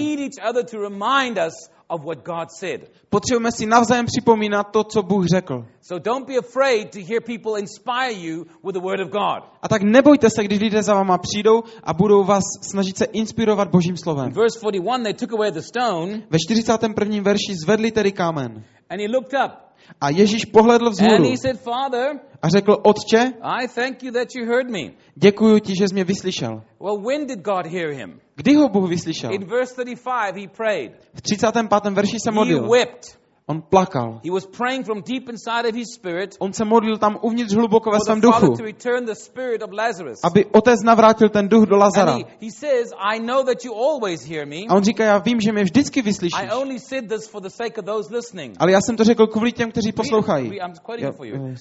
of 1.89 2.01
what 2.05 2.19
God 2.25 2.49
said. 2.61 2.81
potřebujeme 3.11 3.53
si 3.53 3.67
navzájem 3.67 4.07
připomínat 4.07 4.65
to, 4.71 4.85
co 4.85 5.03
Bůh 5.03 5.27
řekl. 5.27 5.67
So 5.83 6.03
don't 6.05 6.27
be 6.27 6.35
afraid 6.39 6.91
to 6.93 6.99
hear 6.99 7.21
people 7.27 7.61
inspire 7.61 8.13
you 8.13 8.45
with 8.65 8.73
the 8.75 8.81
word 8.81 9.01
of 9.01 9.09
God. 9.09 9.43
A 9.63 9.69
tak 9.69 9.83
nebojte 9.83 10.31
se, 10.31 10.45
když 10.45 10.61
lidé 10.61 10.83
za 10.83 10.95
váma 10.95 11.19
přijdou 11.19 11.63
a 11.85 11.95
budou 11.95 12.25
vás 12.25 12.43
snažit 12.63 12.99
se 12.99 13.05
inspirovat 13.05 13.69
Božím 13.71 13.91
In 13.93 13.97
slovem. 13.97 14.33
verse 14.33 14.59
41, 14.59 14.99
they 15.05 15.15
took 15.15 15.33
away 15.33 15.53
the 15.53 15.61
stone, 15.61 16.23
Ve 16.31 16.39
41. 16.39 17.23
verši 17.23 17.55
zvedli 17.65 17.91
tedy 17.93 18.13
kámen. 18.13 18.65
and 18.91 19.01
he 19.01 19.09
looked 19.09 19.33
up, 19.45 19.53
A 20.01 20.11
Ježíš 20.11 20.45
pohledl 20.45 20.91
vzhůru 20.91 21.25
a 22.43 22.49
řekl, 22.49 22.77
Otče, 22.83 23.33
děkuji 25.17 25.61
ti, 25.61 25.77
že 25.77 25.89
jsi 25.89 25.95
mě 25.95 26.05
vyslyšel. 26.05 26.63
Kdy 28.37 28.55
ho 28.55 28.69
Bůh 28.69 28.91
vyslyšel? 28.91 29.35
In 29.35 29.45
verse 29.45 29.85
35, 29.85 30.37
he 30.37 30.49
prayed. 30.57 30.93
V 31.15 31.23
35. 31.23 31.93
verši 31.95 32.21
se 32.21 32.31
modlil. 32.31 32.69
On 33.47 33.63
plakal. 33.63 34.21
He 34.25 34.31
was 34.31 34.47
praying 34.47 34.85
from 34.85 35.03
deep 35.03 35.29
inside 35.29 35.69
of 35.69 35.75
his 35.75 35.95
spirit 35.95 36.37
On 36.39 36.53
se 36.53 36.65
modlil 36.65 36.97
tam 36.99 37.19
uvnitř 37.23 37.55
hluboko 37.55 37.91
ve 37.91 37.99
svém 38.07 38.21
duchu, 38.21 38.57
to 38.57 38.63
return 38.63 39.05
the 39.05 39.15
spirit 39.15 39.63
of 39.63 39.71
Lazarus. 39.73 40.21
aby 40.25 40.45
otec 40.45 40.83
navrátil 40.85 41.29
ten 41.29 41.49
duch 41.49 41.69
do 41.69 41.77
Lazara. 41.77 42.13
And 42.13 42.23
he, 42.23 42.47
he 42.47 42.51
says, 42.51 42.93
I 43.15 43.21
know 43.21 43.45
that 43.45 43.65
you 43.65 43.75
always 43.75 44.25
hear 44.25 44.47
me. 44.47 44.57
A 44.69 44.75
on 44.75 44.83
říká, 44.85 45.05
já 45.05 45.19
vím, 45.19 45.41
že 45.41 45.53
mě 45.53 45.65
vždycky 45.65 46.01
I 46.01 46.03
vyslyšíš. 46.03 46.51
only 46.53 46.79
said 46.79 47.09
this 47.09 47.29
for 47.29 47.43
the 47.43 47.51
sake 47.51 47.79
of 47.79 47.85
those 47.85 48.15
listening. 48.17 48.57
Ale 48.59 48.73
já 48.73 48.81
jsem 48.81 48.97
to 48.97 49.05
řekl 49.05 49.27
kvůli 49.27 49.53
těm, 49.53 49.71
kteří 49.71 49.93
poslouchají. 49.93 50.47
I'm 50.47 50.73
quoting 50.83 51.17
for 51.17 51.27
you. 51.27 51.37
Uh, 51.37 51.55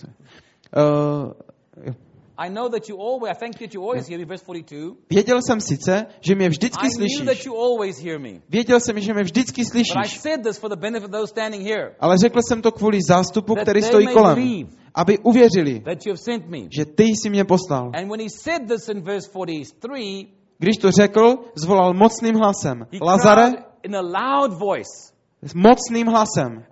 I 2.38 2.50
know 2.50 2.70
that 2.70 2.90
you 2.90 2.98
always, 3.02 3.32
I 3.32 3.40
thank 3.40 3.62
you 3.62 3.68
that 3.68 3.74
you 3.74 3.84
always 3.84 4.08
hear 4.08 4.20
me. 4.20 4.26
Verse 4.26 4.44
42. 4.44 4.96
věděl 5.10 5.40
jsem 5.48 5.62
sice, 5.62 6.06
že 6.22 6.36
mě 6.36 6.46
I 6.46 6.50
vždycky 6.50 6.88
knew 6.88 7.08
that 7.10 7.26
slyšíš. 7.26 7.46
you 7.46 7.56
always 7.58 8.00
hear 8.04 8.20
me. 8.20 8.30
Věděl 8.50 8.80
jsem, 8.80 9.00
že 9.00 9.14
mě 9.14 9.24
vždycky 9.24 9.62
But 9.62 9.68
I 9.68 9.72
slyšíš. 9.72 10.20
said 10.20 10.44
this 10.44 10.58
for 10.58 10.70
the 10.70 10.76
benefit 10.76 11.06
of 11.06 11.12
those 11.12 11.28
standing 11.28 11.64
here. 11.64 11.96
Ale 12.00 12.18
řekl 12.18 12.40
jsem 12.50 12.62
to 12.62 12.72
kvůli 12.72 13.00
zástupu, 13.08 13.56
který 13.56 13.82
stojí 13.82 14.08
kolem. 14.08 14.36
believe. 14.36 14.70
Aby 14.96 15.20
uvěřili, 15.20 15.80
That 15.80 16.06
you 16.06 16.12
have 16.12 16.18
sent 16.18 16.48
me. 16.50 16.58
že 16.78 16.86
ty 16.86 17.04
jsi 17.04 17.30
mě 17.30 17.44
poslal. 17.46 17.92
And 17.96 18.10
when 18.10 18.20
he 18.22 18.30
said 18.30 18.68
this 18.68 18.90
in 18.90 19.02
verse 19.02 19.30
43, 19.30 20.28
Když 20.60 20.78
to 20.78 20.92
řekl, 20.92 21.38
zvolal 21.56 21.94
mocným 21.94 22.36
hlasem. 22.36 22.88
Lazare, 23.02 23.52
in 23.84 23.96
a 23.96 24.02
loud 24.02 24.54
voice. 24.60 25.13
S 25.44 25.54
mocným 25.54 26.08
hlasem. 26.08 26.66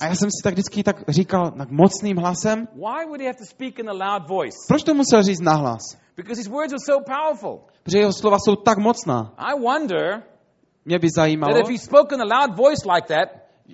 A 0.00 0.06
já 0.06 0.14
jsem 0.14 0.30
si 0.30 0.42
tak 0.44 0.52
vždycky 0.52 0.82
tak 0.82 1.04
říkal, 1.08 1.50
tak 1.50 1.70
mocným 1.70 2.16
hlasem, 2.16 2.68
proč 4.68 4.82
to 4.82 4.94
musel 4.94 5.22
říct 5.22 5.40
nahlas? 5.40 5.96
Protože 7.82 7.98
jeho 7.98 8.12
slova 8.12 8.36
jsou 8.38 8.56
tak 8.56 8.78
mocná. 8.78 9.34
Mě 10.84 10.98
by 10.98 11.08
zajímalo, 11.16 11.58
if 11.58 11.68
he 11.68 11.78
spoke 11.78 12.14
in 12.14 12.20
a 12.20 12.24
loud 12.24 12.56
voice 12.56 12.88
like 12.94 13.08
that, 13.08 13.28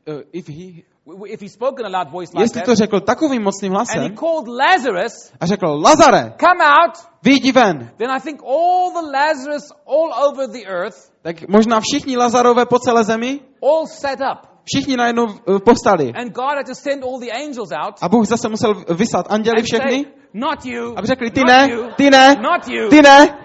uh, 0.09 0.22
if 0.33 0.48
he, 0.48 0.83
w- 1.06 1.26
if 1.32 1.40
he 1.42 1.48
spoke 1.48 1.80
in 1.80 1.86
a 1.86 1.98
loud 1.98 2.10
voice 2.10 2.30
like 2.34 2.44
jestli 2.44 2.60
to 2.60 2.70
that, 2.70 2.78
řekl 2.78 3.00
takovým 3.00 3.42
mocným 3.42 3.72
and 3.76 3.88
he 3.88 3.94
hlasem 3.94 4.16
called 4.16 4.48
Lazarus, 4.48 5.32
a 5.40 5.46
řekl, 5.46 5.66
Lazare, 5.82 6.32
come 6.40 6.64
out, 6.64 6.94
vyjdi 7.22 7.52
ven, 7.52 7.90
then 7.98 8.10
I 8.10 8.20
think 8.20 8.42
all 8.42 8.90
the 8.92 9.10
Lazarus 9.18 9.62
all 9.86 10.28
over 10.28 10.46
the 10.50 10.66
earth 10.66 10.96
tak 11.22 11.48
možná 11.48 11.80
všichni 11.80 12.16
Lazarové 12.16 12.66
po 12.66 12.78
celé 12.78 13.04
zemi, 13.04 13.40
all 13.62 13.86
sat 13.86 14.18
up. 14.20 14.38
všichni 14.64 14.96
najednou 14.96 15.24
uh, 15.24 15.58
povstali. 15.58 16.12
And 16.14 16.32
God 16.32 16.54
had 16.56 16.66
to 16.66 16.74
send 16.74 17.04
all 17.04 17.18
the 17.20 17.30
angels 17.32 17.70
out 17.72 17.94
A 18.00 18.08
Bůh 18.08 18.26
zase 18.26 18.48
musel 18.48 18.74
vyslat 18.94 19.26
anděli 19.30 19.56
and 19.58 19.66
say, 19.68 19.78
všechny, 19.80 20.06
not 20.34 20.64
you, 20.64 20.94
aby 20.96 21.06
řekli, 21.06 21.30
ty 21.30 21.40
not 21.40 21.48
ne, 21.48 21.68
you, 21.70 21.90
ty 21.96 22.10
ne, 22.10 22.36
not 22.42 22.68
you. 22.68 22.88
ty 22.88 23.02
ne. 23.02 23.38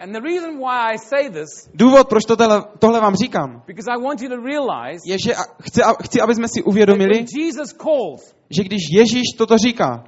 And 0.00 0.12
the 0.12 0.20
reason 0.20 0.58
why 0.58 0.94
I 0.94 0.98
say 0.98 1.30
this, 1.30 1.48
Důvod, 1.74 2.08
proč 2.08 2.24
to 2.24 2.36
tohle, 2.36 2.64
tohle 2.78 3.00
vám 3.00 3.14
říkám, 3.14 3.62
because 3.66 3.90
I 3.90 4.02
want 4.02 4.20
you 4.22 4.28
to 4.28 4.36
realize 4.36 5.00
je, 5.06 5.16
že 5.26 5.34
chci, 5.62 5.80
chci, 6.04 6.20
aby 6.20 6.34
jsme 6.34 6.48
si 6.48 6.62
uvědomili, 6.62 7.24
Jesus 7.38 7.72
calls, 7.72 8.34
že 8.50 8.64
když 8.64 8.80
Ježíš 8.92 9.22
toto 9.38 9.58
říká, 9.58 10.04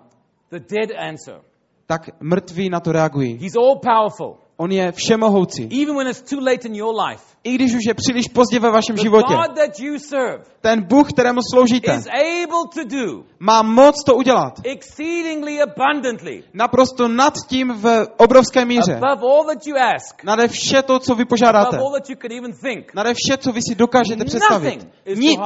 the 0.51 0.59
dead 0.59 0.91
answer. 1.09 1.41
tak 1.87 2.11
mrtví 2.21 2.71
na 2.71 2.81
to 2.81 2.93
reagují. 2.93 3.39
He's 3.39 3.57
all 3.57 3.79
powerful. 3.79 4.48
On 4.61 4.73
je 4.73 4.93
všemohoucí. 4.93 5.83
Even 5.83 5.97
when 5.97 6.09
it's 6.09 6.23
too 6.31 6.41
late 6.41 6.69
in 6.69 6.75
your 6.75 6.95
life. 7.09 7.23
I 7.45 7.55
když 7.55 7.75
už 7.75 7.81
je 7.89 7.95
příliš 7.95 8.29
pozdě 8.29 8.59
ve 8.61 8.71
vašem 8.71 8.97
životě, 8.97 9.35
God 9.35 9.57
that 9.57 9.79
you 9.81 9.99
serve 9.99 10.45
ten 10.61 10.83
Bůh, 10.83 11.13
kterému 11.13 11.41
sloužíte, 11.53 11.95
is 11.95 12.07
able 12.07 12.65
to 12.75 12.85
do 12.97 13.25
má 13.39 13.63
moc 13.63 14.05
to 14.07 14.15
udělat. 14.15 14.53
exceedingly 14.65 15.59
abundantly 15.63 16.43
Naprosto 16.55 17.09
nad 17.09 17.35
tím 17.49 17.73
v 17.73 18.07
obrovské 18.17 18.65
míře. 18.65 18.95
above 18.97 19.23
all 19.33 19.45
that 19.45 19.67
you 19.67 19.77
ask, 19.97 20.25
Nade 20.25 20.49
vše 20.49 20.83
to, 20.83 20.99
co 20.99 21.15
vy 21.15 21.23
above 21.23 21.29
požádáte. 21.29 21.77
all 21.79 21.93
that 21.93 22.11
you 22.11 22.17
could 22.17 22.33
even 22.33 22.53
think. 22.53 22.95
Nade 22.95 23.15
vše, 23.15 23.37
co 23.39 23.53
vy 23.53 23.61
si 23.69 23.75
dokážete 23.75 24.25
představit. 24.25 24.87
Nic 25.17 25.41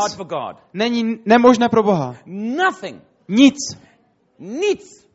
není 0.75 1.19
nemožné 1.27 1.69
pro 1.69 1.83
Boha. 1.83 2.15
Nothing, 2.27 3.03
Nic. 3.29 3.55
nic 4.39 5.07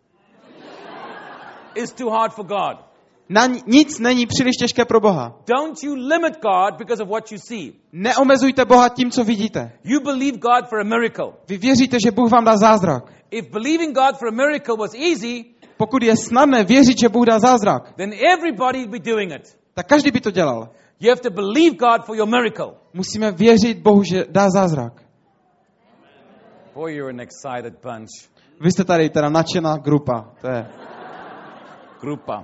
is 1.76 1.92
too 1.92 2.10
hard 2.10 2.34
for 2.34 2.46
God. 2.46 2.87
Na 3.30 3.46
nic 3.68 4.00
není 4.00 4.26
příliš 4.26 4.56
těžké 4.60 4.86
pro 4.86 5.00
Boha. 5.00 5.40
Don't 5.48 5.84
you 5.84 5.96
limit 5.96 6.34
God 6.42 6.78
because 6.78 7.04
of 7.04 7.10
what 7.10 7.32
you 7.32 7.38
see. 7.48 7.72
Neomezujte 7.92 8.66
Boha 8.66 8.90
tím, 8.90 9.12
co 9.12 9.24
vidíte. 9.24 9.72
You 9.84 10.00
believe 10.00 10.38
God 10.38 10.70
for 10.70 10.80
a 10.80 10.84
miracle. 10.84 11.34
Vy 11.48 11.58
věříte, 11.58 11.98
že 12.06 12.12
Bůh 12.12 12.32
vám 12.32 12.46
dá 12.46 12.58
zázrak. 12.58 13.04
If 13.32 13.50
believing 13.52 13.96
God 13.96 14.18
for 14.20 14.28
a 14.28 14.32
miracle 14.32 14.76
was 14.78 14.94
easy, 14.94 15.46
pokud 15.78 16.04
je 16.04 16.16
snadné 16.18 16.64
věřit, 16.64 17.00
že 17.00 17.10
Bůh 17.10 17.26
dá 17.26 17.40
zázrak, 17.40 17.94
then 17.96 18.12
everybody 18.34 18.80
would 18.80 18.92
be 18.92 19.12
doing 19.12 19.32
it. 19.32 19.58
tak 19.74 19.88
každý 19.88 20.12
by 20.12 20.22
to 20.22 20.32
dělal. 20.32 20.70
You 21.00 21.10
have 21.10 21.22
to 21.22 21.30
believe 21.30 21.76
God 21.78 22.06
for 22.06 22.16
your 22.16 22.28
miracle. 22.28 22.74
Musíme 22.94 23.32
věřit 23.32 23.78
Bohu, 23.78 24.04
že 24.04 24.26
dá 24.30 24.50
zázrak. 24.50 24.94
Boy, 26.76 26.96
you're 26.96 27.14
an 27.14 27.20
excited 27.20 27.74
bunch. 27.84 28.10
Vy 28.62 28.72
jste 28.72 28.84
tady 28.84 29.10
teda 29.10 29.30
nadšená 29.30 29.78
grupa. 29.78 30.34
To 30.42 30.48
je. 30.48 30.68
Grupa. 32.02 32.44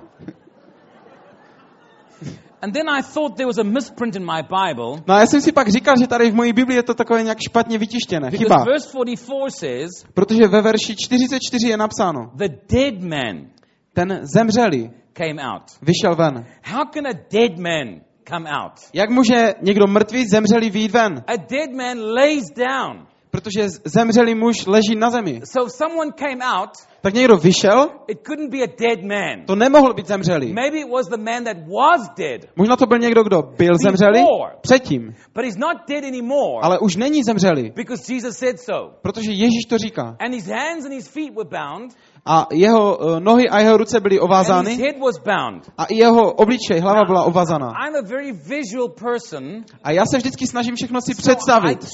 And 2.62 2.72
then 2.72 2.88
I 2.88 3.02
thought 3.02 3.36
there 3.36 3.46
was 3.46 3.58
a 3.58 3.64
misprint 3.64 4.16
in 4.16 4.24
my 4.24 4.42
Bible. 4.42 5.02
No 5.06 5.14
a 5.14 5.20
já 5.20 5.26
jsem 5.26 5.40
si 5.40 5.52
pak 5.52 5.68
říkal, 5.68 5.94
že 5.98 6.06
tady 6.06 6.30
v 6.30 6.34
mojí 6.34 6.52
Biblii 6.52 6.76
je 6.78 6.82
to 6.82 6.94
takové 6.94 7.22
nějak 7.22 7.38
špatně 7.48 7.78
vytištěné. 7.78 8.30
Chyba. 8.30 8.64
Verse 8.64 8.88
44 8.88 9.50
says, 9.50 9.90
Protože 10.14 10.48
ve 10.48 10.62
verši 10.62 10.96
44 10.96 11.68
je 11.68 11.76
napsáno, 11.76 12.30
the 12.34 12.48
dead 12.68 13.00
man 13.00 13.46
ten 13.92 14.20
zemřelý 14.34 14.90
came 15.12 15.42
out. 15.42 15.62
vyšel 15.82 16.16
ven. 16.16 16.46
How 16.64 16.84
can 16.94 17.06
a 17.06 17.12
dead 17.12 17.58
man 17.58 18.00
come 18.28 18.50
out? 18.50 18.72
Jak 18.92 19.10
může 19.10 19.54
někdo 19.62 19.86
mrtvý 19.86 20.24
zemřelý 20.28 20.70
výjít 20.70 20.90
ven? 20.90 21.24
A 21.26 21.36
dead 21.36 21.70
man 21.76 21.98
lays 22.14 22.44
down. 22.56 23.06
Protože 23.34 23.68
zemřelý 23.84 24.34
muž 24.34 24.66
leží 24.66 24.94
na 24.96 25.10
zemi. 25.10 25.40
So 25.44 25.66
if 25.66 25.72
someone 25.72 26.10
came 26.18 26.44
out, 26.58 26.70
Tak 27.00 27.14
někdo 27.14 27.36
vyšel, 27.36 27.88
it 28.08 28.18
couldn't 28.26 28.50
be 28.50 28.58
a 28.62 28.66
dead 28.66 29.02
man. 29.02 29.46
to 29.46 29.54
nemohl 29.56 29.94
být 29.94 30.06
zemřelý. 30.06 30.52
Maybe 30.52 30.78
it 30.78 30.90
was 30.92 31.06
the 31.08 31.16
man 31.16 31.44
that 31.44 31.56
was 31.56 32.08
dead, 32.18 32.40
Možná 32.56 32.76
to 32.76 32.86
byl 32.86 32.98
někdo, 32.98 33.22
kdo 33.22 33.42
byl 33.58 33.74
zemřelý 33.84 34.20
Before. 34.20 34.54
předtím, 34.60 35.14
but 35.34 35.44
he's 35.44 35.56
not 35.56 35.76
dead 35.88 36.04
anymore 36.04 36.60
ale 36.62 36.78
už 36.78 36.96
není 36.96 37.22
zemřelý, 37.24 37.70
because 37.70 38.12
Jesus 38.14 38.36
said 38.38 38.60
so. 38.60 38.94
protože 39.02 39.30
Ježíš 39.32 39.64
to 39.68 39.78
říká. 39.78 40.16
And 40.20 40.34
his 40.34 40.46
hands 40.46 40.84
and 40.84 40.92
his 40.92 41.08
feet 41.08 41.34
were 41.34 41.48
bound, 41.50 41.92
A 42.26 42.46
jeho 42.52 42.96
uh, 42.96 43.20
nohy 43.20 43.48
a 43.48 43.60
jeho 43.60 43.76
ruce 43.76 44.00
byly 44.00 44.20
ovázány 44.20 44.78
a 45.78 45.84
i 45.84 45.94
jeho 45.96 46.32
obličej, 46.32 46.80
hlava 46.80 47.04
byla 47.04 47.24
ovázaná. 47.24 47.72
A 49.82 49.92
já 49.92 50.06
se 50.06 50.16
vždycky 50.16 50.46
snažím 50.46 50.74
všechno 50.76 51.00
si 51.00 51.14
představit. 51.14 51.84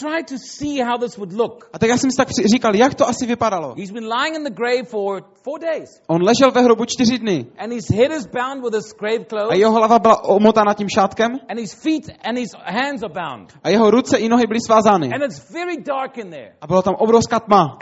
A 1.72 1.78
tak 1.78 1.88
já 1.88 1.96
jsem 1.96 2.10
si 2.10 2.16
tak 2.16 2.28
říkal, 2.30 2.76
jak 2.76 2.94
to 2.94 3.08
asi 3.08 3.26
vypadalo. 3.26 3.74
On 6.06 6.22
ležel 6.22 6.50
ve 6.50 6.60
hrobu 6.60 6.84
čtyři 6.84 7.18
dny 7.18 7.46
a 9.50 9.54
jeho 9.54 9.72
hlava 9.72 9.98
byla 9.98 10.24
omotána 10.24 10.74
tím 10.74 10.88
šátkem 10.88 11.30
a 13.64 13.68
jeho 13.68 13.90
ruce 13.90 14.18
i 14.18 14.28
nohy 14.28 14.46
byly 14.46 14.60
svázány. 14.66 15.10
A 16.60 16.66
bylo 16.66 16.82
tam 16.82 16.94
obrovská 16.94 17.40
tma. 17.40 17.78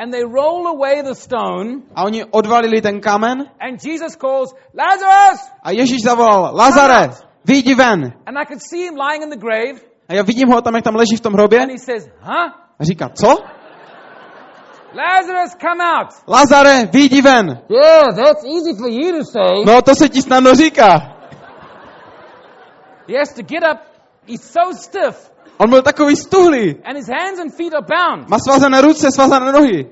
A 1.95 2.05
oni 2.05 2.25
odvalili 2.39 2.81
ten 2.83 3.01
kámen 3.01 3.39
and 3.61 3.85
Jesus 3.85 4.17
calls, 4.17 4.55
Lazarus! 4.75 5.41
a 5.63 5.71
Ježíš 5.71 6.03
zavolal, 6.03 6.55
Lazare, 6.57 7.11
vyjdi 7.45 7.75
ven. 7.75 8.13
And 8.27 8.39
I 8.39 8.45
could 8.47 8.63
see 8.71 8.85
him 8.87 8.95
lying 8.97 9.23
in 9.23 9.31
the 9.31 9.37
grave, 9.47 9.81
A 10.09 10.15
já 10.15 10.23
vidím 10.23 10.49
ho 10.49 10.61
tam, 10.63 10.75
jak 10.75 10.85
tam 10.85 10.95
leží 10.97 11.17
v 11.17 11.21
tom 11.21 11.33
hrobě 11.33 11.61
and 11.61 11.71
he 11.71 11.79
says, 11.79 12.09
Huh? 12.23 12.51
a 12.81 12.85
říká, 12.85 13.09
co? 13.09 13.29
Lazarus, 14.95 15.53
come 15.61 15.85
out! 15.85 16.09
Lazare, 16.29 16.87
vyjdi 16.93 17.21
ven. 17.23 17.47
Yeah, 17.69 18.15
that's 18.17 18.45
easy 18.45 18.75
for 18.79 18.89
you 18.91 19.13
to 19.19 19.25
say. 19.25 19.65
No 19.67 19.83
to 19.83 19.95
se 19.95 20.09
ti 20.09 20.23
snadno 20.23 20.55
říká. 20.55 20.89
He 23.09 23.19
has 23.19 23.33
to 23.35 23.43
get 23.43 23.63
up. 23.73 23.79
He's 24.27 24.43
so 24.53 24.73
stiff, 24.75 25.31
On 25.59 25.71
byl 25.71 25.83
takový 25.83 26.17
stuhlý. 26.17 26.75
and 26.85 26.97
his 26.97 27.09
hands 27.09 27.41
and 27.41 27.55
feet 27.57 27.75
are 27.75 27.87
bound. 27.87 28.29
Má 28.31 28.39
svázané 28.39 28.81
ruce, 28.81 29.13
svázané 29.13 29.53
nohy. 29.53 29.91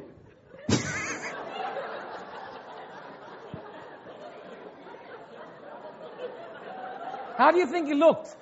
How 7.39 7.53
do 7.53 7.59
you 7.59 7.67
think 7.67 7.89
he 7.89 7.95
looked? 7.95 8.37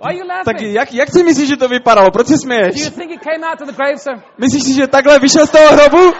Why 0.00 0.06
are 0.08 0.14
you 0.16 0.24
Tak 0.44 0.46
laughing? 0.46 0.74
jak, 0.74 0.92
jak 0.92 1.08
si 1.10 1.22
myslíš, 1.24 1.48
že 1.48 1.56
to 1.56 1.68
vypadalo? 1.68 2.10
Proč 2.10 2.26
se 2.26 2.32
Do 2.32 2.36
you 2.36 2.40
směješ? 2.40 2.90
think 2.90 3.10
he 3.10 3.18
came 3.18 3.46
out 3.46 3.58
to 3.58 3.64
the 3.66 3.72
grave, 3.72 3.98
sir? 3.98 4.22
Myslíš 4.38 4.62
si, 4.62 4.74
že 4.74 4.86
takhle 4.86 5.18
vyšel 5.18 5.46
z 5.46 5.50
toho 5.50 5.68
hrobu? 5.72 6.12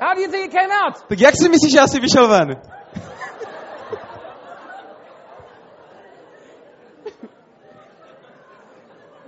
How 0.00 0.14
do 0.14 0.20
you 0.20 0.28
think 0.30 0.52
he 0.52 0.60
came 0.60 0.74
out? 0.84 0.94
Tak 1.08 1.20
jak 1.20 1.34
si 1.36 1.48
myslíš, 1.48 1.72
že 1.72 1.80
asi 1.80 2.00
vyšel 2.00 2.28
ven? 2.28 2.56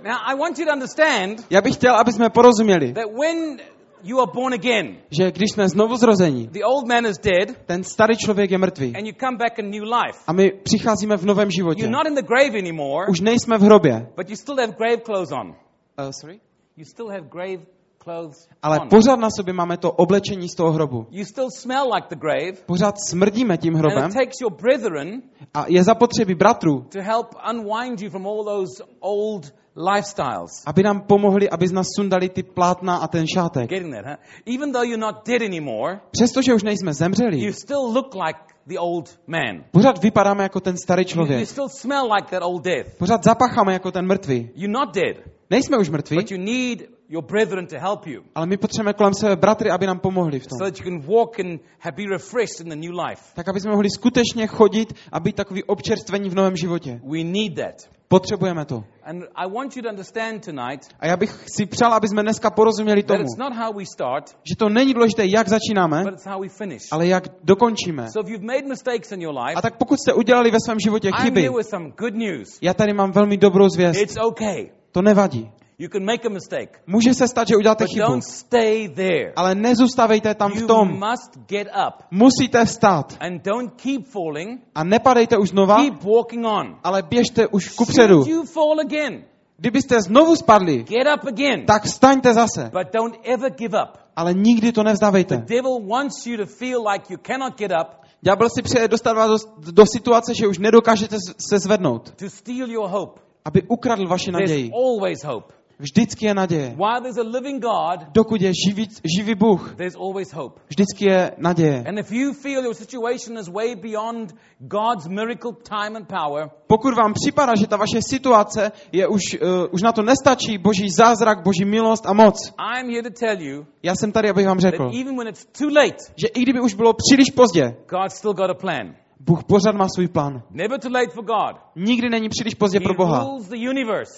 Now, 0.03 0.19
I 0.25 0.35
want 0.35 0.59
you 0.59 0.65
to 0.65 0.71
understand 0.73 1.45
Já 1.49 1.61
bych 1.61 1.73
chtěl, 1.75 1.95
aby 1.95 2.11
jsme 2.11 2.29
porozuměli, 2.29 2.93
that 2.93 3.05
when 3.19 3.57
you 4.03 4.19
are 4.21 4.31
born 4.33 4.53
again, 4.53 4.97
že 5.11 5.31
když 5.31 5.51
jsme 5.51 5.69
znovu 5.69 5.95
zrození, 5.97 6.47
the 6.47 6.63
old 6.65 6.87
man 6.87 7.05
is 7.05 7.17
dead, 7.17 7.57
ten 7.65 7.83
starý 7.83 8.17
člověk 8.17 8.51
je 8.51 8.57
mrtvý 8.57 8.95
and 8.95 9.05
you 9.05 9.13
come 9.19 9.37
back 9.37 9.59
in 9.59 9.69
new 9.69 9.83
life. 9.83 10.19
a 10.27 10.33
my 10.33 10.51
přicházíme 10.63 11.17
v 11.17 11.25
novém 11.25 11.51
životě. 11.51 11.81
You're 11.83 11.97
not 11.97 12.07
in 12.07 12.15
the 12.15 12.21
grave 12.27 12.59
anymore, 12.59 13.07
Už 13.09 13.19
nejsme 13.21 13.57
v 13.57 13.61
hrobě. 13.61 14.07
but 14.15 14.29
you 14.29 14.35
still 14.35 14.55
have 14.57 14.73
grave 14.77 14.97
clothes 15.05 15.31
on. 15.31 15.47
Uh, 15.49 16.11
sorry? 16.21 16.39
You 16.77 16.85
still 16.85 17.07
have 17.09 17.21
grave 17.31 17.63
clothes 18.03 18.47
Ale 18.61 18.79
on. 18.79 18.89
pořád 18.89 19.19
na 19.19 19.29
sobě 19.37 19.53
máme 19.53 19.77
to 19.77 19.91
oblečení 19.91 20.49
z 20.49 20.55
toho 20.55 20.71
hrobu. 20.71 21.07
You 21.11 21.25
still 21.25 21.47
smell 21.59 21.83
like 21.95 22.07
the 22.09 22.15
grave, 22.15 22.53
Pořád 22.65 22.95
smrdíme 23.09 23.57
tím 23.57 23.75
and 23.75 23.79
hrobem 23.79 24.09
it 24.09 24.13
takes 24.13 24.41
your 24.41 24.51
brethren 24.61 25.21
a 25.53 25.65
je 25.67 25.83
zapotřebí 25.83 26.35
bratrů, 26.35 26.85
to 26.91 27.01
help 27.01 27.27
unwind 27.51 28.01
you 28.01 28.09
from 28.09 28.27
all 28.27 28.43
those 28.43 28.83
old 28.99 29.53
lifestyles. 29.75 30.51
aby 30.65 30.83
nám 30.83 31.01
pomohli, 31.01 31.49
aby 31.49 31.67
z 31.67 31.71
nás 31.71 31.87
sundali 31.95 32.29
ty 32.29 32.43
plátna 32.43 32.95
a 32.97 33.07
ten 33.07 33.27
šátek. 33.27 33.69
Getting 33.69 33.93
that, 33.95 34.05
huh? 34.05 34.55
Even 34.55 34.71
though 34.71 34.85
you're 34.85 35.01
not 35.01 35.15
dead 35.27 35.41
anymore, 35.41 35.99
Přestože 36.11 36.53
už 36.53 36.63
nejsme 36.63 36.89
you 36.89 36.93
zemřeli, 36.93 37.53
still 37.53 37.91
look 37.93 38.15
like 38.15 38.39
the 38.67 38.79
old 38.79 39.19
man. 39.27 39.63
pořád 39.71 40.03
vypadáme 40.03 40.43
jako 40.43 40.59
ten 40.59 40.77
starý 40.77 41.01
You, 41.01 41.07
you 41.07 41.13
člověk. 41.13 41.47
still 41.49 41.69
smell 41.69 42.13
like 42.13 42.27
that 42.31 42.43
old 42.43 42.63
death. 42.63 42.97
Pořád 42.97 43.23
zapacháme 43.23 43.73
jako 43.73 43.91
ten 43.91 44.07
mrtvý. 44.07 44.49
You're 44.55 44.73
not 44.73 44.95
dead, 44.95 45.17
Nejsme 45.49 45.77
už 45.77 45.89
mrtví, 45.89 46.17
but 46.17 46.31
you 46.31 46.37
need 46.37 46.79
your 47.09 47.23
brethren 47.23 47.67
to 47.67 47.75
help 47.79 48.07
you 48.07 48.21
ale 48.35 48.45
my 48.45 48.57
potřebujeme 48.57 48.93
kolem 48.93 49.13
sebe 49.13 49.35
bratry, 49.35 49.69
aby 49.69 49.87
nám 49.87 49.99
pomohli 49.99 50.39
v 50.39 50.47
tom. 50.47 50.57
so 50.59 50.71
that 50.71 50.79
you 50.79 50.83
can 50.85 51.15
walk 51.15 51.39
and 51.39 51.61
be 51.95 52.03
refreshed 52.09 52.59
in 52.61 52.69
the 52.69 52.75
new 52.87 52.99
life. 53.07 53.21
Tak, 53.35 53.47
aby 53.49 53.59
jsme 53.59 53.71
mohli 53.71 53.89
skutečně 53.89 54.47
chodit 54.47 54.93
a 55.11 55.19
být 55.19 55.35
takový 55.35 55.63
občerstvení 55.63 56.29
v 56.29 56.35
novém 56.35 56.55
životě. 56.55 57.01
We 57.11 57.23
need 57.23 57.55
that. 57.55 57.89
Potřebujeme 58.13 58.65
to. 58.65 58.83
And 59.03 59.23
I 59.35 59.49
want 59.53 59.75
you 59.77 59.83
to 59.83 59.89
understand 59.89 60.45
tonight 60.45 60.81
A 60.99 61.07
já 61.07 61.17
bych 61.17 61.45
si 61.55 61.65
přál, 61.65 61.93
aby 61.93 62.07
jsme 62.07 62.23
dneska 62.23 62.51
porozuměli 62.51 63.03
tomu, 63.03 63.21
it's 63.21 63.37
not 63.37 63.53
how 63.53 63.73
we 63.73 63.85
start, 63.85 64.37
že 64.43 64.55
to 64.57 64.69
není 64.69 64.93
důležité, 64.93 65.25
jak 65.25 65.47
začínáme, 65.47 66.03
but 66.03 66.13
it's 66.13 66.25
how 66.25 66.41
we 66.41 66.49
finish. 66.49 66.83
ale 66.91 67.07
jak 67.07 67.23
dokončíme. 67.43 68.07
So 68.11 68.27
if 68.27 68.31
you've 68.33 68.45
made 68.45 68.67
mistakes 68.67 69.11
in 69.11 69.21
your 69.21 69.35
life, 69.39 69.55
A 69.55 69.61
tak 69.61 69.77
pokud 69.77 69.99
jste 69.99 70.13
udělali 70.13 70.51
ve 70.51 70.57
svém 70.65 70.79
životě 70.79 71.07
I'm 71.07 71.13
chyby, 71.21 71.41
here 71.41 71.57
with 71.57 71.67
some 71.69 71.89
good 71.97 72.13
news. 72.13 72.57
já 72.61 72.73
tady 72.73 72.93
mám 72.93 73.11
velmi 73.11 73.37
dobrou 73.37 73.69
zvěst. 73.69 74.01
It's 74.01 74.17
okay. 74.17 74.69
To 74.91 75.01
nevadí. 75.01 75.51
You 75.79 75.89
can 75.89 76.05
make 76.05 76.27
a 76.27 76.29
mistake, 76.29 76.79
Může 76.87 77.13
se 77.13 77.27
stát, 77.27 77.47
že 77.47 77.55
uděláte 77.57 77.83
but 77.83 77.93
chybu, 77.93 78.07
don't 78.07 78.23
stay 78.23 78.89
there. 78.89 79.33
ale 79.35 79.55
nezůstavejte 79.55 80.35
tam 80.35 80.51
v 80.51 80.55
You 80.61 80.67
tom. 80.67 80.87
must 80.89 81.37
get 81.47 81.67
up 81.87 81.93
Musíte 82.11 82.65
vstát 82.65 83.17
and 83.19 83.43
don't 83.43 83.81
keep 83.81 84.05
falling. 84.07 84.61
a 84.75 84.83
nepadejte 84.83 85.37
už 85.37 85.49
znova, 85.49 85.75
Keep 85.75 86.03
walking 86.03 86.45
on. 86.45 86.75
ale 86.83 87.01
běžte 87.03 87.47
už 87.47 87.69
kupředu. 87.69 88.23
Should 88.23 88.27
you 88.27 88.43
fall 88.45 88.79
again, 88.79 89.23
Kdybyste 89.57 90.01
znovu 90.01 90.35
spadli, 90.35 90.83
get 90.83 91.07
up 91.15 91.27
again, 91.27 91.65
tak 91.65 91.83
vstaňte 91.83 92.33
zase, 92.33 92.69
but 92.73 92.93
don't 92.93 93.15
ever 93.23 93.51
give 93.51 93.77
up. 93.83 93.97
ale 94.15 94.33
nikdy 94.33 94.71
to 94.71 94.83
nevzdávejte. 94.83 95.37
Devil 95.37 95.79
wants 95.87 96.27
you 96.27 96.37
to 96.37 96.45
feel 96.45 96.79
like 96.93 97.13
you 97.13 97.19
cannot 97.27 97.57
get 97.57 97.71
up 97.71 97.87
Ďábel 98.21 98.47
si 98.55 98.61
přeje 98.61 98.87
dostat 98.87 99.13
vás 99.13 99.45
do, 99.45 99.71
do 99.71 99.85
situace, 99.85 100.33
že 100.35 100.47
už 100.47 100.57
nedokážete 100.57 101.17
se 101.49 101.59
zvednout, 101.59 102.11
to 102.15 102.29
steal 102.29 102.69
your 102.69 102.89
hope. 102.89 103.21
aby 103.45 103.61
ukradl 103.67 104.07
vaši 104.07 104.31
There's 104.31 104.41
naději. 104.51 104.71
always 104.71 105.23
hope. 105.23 105.53
Vždycky 105.79 106.25
je 106.25 106.33
naděje. 106.33 106.69
While 106.69 107.01
there's 107.01 107.17
a 107.17 107.23
living 107.37 107.63
God, 107.63 108.07
Dokud 108.13 108.41
je 108.41 108.51
živý, 108.67 108.89
živý 109.17 109.35
Bůh, 109.35 109.73
there's 109.77 109.95
always 109.95 110.33
hope. 110.33 110.61
vždycky 110.69 111.05
je 111.05 111.31
naděje. 111.37 111.83
And 111.87 111.97
if 111.97 112.11
you 112.11 112.33
feel 112.33 112.63
your 112.63 112.73
situation 112.73 113.37
is 113.37 113.47
way 113.47 113.75
beyond 113.75 114.35
God's 114.59 115.07
miracle 115.07 115.51
time 115.63 115.95
and 115.95 116.07
power, 116.07 116.49
Pokud 116.67 116.93
vám 116.93 117.13
připadá, 117.13 117.55
že 117.55 117.67
ta 117.67 117.77
vaše 117.77 117.99
situace 118.01 118.71
je 118.91 119.07
už, 119.07 119.21
uh, 119.41 119.49
už 119.71 119.81
na 119.81 119.91
to 119.91 120.01
nestačí, 120.01 120.57
boží 120.57 120.89
zázrak, 120.97 121.43
boží 121.43 121.65
milost 121.65 122.05
a 122.05 122.13
moc, 122.13 122.35
I'm 122.77 122.89
here 122.89 123.03
to 123.03 123.19
tell 123.19 123.41
you 123.41 123.65
já 123.83 123.95
jsem 123.95 124.11
tady, 124.11 124.29
abych 124.29 124.45
vám 124.47 124.57
that 124.57 124.61
řekl, 124.71 124.91
even 125.01 125.17
when 125.17 125.27
it's 125.27 125.45
too 125.45 125.69
late, 125.69 125.97
že 126.15 126.27
i 126.27 126.41
kdyby 126.41 126.61
už 126.61 126.73
bylo 126.73 126.93
příliš 126.93 127.29
pozdě, 127.35 127.75
God's 127.89 128.15
still 128.15 128.33
got 128.33 128.49
a 128.49 128.53
plan. 128.53 128.95
Bůh 129.25 129.43
pořád 129.43 129.75
má 129.75 129.87
svůj 129.95 130.07
plán. 130.07 130.43
Never 130.49 130.79
too 130.79 130.91
late 130.91 131.11
for 131.13 131.23
God. 131.25 131.61
Nikdy 131.75 132.09
není 132.09 132.29
příliš 132.29 132.55
pozdě 132.55 132.79
pro 132.79 132.93
Boha, 132.93 133.25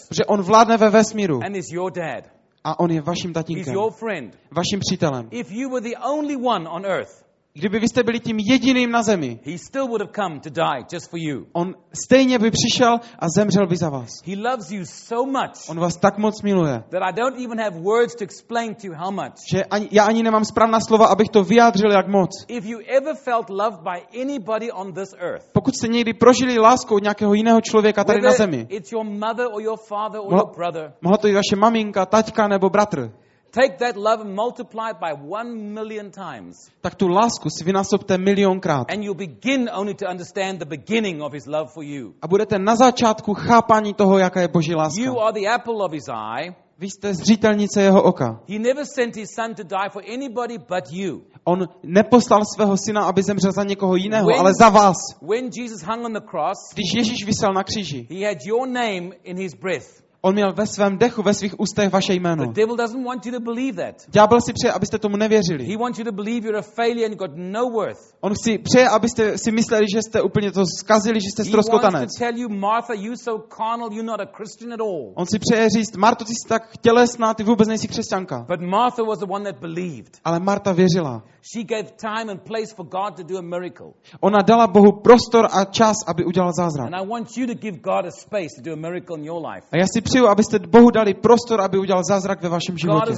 protože 0.07 0.25
On 0.25 0.41
vládne 0.41 0.77
ve 0.77 0.89
vesmíru 0.89 1.39
and 1.45 1.55
is 1.55 1.65
your 1.71 1.91
dad. 1.91 2.23
a 2.63 2.79
On 2.79 2.91
je 2.91 3.01
vaším 3.01 3.29
He's 3.29 3.33
tatínkem, 3.33 3.73
your 3.73 3.91
friend. 3.91 4.37
vaším 4.51 4.79
přítelem. 4.79 5.27
If 5.31 5.51
you 5.51 5.69
were 5.69 5.81
the 5.89 5.95
only 6.09 6.35
one 6.35 6.69
on 6.69 6.85
earth, 6.85 7.24
Kdyby 7.57 7.79
vy 7.79 7.87
jste 7.87 8.03
byli 8.03 8.19
tím 8.19 8.39
jediným 8.39 8.91
na 8.91 9.03
zemi, 9.03 9.39
he 9.45 9.57
still 9.57 9.87
would 9.87 10.01
have 10.01 10.11
come 10.15 10.39
to 10.39 10.49
die 10.49 10.85
just 10.93 11.09
for 11.09 11.19
you. 11.19 11.45
on 11.53 11.73
stejně 12.05 12.39
by 12.39 12.51
přišel 12.51 12.99
a 13.19 13.25
zemřel 13.37 13.67
by 13.67 13.77
za 13.77 13.89
vás. 13.89 14.09
He 14.25 14.35
loves 14.49 14.71
you 14.71 14.85
so 14.85 15.31
much 15.31 15.69
On 15.69 15.79
vás 15.79 15.97
tak 15.97 16.17
moc 16.17 16.41
miluje, 16.41 16.83
that 16.89 17.01
I 17.03 17.13
don't 17.13 17.39
even 17.45 17.59
have 17.59 17.79
words 17.79 18.15
to 18.15 18.23
explain 18.23 18.75
to 18.75 18.87
you 18.87 18.93
how 18.97 19.11
much. 19.11 19.33
že 19.51 19.63
ani, 19.65 19.87
já 19.91 20.03
ani 20.05 20.23
nemám 20.23 20.45
správná 20.45 20.79
slova, 20.87 21.05
abych 21.07 21.29
to 21.29 21.43
vyjádřil 21.43 21.91
jak 21.91 22.07
moc. 22.07 22.29
If 22.47 22.65
you 22.65 22.79
ever 22.97 23.15
felt 23.15 23.49
loved 23.49 23.79
by 23.79 24.21
anybody 24.21 24.71
on 24.71 24.93
this 24.93 25.09
earth, 25.19 25.45
Pokud 25.53 25.75
jste 25.75 25.87
někdy 25.87 26.13
prožili 26.13 26.57
lásku 26.59 26.95
od 26.95 27.03
nějakého 27.03 27.33
jiného 27.33 27.61
člověka 27.61 28.03
tady 28.03 28.21
na 28.21 28.29
whether 28.29 28.37
zemi, 28.51 28.67
it's 28.69 28.91
your 28.91 29.03
mother 29.05 29.47
or 29.51 29.61
your 29.61 29.77
father 29.87 30.19
or 30.21 30.27
Mohla- 30.33 30.43
your 30.47 30.55
brother, 30.55 30.93
mohla 31.01 31.17
to 31.17 31.27
být 31.27 31.33
vaše 31.33 31.55
maminka, 31.55 32.05
taťka 32.05 32.47
nebo 32.47 32.69
bratr, 32.69 33.11
take 33.55 33.77
that 33.77 33.95
love 33.95 34.21
and 34.21 34.35
multiply 34.35 34.91
it 34.91 34.97
by 34.99 35.13
one 35.29 35.49
million 35.73 36.11
times. 36.11 36.55
tak 36.81 36.95
tu 36.95 37.07
lásku 37.07 37.49
si 37.49 37.63
vynásobte 37.63 38.17
milionkrát. 38.17 38.91
And 38.91 39.03
you'll 39.03 39.17
begin 39.27 39.69
only 39.73 39.93
to 39.93 40.05
understand 40.09 40.59
the 40.59 40.65
beginning 40.65 41.21
of 41.21 41.33
his 41.33 41.45
love 41.47 41.71
for 41.73 41.83
you. 41.83 42.13
A 42.21 42.27
budete 42.27 42.59
na 42.59 42.75
začátku 42.75 43.33
chápání 43.33 43.93
toho, 43.93 44.17
jaká 44.17 44.41
je 44.41 44.47
Boží 44.47 44.75
láska. 44.75 45.01
You 45.01 45.19
are 45.19 45.33
the 45.41 45.47
apple 45.47 45.73
of 45.85 45.91
his 45.91 46.07
eye. 46.07 46.55
Vy 46.77 46.89
jste 46.89 47.13
zřitelnice 47.13 47.81
jeho 47.81 48.03
oka. 48.03 48.39
He 48.49 48.59
never 48.59 48.85
sent 48.85 49.15
his 49.15 49.29
son 49.35 49.55
to 49.55 49.63
die 49.63 49.89
for 49.91 50.03
anybody 50.13 50.57
but 50.57 50.91
you. 50.91 51.21
On 51.43 51.67
neposlal 51.83 52.41
svého 52.55 52.77
syna, 52.77 53.05
aby 53.05 53.23
zemřel 53.23 53.51
za 53.51 53.63
někoho 53.63 53.95
jiného, 53.95 54.27
When- 54.29 54.39
ale 54.39 54.51
za 54.59 54.69
vás. 54.69 54.95
When 55.21 55.49
Jesus 55.57 55.81
hung 55.83 56.05
on 56.05 56.13
the 56.13 56.19
cross, 56.31 56.57
Když 56.73 56.93
Ježíš 56.95 57.25
vysel 57.25 57.53
na 57.53 57.63
kříži, 57.63 58.07
he 58.11 58.27
had 58.27 58.37
your 58.45 58.67
name 58.67 59.09
in 59.23 59.37
his 59.37 59.53
breath. 59.53 60.04
On 60.25 60.33
měl 60.33 60.53
ve 60.53 60.67
svém 60.67 60.97
dechu, 60.97 61.21
ve 61.23 61.33
svých 61.33 61.59
ústech 61.59 61.91
vaše 61.91 62.13
The 62.13 62.19
jméno. 62.19 62.45
devil 62.51 62.75
doesn't 62.75 63.05
want 63.05 63.25
you 63.25 63.31
to 63.31 63.39
believe 63.39 63.85
that. 63.85 63.95
Ďábel 64.09 64.41
si 64.41 64.53
přeje, 64.53 64.71
abyste 64.73 64.99
tomu 64.99 65.17
nevěřili. 65.17 65.65
He 65.65 65.77
wants 65.77 65.99
you 65.99 66.05
to 66.05 66.11
believe 66.11 66.47
you're 66.47 66.59
a 66.59 66.61
failure 66.61 67.05
and 67.05 67.15
got 67.17 67.31
no 67.35 67.69
worth. 67.69 67.99
On 68.21 68.33
si 68.43 68.57
přeje, 68.57 68.89
abyste 68.89 69.37
si 69.37 69.51
mysleli, 69.51 69.85
že 69.95 70.01
jste 70.01 70.21
úplně 70.21 70.51
to 70.51 70.63
zkazili, 70.79 71.21
že 71.21 71.29
jste 71.31 71.43
He 71.43 71.49
stroskotanec. 71.49 72.01
wants 72.01 72.15
to 72.19 72.25
tell 72.25 72.37
you, 72.37 72.49
Martha, 72.49 72.93
you 72.93 73.13
so 73.15 73.43
carnal, 73.57 73.89
you're 73.93 74.07
not 74.11 74.19
a 74.21 74.25
Christian 74.37 74.73
at 74.73 74.79
all. 74.79 75.11
On 75.15 75.25
si 75.25 75.39
přeje 75.39 75.69
říct, 75.69 75.95
Marto, 75.97 76.25
ty 76.25 76.31
jsi 76.33 76.47
tak 76.49 76.77
tělesná, 76.81 77.33
ty 77.33 77.43
vůbec 77.43 77.67
nejsi 77.67 77.87
křesťanka. 77.87 78.45
But 78.49 78.61
Martha 78.61 79.03
was 79.03 79.19
the 79.19 79.25
one 79.29 79.51
that 79.51 79.61
believed. 79.61 80.11
Ale 80.23 80.39
Marta 80.39 80.71
věřila. 80.73 81.23
She 81.53 81.63
gave 81.63 81.83
time 81.83 82.29
and 82.31 82.41
place 82.41 82.73
for 82.75 82.85
God 82.85 83.15
to 83.17 83.23
do 83.23 83.37
a 83.37 83.41
miracle. 83.41 83.87
Ona 84.21 84.41
dala 84.41 84.67
Bohu 84.67 84.91
prostor 84.91 85.47
a 85.51 85.65
čas, 85.65 85.95
aby 86.07 86.25
udělal 86.25 86.51
zázrak. 86.57 86.87
And 86.93 86.95
I 86.95 87.07
want 87.09 87.37
you 87.37 87.47
to 87.47 87.53
give 87.53 87.77
God 87.77 88.05
a 88.05 88.11
space 88.11 88.49
to 88.57 88.61
do 88.69 88.73
a 88.73 88.75
miracle 88.75 89.17
in 89.17 89.25
your 89.25 89.47
life. 89.47 89.67
A 89.71 89.77
já 89.77 89.85
si 89.93 90.01
přeju, 90.15 90.27
abyste 90.27 90.59
Bohu 90.59 90.91
dali 90.91 91.13
prostor, 91.13 91.61
aby 91.61 91.77
udělal 91.77 92.03
zázrak 92.09 92.41
ve 92.41 92.49
vašem 92.49 92.77
životě. 92.77 93.11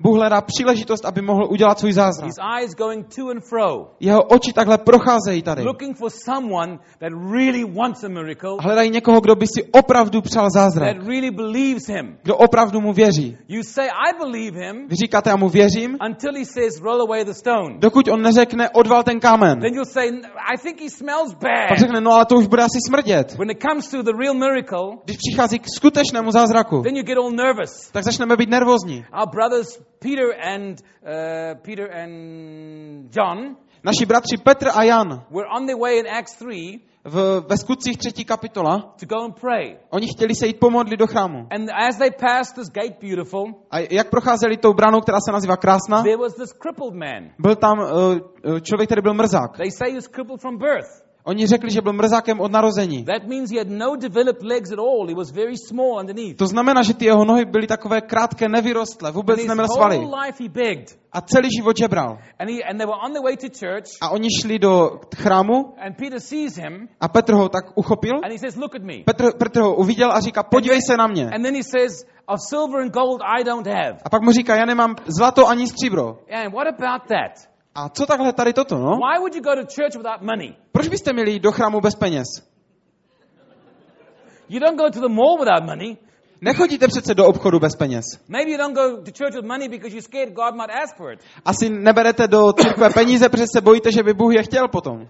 Bůh 0.00 0.16
hledá 0.16 0.40
příležitost, 0.40 1.04
aby 1.04 1.22
mohl 1.22 1.44
udělat 1.50 1.78
svůj 1.78 1.92
zázrak. 1.92 2.30
Jeho 4.00 4.22
oči 4.22 4.52
takhle 4.52 4.78
procházejí 4.78 5.42
tady. 5.42 5.62
Hledají 8.60 8.90
někoho, 8.90 9.20
kdo 9.20 9.34
by 9.34 9.46
si 9.46 9.64
opravdu 9.72 10.20
přál 10.22 10.50
zázrak. 10.50 10.96
Kdo 12.22 12.36
opravdu 12.36 12.80
mu 12.80 12.92
věří. 12.92 13.36
Vy 14.88 14.96
říkáte, 14.96 15.30
já 15.30 15.36
mu 15.36 15.48
věřím, 15.48 15.96
dokud 17.78 18.08
on 18.08 18.22
neřekne, 18.22 18.70
odval 18.70 19.02
ten 19.02 19.20
kámen. 19.20 19.60
Pak 21.68 21.78
řekne, 21.78 22.00
no 22.00 22.12
ale 22.12 22.26
to 22.26 22.34
už 22.36 22.46
bude 22.46 22.62
asi 22.62 22.78
smrdět. 22.88 23.36
Miracle, 24.58 24.98
Když 25.04 25.16
přichází 25.16 25.58
k 25.58 25.64
skutečnému 25.76 26.30
zázraku, 26.30 26.82
then 26.82 26.96
you 26.96 27.02
get 27.02 27.18
all 27.18 27.30
nervous. 27.30 27.90
tak 27.92 28.04
začneme 28.04 28.36
být 28.36 28.48
nervózní. 28.50 29.04
Our 29.20 29.28
brothers 29.30 29.78
Peter 29.98 30.54
and 30.54 30.80
uh, 31.02 31.60
Peter 31.62 31.90
and 32.02 33.16
John 33.16 33.56
Naši 33.84 34.06
bratři 34.06 34.36
Petr 34.36 34.68
a 34.74 34.82
Jan 34.82 35.08
were 35.08 35.46
on 35.56 35.66
their 35.66 35.78
way 35.78 35.98
in 35.98 36.06
Acts 36.18 36.34
3 36.36 36.80
v, 37.04 37.44
ve 37.48 37.56
skutcích 37.56 37.98
třetí 37.98 38.24
kapitola, 38.24 38.94
to 39.00 39.06
go 39.06 39.24
and 39.24 39.40
pray. 39.40 39.76
oni 39.90 40.06
chtěli 40.06 40.34
se 40.34 40.46
jít 40.46 40.60
pomodlit 40.60 40.98
do 40.98 41.06
chrámu. 41.06 41.38
And 41.50 41.70
as 41.88 41.98
they 41.98 42.10
passed 42.10 42.54
this 42.54 42.68
gate 42.74 42.96
beautiful, 43.00 43.44
A 43.70 43.78
jak 43.90 44.10
procházeli 44.10 44.56
tou 44.56 44.72
branou, 44.74 45.00
která 45.00 45.18
se 45.20 45.32
nazývá 45.32 45.56
Krásná, 45.56 46.02
there 46.02 46.16
was 46.16 46.34
this 46.34 46.52
crippled 46.62 46.94
man. 46.94 47.30
byl 47.38 47.56
tam 47.56 47.78
uh, 47.78 48.58
člověk, 48.60 48.88
který 48.88 49.02
byl 49.02 49.14
mrzák. 49.14 49.56
They 49.56 49.70
say 49.70 49.90
he 49.90 49.94
was 49.96 50.06
crippled 50.08 50.40
from 50.40 50.58
birth. 50.58 51.07
Oni 51.28 51.46
řekli, 51.46 51.70
že 51.70 51.80
byl 51.80 51.92
mrzákem 51.92 52.40
od 52.40 52.52
narození. 52.52 53.04
That 53.04 53.28
means 53.28 53.50
he 53.50 53.58
had 53.58 53.68
no 53.68 53.96
developed 53.96 54.42
legs 54.42 54.72
at 54.72 54.78
all. 54.78 55.06
He 55.08 55.14
was 55.14 55.30
very 55.30 55.56
small 55.56 56.00
underneath. 56.00 56.36
To 56.36 56.46
znamená, 56.46 56.82
že 56.82 56.94
ty 56.94 57.04
jeho 57.04 57.24
nohy 57.24 57.44
byly 57.44 57.66
takové 57.66 58.00
krátké, 58.00 58.48
nevyrostlé, 58.48 59.10
vůbec 59.12 59.44
neměl 59.46 59.66
svaly. 59.68 60.00
A 61.12 61.20
celý 61.20 61.48
život 61.56 61.76
žebral. 61.76 62.18
And, 62.38 62.50
he, 62.50 62.62
and 62.70 62.78
they 62.78 62.86
were 62.86 62.96
on 63.06 63.12
their 63.12 63.22
way 63.22 63.36
to 63.36 63.48
church. 63.60 63.84
A 64.00 64.08
oni 64.08 64.28
šli 64.40 64.58
do 64.58 65.00
chrámu 65.16 65.74
And 65.86 65.96
Peter 65.96 66.20
sees 66.20 66.56
him 66.56 66.88
a 67.00 67.08
Petr 67.08 67.32
ho 67.32 67.48
tak 67.48 67.64
uchopil. 67.74 68.16
and 68.24 68.32
he 68.32 68.38
says, 68.38 68.56
Look 68.56 68.74
at 68.74 68.82
me. 68.82 69.04
Petr, 69.04 69.32
Petr 69.38 69.60
ho 69.60 69.74
uviděl 69.74 70.12
a 70.12 70.20
říká, 70.20 70.42
podívej 70.42 70.80
se 70.86 70.96
na 70.96 71.06
mě. 71.06 71.24
And 71.34 71.42
then 71.42 71.54
he 71.54 71.62
says, 71.62 72.04
Of 72.26 72.40
silver 72.48 72.80
and 72.80 72.92
gold 72.92 73.20
I 73.40 73.44
don't 73.44 73.66
have. 73.66 73.98
A 74.04 74.10
pak 74.10 74.22
mu 74.22 74.32
říká, 74.32 74.56
já 74.56 74.64
nemám 74.64 74.96
zlato 75.06 75.48
ani 75.48 75.66
stříbro. 75.66 76.18
And 76.44 76.52
what 76.52 76.66
about 76.66 77.08
that? 77.08 77.48
A 77.74 77.88
co 77.88 78.06
takhle 78.06 78.32
tady 78.32 78.52
toto, 78.52 78.78
no? 78.78 78.96
Why 78.96 79.18
would 79.18 79.34
you 79.34 79.42
go 79.42 79.54
to 79.54 79.62
church 79.62 79.96
without 79.96 80.22
money? 80.22 80.54
Proč 80.72 80.88
byste 80.88 81.12
měli 81.12 81.30
jít 81.30 81.42
do 81.42 81.52
chrámu 81.52 81.80
bez 81.80 81.94
peněz? 81.94 82.26
You 84.48 84.60
don't 84.60 84.78
go 84.78 84.90
to 84.90 85.00
the 85.00 85.14
mall 85.14 85.38
without 85.38 85.64
money. 85.64 85.96
Nechodíte 86.40 86.88
přece 86.88 87.14
do 87.14 87.26
obchodu 87.26 87.58
bez 87.58 87.76
peněz. 87.76 88.04
Maybe 88.28 88.50
you 88.50 88.58
don't 88.58 88.74
go 88.74 88.96
to 88.96 89.10
church 89.18 89.34
with 89.34 89.44
money 89.44 89.68
because 89.68 89.88
you're 89.96 90.02
scared 90.02 90.32
God 90.32 90.54
might 90.54 90.70
ask 90.82 90.96
for 90.96 91.12
it. 91.12 91.20
Asi 91.44 91.70
neberete 91.70 92.28
do 92.28 92.52
církve 92.52 92.90
peníze, 92.90 93.28
protože 93.28 93.44
se 93.52 93.60
bojíte, 93.60 93.92
že 93.92 94.02
by 94.02 94.14
Bůh 94.14 94.34
je 94.34 94.42
chtěl 94.42 94.68
potom. 94.68 95.08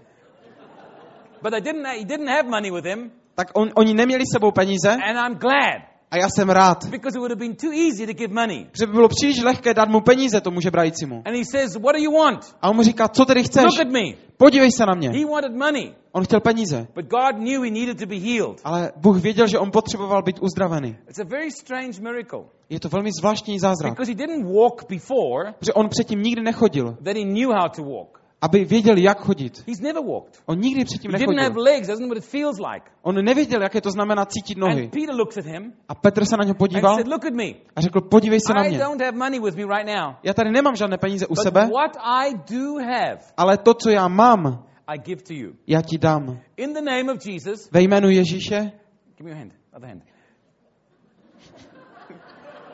But 1.41 1.51
they 1.51 1.61
didn't, 1.61 1.85
he 1.85 2.05
didn't 2.05 2.29
have 2.29 2.49
money 2.49 2.71
with 2.71 2.85
him. 2.85 3.11
Tak 3.35 3.47
on, 3.53 3.69
oni 3.75 3.93
neměli 3.93 4.23
s 4.23 4.33
sebou 4.33 4.51
peníze 4.51 4.89
And 4.89 5.17
I'm 5.17 5.37
glad 5.37 5.88
a 6.11 6.17
já 6.17 6.27
jsem 6.35 6.49
rád. 6.49 6.85
because 6.85 7.17
it 7.17 7.19
would 7.19 7.31
have 7.31 7.39
been 7.39 7.55
too 7.55 7.71
easy 7.71 8.07
to 8.07 8.13
give 8.13 8.33
money. 8.33 8.65
Protože 8.71 8.85
by 8.87 8.93
bylo 8.93 9.07
příliš 9.07 9.41
lehké 9.43 9.73
dát 9.73 9.89
mu 9.89 10.01
peníze 10.01 10.41
tomu 10.41 10.61
žebrajícímu. 10.61 11.21
And 11.25 11.35
he 11.35 11.43
says, 11.51 11.75
What 11.75 11.95
do 11.95 12.01
you 12.01 12.11
want? 12.17 12.55
A 12.61 12.69
on 12.69 12.75
mu 12.75 12.83
říká, 12.83 13.07
co 13.07 13.25
tedy 13.25 13.43
chceš? 13.43 13.63
Look 13.63 13.79
at 13.79 13.91
me. 13.91 14.01
Podívej 14.37 14.71
se 14.71 14.85
na 14.85 14.93
mě. 14.93 15.09
He 15.09 15.25
wanted 15.25 15.55
money. 15.55 15.93
On 16.11 16.23
chtěl 16.23 16.39
peníze. 16.39 16.87
But 16.95 17.05
God 17.05 17.35
knew 17.35 17.63
he 17.63 17.71
needed 17.71 17.99
to 17.99 18.05
be 18.05 18.15
healed. 18.15 18.61
Ale 18.63 18.91
Bůh 18.95 19.17
věděl, 19.21 19.47
že 19.47 19.59
on 19.59 19.71
potřeboval 19.71 20.23
být 20.23 20.39
uzdravený. 20.41 20.97
It's 21.09 21.19
a 21.19 21.23
very 21.23 21.51
strange 21.51 22.01
miracle 22.01 22.39
Je 22.69 22.79
to 22.79 22.89
velmi 22.89 23.09
zvláštní 23.19 23.59
zázrak. 23.59 23.93
because 23.93 24.11
he 24.11 24.15
didn't 24.15 24.45
walk 24.55 24.85
before 24.89 25.53
Protože 25.59 25.73
on 25.73 25.89
předtím 25.89 26.21
nikdy 26.21 26.41
nechodil, 26.41 26.97
that 27.03 27.17
he 27.17 27.23
knew 27.23 27.49
how 27.51 27.69
to 27.75 27.83
walk. 27.83 28.18
Aby 28.41 28.65
věděl, 28.65 28.97
jak 28.97 29.19
chodit. 29.19 29.63
He's 29.67 29.79
never 29.79 30.03
walked. 30.05 30.41
On 30.45 30.59
nikdy 30.59 30.85
předtím 30.85 31.11
He 31.11 31.17
didn't 31.17 31.35
have 31.37 31.49
nechodil. 31.49 31.63
legs, 31.63 31.87
doesn't 31.87 32.01
know 32.01 32.09
what 32.09 32.17
it 32.23 32.29
feels 32.29 32.57
like. 32.73 32.85
On 33.01 33.15
nevěděl, 33.25 33.61
jaké 33.61 33.81
to 33.81 33.91
znamená 33.91 34.25
cítit 34.25 34.57
nohy. 34.57 34.83
And 34.83 34.91
Peter 34.91 35.15
looks 35.15 35.37
at 35.37 35.45
him 35.45 35.73
A 35.89 35.95
Petr 35.95 36.25
se 36.25 36.37
na 36.37 36.43
něho 36.43 36.53
and 36.53 36.57
podíval 36.57 36.95
said, 36.95 37.07
Look 37.07 37.25
at 37.25 37.33
me. 37.33 37.45
a 37.75 37.81
řekl, 37.81 38.01
podívej 38.01 38.39
se 38.47 38.53
na 38.53 38.63
I 38.63 38.69
mě. 38.69 38.79
don't 38.79 39.01
have 39.01 39.17
money 39.17 39.39
with 39.39 39.55
me 39.55 39.63
right 39.77 39.87
now. 39.99 40.13
Já 40.23 40.33
tady 40.33 40.51
nemám 40.51 40.75
žádné 40.75 40.97
peníze 40.97 41.27
u 41.27 41.33
But 41.35 41.43
sebe, 41.43 41.69
what 41.73 41.97
I 42.03 42.33
do 42.53 42.77
have, 42.77 43.19
ale 43.37 43.57
to, 43.57 43.73
co 43.73 43.89
já 43.89 44.07
mám, 44.07 44.63
I 44.87 44.97
give 44.99 45.21
to 45.21 45.33
you. 45.33 45.51
já 45.67 45.81
ti 45.81 45.97
dám. 45.97 46.39
In 46.57 46.73
the 46.73 46.81
name 46.81 47.13
of 47.13 47.25
Jesus, 47.25 47.69
Ve 47.71 47.81
jménu 47.81 48.09
Ježíše, 48.09 48.71
give 49.17 49.23
me 49.23 49.29
your 49.29 49.37
hand, 49.37 49.53
other 49.75 49.87
hand. 49.89 50.03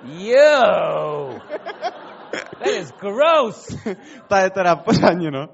Yo! 0.04 1.40
That 2.36 2.68
is 2.68 2.92
gross. 2.92 3.78
ta 4.28 4.40
je 4.40 4.50
teda 4.50 4.76
pořádně, 4.76 5.32
no. 5.32 5.48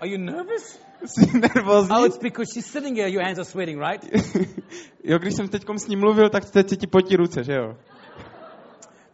Are 0.00 0.08
you 0.10 0.18
nervous? 0.18 0.80
Jsi 1.04 1.38
nervózní? 1.38 1.96
Oh, 1.96 2.06
it's 2.06 2.18
because 2.18 2.52
she's 2.54 2.66
sitting 2.66 2.96
here, 2.96 3.10
your 3.10 3.22
hands 3.22 3.38
are 3.38 3.44
sweating, 3.44 3.80
right? 3.80 4.04
jo, 5.04 5.18
když 5.18 5.34
jsem 5.34 5.48
teď 5.48 5.62
s 5.76 5.86
ním 5.86 6.00
mluvil, 6.00 6.30
tak 6.30 6.50
teď 6.50 6.80
ti 6.80 6.86
potí 6.86 7.16
ruce, 7.16 7.44
že 7.44 7.52
jo? 7.54 7.76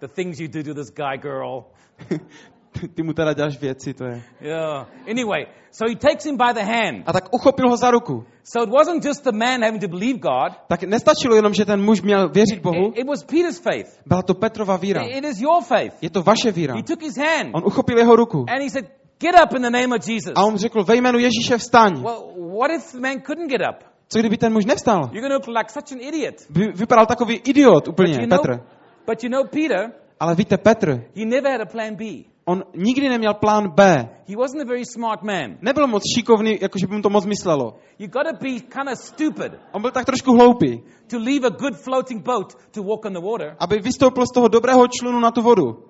The 0.00 0.08
things 0.08 0.40
you 0.40 0.48
do 0.48 0.62
to 0.62 0.74
this 0.74 0.90
guy, 0.90 1.16
girl. 1.18 1.64
Ty 2.94 3.02
mu 3.02 3.12
teda 3.12 3.32
děláš 3.32 3.60
věci, 3.60 3.94
to 3.94 4.04
je. 4.04 4.22
Yeah. 4.40 4.86
Anyway, 5.10 5.46
so 5.70 5.90
he 5.92 5.96
takes 5.96 6.24
him 6.26 6.36
by 6.36 6.52
the 6.54 6.60
hand. 6.64 7.02
A 7.06 7.12
tak 7.12 7.34
uchopil 7.34 7.68
ho 7.70 7.76
za 7.76 7.90
ruku. 7.90 8.24
So 8.42 8.68
it 8.68 8.70
wasn't 8.78 9.04
just 9.04 9.24
the 9.24 9.32
man 9.32 9.62
having 9.62 9.80
to 9.80 9.88
believe 9.88 10.18
God. 10.18 10.52
Tak 10.68 10.82
nestačilo 10.82 11.36
jenom, 11.36 11.54
že 11.54 11.64
ten 11.64 11.82
muž 11.84 12.02
měl 12.02 12.28
věřit 12.28 12.60
Bohu, 12.62 12.88
It, 12.88 12.98
it 12.98 13.06
was 13.08 13.24
Peter's 13.24 13.58
faith. 13.58 14.00
byla 14.06 14.22
to 14.22 14.34
Petrova 14.34 14.76
víra. 14.76 15.02
It 15.02 15.24
is 15.24 15.40
your 15.40 15.62
faith. 15.62 16.02
Je 16.02 16.10
to 16.10 16.22
vaše 16.22 16.52
víra. 16.52 16.74
He 16.74 16.82
took 16.82 17.02
his 17.02 17.16
hand 17.16 17.50
On 17.52 17.62
uchopil 17.66 17.98
jeho 17.98 18.16
ruku 18.16 18.38
and 18.48 18.62
he 18.62 18.70
said, 18.70 18.86
Get 19.20 19.34
up 19.44 19.54
in 19.56 19.62
the 19.62 19.70
name 19.70 19.96
of 19.96 20.08
Jesus. 20.08 20.32
a 20.36 20.42
on 20.44 20.56
řekl, 20.56 20.84
ve 20.84 20.96
jménu 20.96 21.18
Ježíše 21.18 21.58
vstaň. 21.58 22.02
Well, 22.02 22.34
what 22.58 22.70
if 22.70 22.92
the 22.92 23.00
man 23.00 23.20
couldn't 23.20 23.50
get 23.50 23.60
up? 23.70 23.84
Co 24.08 24.18
kdyby 24.18 24.36
ten 24.36 24.52
muž 24.52 24.64
nevstal? 24.64 25.00
You're 25.12 25.28
going 25.28 25.42
to 25.44 25.50
look 25.50 25.58
like 25.58 25.70
such 25.72 25.92
an 25.92 25.98
idiot. 26.08 26.34
Vy, 26.50 26.72
vypadal 26.72 27.06
takový 27.06 27.40
idiot 27.44 27.84
But 27.84 27.88
úplně, 27.88 28.12
you 28.20 28.26
know, 28.26 28.38
Petr. 28.38 28.60
but 29.06 29.24
you 29.24 29.30
know, 29.30 29.44
Peter, 29.46 29.92
Ale 30.20 30.34
víte, 30.34 30.58
Petr, 30.58 30.90
he 31.16 31.24
never 31.26 31.52
had 31.52 31.60
a 31.60 31.66
plan 31.66 31.94
B. 31.96 32.04
On 32.46 32.64
nikdy 32.74 33.08
neměl 33.08 33.34
plán 33.34 33.68
B. 33.68 34.08
He 34.28 34.36
wasn't 34.36 34.62
a 34.62 34.64
very 34.64 34.84
smart 34.84 35.22
man. 35.22 35.56
Nebyl 35.62 35.86
moc 35.86 36.02
šikovný, 36.16 36.58
jakože 36.60 36.86
by 36.86 36.96
mu 36.96 37.02
to 37.02 37.10
moc 37.10 37.24
myslelo. 37.24 37.74
You 37.98 38.08
got 38.08 38.26
to 38.26 38.36
be 38.36 38.60
kind 38.60 38.88
of 38.92 38.98
stupid 38.98 39.52
On 39.72 39.82
byl 39.82 39.90
tak 39.90 40.04
trošku 40.04 40.32
hloupý, 40.32 40.82
to 41.10 41.18
leave 41.18 41.46
a 41.46 41.50
good 41.50 41.76
floating 41.76 42.22
boat 42.22 42.52
to 42.70 42.82
walk 42.82 43.04
on 43.04 43.12
the 43.12 43.20
water. 43.20 43.56
aby 43.58 43.78
vystoupil 43.78 44.26
z 44.26 44.32
toho 44.34 44.48
dobrého 44.48 44.88
člunu 44.88 45.20
na 45.20 45.30
tu 45.30 45.42
vodu. 45.42 45.84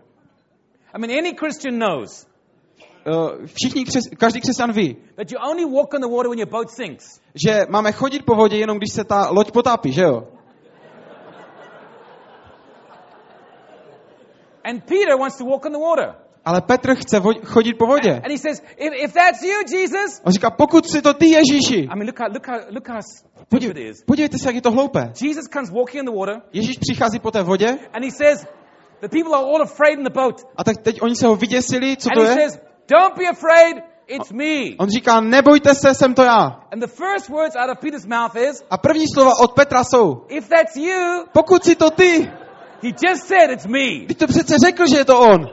I 0.95 0.99
mean, 0.99 1.19
any 1.19 1.35
Christian 1.35 1.79
knows 1.79 2.27
Uh, 3.07 3.47
Všichni, 3.47 3.85
křes, 3.85 4.05
každý 4.19 4.41
křesťan 4.41 4.73
ví, 4.73 4.97
that 5.17 5.33
you 5.33 5.39
only 5.51 5.65
walk 5.65 5.95
on 5.95 6.01
the 6.01 6.09
water 6.09 6.29
when 6.31 6.39
your 6.39 6.49
boat 6.49 6.71
sinks. 6.71 7.21
že 7.47 7.67
máme 7.69 7.93
chodit 7.93 8.25
po 8.25 8.35
vodě 8.35 8.57
jenom 8.57 8.77
když 8.79 8.93
se 8.93 9.05
ta 9.05 9.29
loď 9.31 9.51
potápí, 9.53 9.93
že 9.93 10.03
jo? 10.03 10.23
And 14.65 14.85
Peter 14.85 15.17
wants 15.19 15.37
to 15.39 15.45
walk 15.45 15.67
on 15.67 15.73
the 15.73 15.79
water. 15.79 16.15
Ale 16.45 16.61
Petr 16.61 16.95
chce 16.95 17.21
vo- 17.21 17.45
chodit 17.45 17.75
po 17.79 17.87
vodě. 17.87 18.13
And 18.13 18.31
he 18.33 18.39
says, 18.39 18.63
if, 18.77 18.93
if 19.05 19.13
that's 19.13 19.43
you, 19.43 19.79
Jesus. 19.81 20.21
On 20.25 20.33
říká, 20.33 20.51
pokud 20.51 20.91
si 20.91 21.03
to 21.03 21.15
ty, 21.15 21.27
Ježíši, 21.29 21.77
I 21.93 21.97
mean, 21.97 22.07
look 22.07 22.19
how, 22.21 22.29
look 22.33 22.47
how, 22.47 22.59
look 22.71 22.89
how 22.89 23.01
stupid 23.01 23.49
podív, 23.49 23.71
it 23.71 23.77
is. 23.77 24.03
podívejte 24.07 24.39
se, 24.39 24.49
jak 24.49 24.55
je 24.55 24.63
to 24.63 24.71
hloupé. 24.71 25.13
Jesus 25.23 25.45
comes 25.53 25.71
walking 25.71 25.95
in 26.01 26.05
the 26.13 26.19
water 26.19 26.41
Ježíš 26.53 26.77
přichází 26.81 27.19
po 27.19 27.31
té 27.31 27.43
vodě 27.43 27.67
and 27.93 28.05
he 28.05 28.11
says, 28.11 28.47
the 29.01 29.09
people 29.09 29.35
are 29.35 29.45
all 29.47 29.63
afraid 29.63 29.99
in 29.99 30.05
the 30.05 30.11
boat. 30.11 30.47
a 30.57 30.65
tak 30.65 30.77
teď 30.83 31.03
oni 31.03 31.17
se 31.17 31.27
ho 31.27 31.37
vyděsili, 31.37 31.97
co 31.97 32.09
And 32.13 32.15
to 32.17 32.23
he 32.23 32.29
je? 32.29 32.35
says, 32.51 32.61
don't 32.89 33.17
be 33.19 33.25
afraid, 33.31 33.77
it's 34.07 34.33
me. 34.33 34.77
On 34.79 34.89
říká, 34.91 35.21
nebojte 35.21 35.75
se, 35.75 35.95
jsem 35.95 36.15
to 36.15 36.23
já. 36.23 36.61
And 36.73 36.81
the 36.81 36.87
first 36.87 37.29
words 37.29 37.57
out 37.57 37.71
of 37.71 37.79
Peter's 37.79 38.07
mouth 38.07 38.37
is, 38.37 38.63
A 38.71 38.79
první 38.79 39.05
slova 39.15 39.33
od 39.43 39.53
Petra 39.53 39.85
jsou, 39.85 40.25
if 40.29 40.49
that's 40.49 40.77
you, 40.77 41.25
pokud 41.33 41.65
si 41.65 41.75
to 41.77 41.91
ty, 41.91 42.31
he 42.83 42.91
just 43.09 43.27
said 43.27 43.51
it's 43.51 43.67
me. 43.67 44.07
ty 44.09 44.15
to 44.15 44.27
přece 44.27 44.55
řekl, 44.67 44.87
že 44.87 44.97
je 44.97 45.05
to 45.05 45.21
on. 45.21 45.47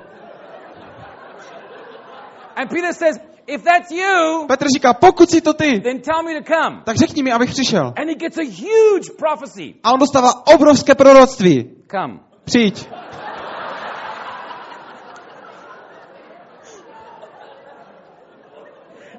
And 2.56 2.70
Peter 2.70 2.94
says, 2.94 3.20
if 3.48 3.64
that's 3.64 3.92
you, 3.92 4.48
Petr 4.48 4.66
říká, 4.76 4.94
pokud 4.94 5.30
si 5.30 5.42
to 5.42 5.54
ty, 5.54 5.80
then 5.80 6.02
tell 6.02 6.24
me 6.24 6.42
to 6.42 6.54
come. 6.54 6.82
tak 6.84 6.98
řekni 6.98 7.24
mi, 7.24 7.32
abych 7.32 7.50
přišel. 7.50 7.94
And 7.98 8.10
he 8.10 8.16
gets 8.16 8.38
a 8.38 8.44
huge 8.44 9.10
prophecy. 9.18 9.76
A 9.84 9.94
on 9.94 10.00
dostává 10.00 10.48
obrovské 10.48 10.96
proroctví. 10.96 11.72
Come. 11.92 12.20
Přijď. 12.44 12.90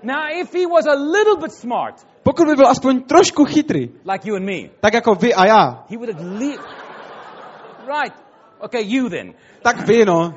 Now, 0.03 0.26
if 0.35 0.53
he 0.53 0.66
was 0.66 0.87
a 0.87 0.95
little 0.95 1.37
bit 1.37 1.53
smart, 1.53 1.95
Pokud 2.22 2.47
by 2.47 2.55
byl 2.57 2.66
aspoň 2.66 3.03
trošku 3.03 3.45
chytrý, 3.45 3.80
like 4.12 4.28
you 4.28 4.37
and 4.37 4.45
me, 4.45 4.68
tak 4.80 4.95
jako 4.95 5.14
vy 5.14 5.35
a 5.35 5.47
já, 5.47 5.85
he 5.91 5.97
would 5.97 6.11
at 6.11 6.20
least. 6.20 6.62
Right. 7.87 8.14
Okay, 8.61 8.83
you 8.85 9.09
then. 9.09 9.35
tak 9.62 9.87
vy, 9.87 10.05
no, 10.05 10.35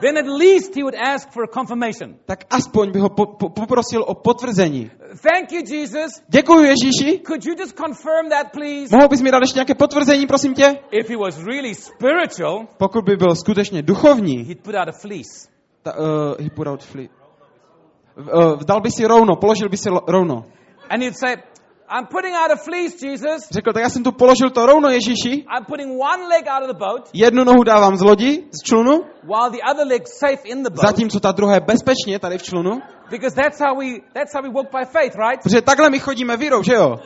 Then 0.00 0.18
at 0.18 0.26
least 0.26 0.74
he 0.76 0.82
would 0.82 0.94
ask 0.94 1.30
for 1.32 1.44
a 1.44 1.46
confirmation. 1.48 2.16
tak 2.26 2.44
aspoň 2.50 2.92
by 2.92 2.98
ho 3.00 3.08
po, 3.08 3.26
po, 3.26 3.48
poprosil 3.48 4.04
o 4.06 4.14
potvrzení. 4.14 4.90
Thank 5.22 5.52
you, 5.52 5.62
Jesus. 5.66 6.10
Děkuji 6.28 6.64
Ježíši. 6.64 7.20
Could 7.26 7.44
you 7.44 7.54
just 7.58 7.76
confirm 7.76 8.28
that, 8.30 8.52
please? 8.52 8.96
Mohl 8.96 9.08
bys 9.08 9.22
mi 9.22 9.30
dát 9.30 9.40
ještě 9.40 9.58
nějaké 9.58 9.74
potvrzení, 9.74 10.26
prosím 10.26 10.54
tě? 10.54 10.76
If 10.90 11.10
he 11.10 11.16
was 11.16 11.38
really 11.44 11.74
spiritual, 11.74 12.66
Pokud 12.78 13.04
by 13.04 13.16
byl 13.16 13.34
skutečně 13.36 13.82
duchovní, 13.82 14.44
he'd 14.44 14.62
put 14.62 14.74
out 14.74 14.88
a 14.88 14.92
fleece. 14.92 15.48
ta, 15.82 15.92
uh, 15.98 16.34
he 16.40 16.50
put 16.50 16.66
out 16.66 16.84
flee. 16.84 17.08
Uh, 18.16 18.62
dal 18.66 18.80
by 18.80 18.90
si 18.90 19.06
rovno, 19.06 19.36
položil 19.36 19.68
by 19.68 19.76
si 19.76 19.88
rovno. 20.06 20.44
And 20.90 21.02
he'd 21.02 21.16
say, 21.18 21.36
I'm 21.88 22.06
putting 22.06 22.34
out 22.34 22.50
a 22.50 22.56
fleece, 22.56 23.06
Jesus. 23.06 23.48
Řekl, 23.50 23.72
tak 23.72 23.82
já 23.82 23.88
jsem 23.90 24.02
tu 24.02 24.12
položil 24.12 24.50
to 24.50 24.66
rovno 24.66 24.90
Ježíši, 24.90 25.30
I'm 25.30 25.64
putting 25.68 26.00
one 26.00 26.28
leg 26.28 26.46
out 26.48 26.62
of 26.62 26.68
the 26.76 26.78
boat, 26.78 27.10
jednu 27.12 27.44
nohu 27.44 27.62
dávám 27.64 27.96
z 27.96 28.02
lodi, 28.02 28.44
z 28.50 28.62
člunu, 28.64 28.92
while 29.22 29.50
the 29.50 29.60
other 29.70 29.86
leg's 29.86 30.18
safe 30.18 30.40
in 30.44 30.62
the 30.62 30.70
boat. 30.70 30.80
zatímco 30.86 31.20
ta 31.20 31.32
druhá 31.32 31.54
je 31.54 31.60
bezpečně 31.60 32.18
tady 32.18 32.38
v 32.38 32.42
člunu. 32.42 32.80
Because 33.10 33.36
that's 33.36 33.60
how 33.60 33.78
we 33.78 33.86
that's 34.14 34.34
how 34.34 34.42
we 34.42 34.50
walk 34.50 34.70
by 34.72 34.84
faith, 34.84 35.14
right? 35.28 35.42
Protože 35.42 35.62
takhle 35.62 35.90
my 35.90 35.98
chodíme 35.98 36.36
vírou, 36.36 36.62
že 36.62 36.74
jo? 36.74 36.96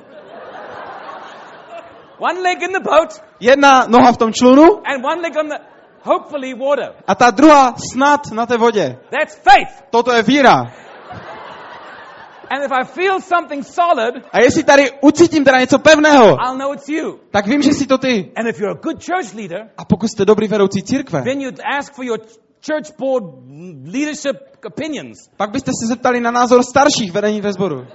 One 2.18 2.40
leg 2.40 2.62
in 2.62 2.72
the 2.72 2.80
boat 2.80 3.22
Jedna 3.40 3.86
noha 3.88 4.12
v 4.12 4.16
tom 4.16 4.32
člunu 4.32 4.62
and 4.86 5.04
one 5.04 5.22
leg 5.22 5.36
on 5.36 5.48
the 5.48 5.58
hopefully 6.02 6.54
water. 6.54 6.94
a 7.06 7.14
ta 7.14 7.30
druhá 7.30 7.74
snad 7.92 8.20
na 8.32 8.46
té 8.46 8.56
vodě. 8.56 8.98
That's 9.10 9.34
faith. 9.42 9.82
Toto 9.90 10.12
je 10.12 10.22
víra. 10.22 10.64
And 12.50 12.64
if 12.64 12.72
I 12.72 12.84
feel 12.84 13.20
something 13.20 13.66
solid, 13.66 14.14
A 14.32 14.40
jestli 14.40 14.64
tady 14.64 14.90
ucítím 15.00 15.44
teda 15.44 15.58
něco 15.60 15.78
pevného, 15.78 16.26
I'll 16.26 16.56
know 16.58 16.72
it's 16.74 16.88
you. 16.88 17.18
tak 17.30 17.46
vím, 17.46 17.62
že 17.62 17.74
jsi 17.74 17.86
to 17.86 17.98
ty. 17.98 18.32
And 18.36 18.46
if 18.48 18.60
you're 18.60 18.78
a 18.78 18.82
good 18.82 19.04
church 19.04 19.34
leader, 19.34 19.70
A 19.76 19.84
pokud 19.84 20.08
jste 20.08 20.24
dobrý 20.24 20.48
vedoucí 20.48 20.82
církve, 20.82 21.22
then 21.22 21.40
you'd 21.40 21.60
ask 21.78 21.94
for 21.94 22.04
your 22.04 22.18
church 22.66 22.96
board 22.98 23.24
leadership 23.84 24.36
opinions. 24.66 25.18
pak 25.36 25.50
byste 25.50 25.70
se 25.82 25.86
zeptali 25.86 26.20
na 26.20 26.30
názor 26.30 26.62
starších 26.62 27.12
vedení 27.12 27.40
ve 27.40 27.52
sboru. 27.52 27.86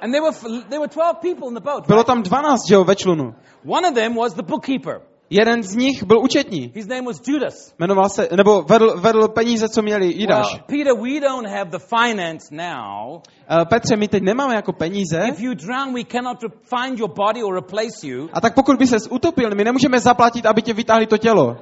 And 0.00 0.12
there 0.12 0.22
were 0.22 0.36
there 0.68 0.78
were 0.80 0.88
12 0.88 1.18
people 1.20 1.48
in 1.48 1.54
the 1.54 1.60
boat. 1.60 1.86
Bylo 1.86 2.04
tam 2.04 2.22
12, 2.22 2.68
že 2.68 2.74
jo, 2.74 2.84
ve 2.84 2.96
člunu. 2.96 3.34
One 3.68 3.88
of 3.88 3.94
them 3.94 4.16
was 4.16 4.34
the 4.34 4.42
bookkeeper. 4.42 5.00
Jeden 5.30 5.62
z 5.62 5.76
nich 5.76 6.02
byl 6.02 6.18
účetní. 6.20 6.72
His 6.74 6.86
name 6.86 7.02
was 7.02 7.20
Judas. 7.28 7.74
Jmenoval 7.78 8.08
se, 8.08 8.28
nebo 8.36 8.62
vedl, 8.62 9.00
vedl 9.00 9.28
peníze, 9.28 9.68
co 9.68 9.82
měli 9.82 10.06
Well, 10.06 10.18
Jidáš. 10.20 10.46
Peter, 10.66 10.92
we 10.94 11.20
don't 11.20 11.48
have 11.48 11.70
the 11.70 11.78
finance 11.78 12.54
now. 12.54 13.14
Uh, 13.14 13.64
Petře, 13.64 13.96
my 13.96 14.08
teď 14.08 14.22
nemáme 14.22 14.54
jako 14.54 14.72
peníze. 14.72 15.22
If 15.28 15.40
you 15.40 15.54
drown, 15.54 15.94
we 15.94 16.04
cannot 16.04 16.38
find 16.76 16.98
your 16.98 17.10
body 17.14 17.42
or 17.42 17.54
replace 17.54 18.06
you. 18.06 18.28
A 18.32 18.40
tak 18.40 18.54
pokud 18.54 18.78
by 18.78 18.86
se 18.86 18.96
utopil, 19.10 19.50
my 19.54 19.64
nemůžeme 19.64 20.00
zaplatit, 20.00 20.46
aby 20.46 20.62
tě 20.62 20.72
vytáhli 20.72 21.06
to 21.06 21.18
tělo. 21.18 21.56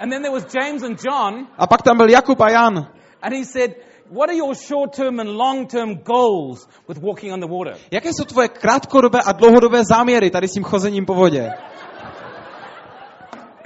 And 0.00 0.10
then 0.10 0.22
there 0.22 0.34
was 0.34 0.46
James 0.54 0.82
and 0.82 0.98
John, 1.04 1.46
A 1.58 1.66
pak 1.66 1.82
tam 1.82 1.96
byl 1.96 2.08
Jakub 2.10 2.40
a 2.40 2.50
Jan. 2.50 2.76
and 3.22 3.32
he 3.34 3.44
said, 3.44 3.70
What 4.10 4.28
are 4.28 4.36
your 4.36 4.54
short 4.54 4.96
term 4.96 5.20
and 5.20 5.30
long 5.30 5.66
term 5.70 5.94
goals 6.04 6.68
with 6.88 6.98
walking 7.02 7.32
on 7.32 7.40
the 7.40 7.46
water? 7.46 7.76
Jaké 7.90 8.08
jsou 8.08 8.24
tvoje 8.24 8.48
krátkodobé 8.48 9.18
a 9.26 9.32
dlouhodobé 9.32 9.82
záměry 9.84 10.30
tady 10.30 10.48
s 10.48 10.52
tím 10.52 10.62
chozením 10.64 11.06
po 11.06 11.14
vodě? 11.14 11.50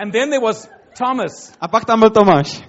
And 0.00 0.12
then 0.12 0.30
there 0.30 0.40
was 0.40 0.68
Thomas. 0.94 1.52
A 1.60 1.68
pak 1.68 1.84
tam 1.84 2.00
byl 2.00 2.10
Tomáš. 2.10 2.62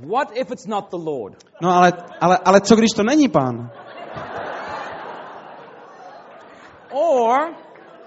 What 0.00 0.36
if 0.36 0.50
it's 0.50 0.66
not 0.66 0.90
the 0.90 0.96
Lord? 0.96 1.36
No 1.62 1.70
ale, 1.70 1.92
ale, 2.20 2.38
ale 2.44 2.60
co 2.60 2.76
když 2.76 2.90
to 2.96 3.02
není 3.02 3.28
pán? 3.28 3.70
Or, 6.90 7.54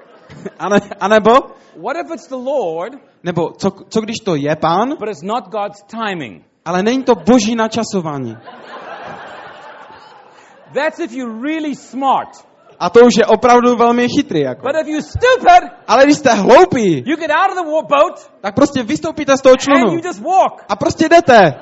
A, 0.59 0.69
ne, 0.69 0.79
a 0.99 1.07
nebo, 1.07 1.31
what 1.75 1.97
if 1.97 2.11
it's 2.13 2.27
the 2.27 2.35
Lord, 2.35 2.93
nebo 3.23 3.51
co, 3.51 3.71
co 3.89 4.01
když 4.01 4.17
to 4.17 4.35
je 4.35 4.55
pán, 4.55 4.95
but 4.99 5.09
it's 5.09 5.21
not 5.23 5.49
God's 5.49 5.83
timing? 5.83 6.43
ale 6.65 6.83
není 6.83 7.03
to 7.03 7.15
boží 7.15 7.55
načasování? 7.55 8.37
That's 10.73 10.99
if 10.99 11.11
you're 11.11 11.41
really 11.41 11.75
smart. 11.75 12.50
A 12.81 12.89
to 12.89 12.99
už 13.05 13.13
je 13.17 13.25
opravdu 13.25 13.75
velmi 13.75 14.07
chytrý. 14.09 14.39
Jako. 14.41 14.61
But 14.61 14.75
if 14.81 14.87
you're 14.87 15.01
stupid, 15.01 15.63
Ale 15.87 16.03
když 16.05 16.17
jste 16.17 16.33
hloupí, 16.33 17.03
you 17.05 17.15
get 17.17 17.29
out 17.31 17.51
of 17.51 17.65
the 17.65 17.71
boat 17.89 18.31
tak 18.41 18.55
prostě 18.55 18.83
vystoupíte 18.83 19.37
z 19.37 19.41
toho 19.41 19.53
and 19.53 19.61
člunu 19.61 19.93
you 19.93 20.01
just 20.05 20.19
walk. 20.21 20.65
a 20.69 20.75
prostě 20.75 21.09
jdete. 21.09 21.53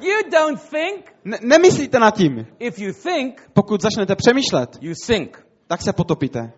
You 0.00 0.30
don't 0.30 0.60
think. 0.70 1.12
Ne- 1.24 1.38
nemyslíte 1.42 1.98
nad 1.98 2.14
tím. 2.14 2.46
If 2.58 2.78
you 2.78 2.92
think, 2.92 3.42
Pokud 3.52 3.80
začnete 3.80 4.16
přemýšlet, 4.16 4.78
you 4.80 4.94
sink. 5.04 5.46
tak 5.66 5.82
se 5.82 5.92
potopíte. 5.92 6.52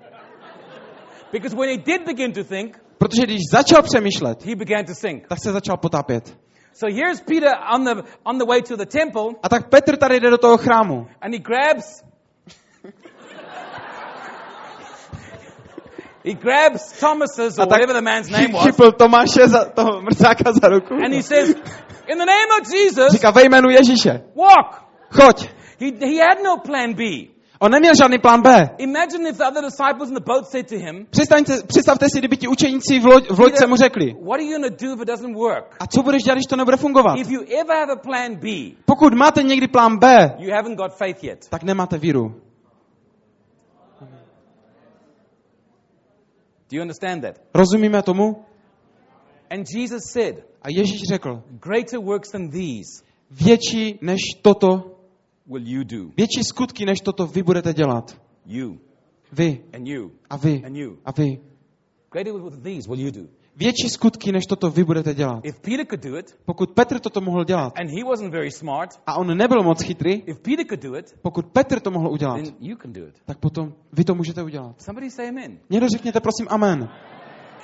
Because 1.32 1.56
when 1.56 1.68
he 1.68 1.76
did 1.76 2.06
begin 2.06 2.32
to 2.32 2.44
think, 2.44 2.78
Protože 2.98 3.22
když 3.22 3.38
začal 3.52 3.82
přemýšlet, 3.82 4.44
he 4.44 4.56
began 4.56 4.84
to 4.84 4.94
sink. 4.94 5.26
tak 5.28 5.38
se 5.42 5.52
začal 5.52 5.76
potápět. 5.76 6.36
So 6.72 6.94
here's 6.96 7.20
Peter 7.20 7.52
on 7.74 7.84
the 7.84 8.02
on 8.24 8.38
the 8.38 8.44
way 8.44 8.62
to 8.62 8.76
the 8.76 8.86
temple, 8.86 9.24
A 9.42 9.48
tak 9.48 9.68
Petr 9.68 9.96
tady 9.96 10.20
jde 10.20 10.30
do 10.30 10.38
toho 10.38 10.56
chrámu. 10.58 11.06
and 11.20 11.32
he 11.34 11.38
grabs. 11.38 12.02
He 16.24 16.34
grabs 16.34 16.92
Thomas's 17.00 17.58
or 17.58 17.66
whatever 17.66 17.92
the 17.94 18.02
man's 18.02 18.30
name 18.30 18.52
was, 18.52 18.64
chypl 18.64 18.92
Tomáše 18.92 19.48
za 19.48 19.64
toho 19.64 20.02
mrzáka 20.02 20.52
za 20.52 20.68
ruku. 20.68 20.94
and 20.94 21.14
he 21.14 21.22
says, 21.22 21.48
"In 22.08 22.18
the 22.18 22.26
name 22.26 22.48
of 22.60 22.72
Jesus, 22.74 23.12
Říká 23.12 23.30
ve 23.30 23.44
jménu 23.44 23.70
Ježíše, 23.70 24.22
walk." 24.36 24.82
choď. 25.10 25.48
He 25.80 25.90
he 26.06 26.24
had 26.28 26.38
no 26.44 26.56
plan 26.56 26.94
B. 26.94 27.02
On 27.60 27.70
neměl 27.72 27.94
žádný 27.94 28.18
plán 28.18 28.42
B. 28.42 28.70
Imagine 28.78 29.30
if 29.30 29.36
the 29.36 29.44
other 29.44 29.62
disciples 29.64 30.08
in 30.08 30.14
the 30.14 30.20
boat 30.26 30.46
said 30.48 30.68
to 30.68 30.74
him, 30.76 31.06
Přestaňte, 31.10 31.62
představte 31.66 32.06
si, 32.12 32.18
kdyby 32.18 32.36
ti 32.36 32.48
učeníci 32.48 32.98
v, 33.00 33.06
loď, 33.06 33.30
v 33.30 33.40
loďce 33.40 33.66
mu 33.66 33.76
řekli, 33.76 34.14
"What 34.22 34.34
are 34.34 34.42
you 34.44 34.58
going 34.58 34.78
to 34.78 34.84
do 34.86 34.92
if 34.94 35.00
it 35.00 35.08
doesn't 35.08 35.34
work? 35.36 35.76
a 35.80 35.86
co 35.86 36.02
budeš 36.02 36.22
dělat, 36.22 36.34
když 36.34 36.46
to 36.46 36.56
nebude 36.56 36.76
fungovat? 36.76 37.18
If 37.18 37.30
you 37.30 37.40
ever 37.60 37.76
have 37.76 37.92
a 37.92 37.96
plan 37.96 38.34
B, 38.36 38.48
Pokud 38.84 39.14
máte 39.14 39.42
někdy 39.42 39.68
plán 39.68 39.98
B, 39.98 40.34
you 40.38 40.54
haven't 40.54 40.76
got 40.78 40.92
faith 40.98 41.24
yet." 41.24 41.38
tak 41.50 41.62
nemáte 41.62 41.98
víru. 41.98 42.34
Do 46.74 46.78
you 46.78 46.82
understand 46.82 47.22
that? 47.22 47.38
Rozumíme 47.54 48.02
tomu? 48.02 48.44
And 49.50 49.64
Jesus 49.76 50.02
said, 50.10 50.42
A 50.62 50.70
Ježíš 50.70 51.00
řekl, 51.08 51.42
"Greater 51.62 52.00
works 52.00 52.30
than 52.30 52.50
these 52.50 53.04
větší 53.30 53.98
než 54.02 54.20
toto, 54.42 54.98
will 55.46 55.68
you 55.68 55.84
do." 55.84 56.10
větší 56.16 56.44
skutky 56.44 56.84
než 56.84 57.00
toto 57.00 57.26
vy 57.26 57.42
budete 57.42 57.74
dělat. 57.74 58.20
You 58.46 58.78
Vy 59.32 59.64
and 59.72 59.86
you 59.86 60.10
a 60.30 60.36
vy 60.36 60.62
and 60.66 60.76
you. 60.76 60.98
a 61.04 61.12
vy. 61.12 61.40
Greater 62.10 62.32
than 62.32 62.62
these 62.62 62.88
will 62.88 63.00
you 63.00 63.10
do. 63.10 63.28
Větší 63.56 63.88
skutky, 63.88 64.32
než 64.32 64.46
toto 64.48 64.70
vy 64.70 64.84
budete 64.84 65.14
dělat. 65.14 65.40
If 65.44 65.60
Peter 65.60 65.86
could 65.86 66.04
do 66.04 66.18
it, 66.18 66.38
Pokud 66.44 66.70
Petr 66.70 66.98
toto 66.98 67.20
mohl 67.20 67.44
dělat 67.44 67.72
and 67.80 67.90
he 67.90 68.04
wasn't 68.04 68.32
very 68.32 68.50
smart, 68.50 68.90
a 69.06 69.14
on 69.16 69.36
nebyl 69.36 69.62
moc 69.62 69.82
chytrý, 69.82 70.12
if 70.12 70.40
Peter 70.40 70.66
could 70.66 70.82
do 70.82 70.98
it, 70.98 71.18
pokud 71.22 71.46
Petr 71.46 71.80
to 71.80 71.90
mohl 71.90 72.08
udělat, 72.10 72.36
then 72.36 72.54
you 72.60 72.76
can 72.76 72.92
do 72.92 73.06
it. 73.06 73.14
tak 73.24 73.38
potom 73.38 73.72
vy 73.92 74.04
to 74.04 74.14
můžete 74.14 74.42
udělat. 74.42 74.82
Somebody 74.82 75.10
say 75.10 75.28
amen. 75.28 75.58
Někdo 75.70 75.88
řekněte 75.88 76.20
prosím 76.20 76.46
amen. 76.50 76.88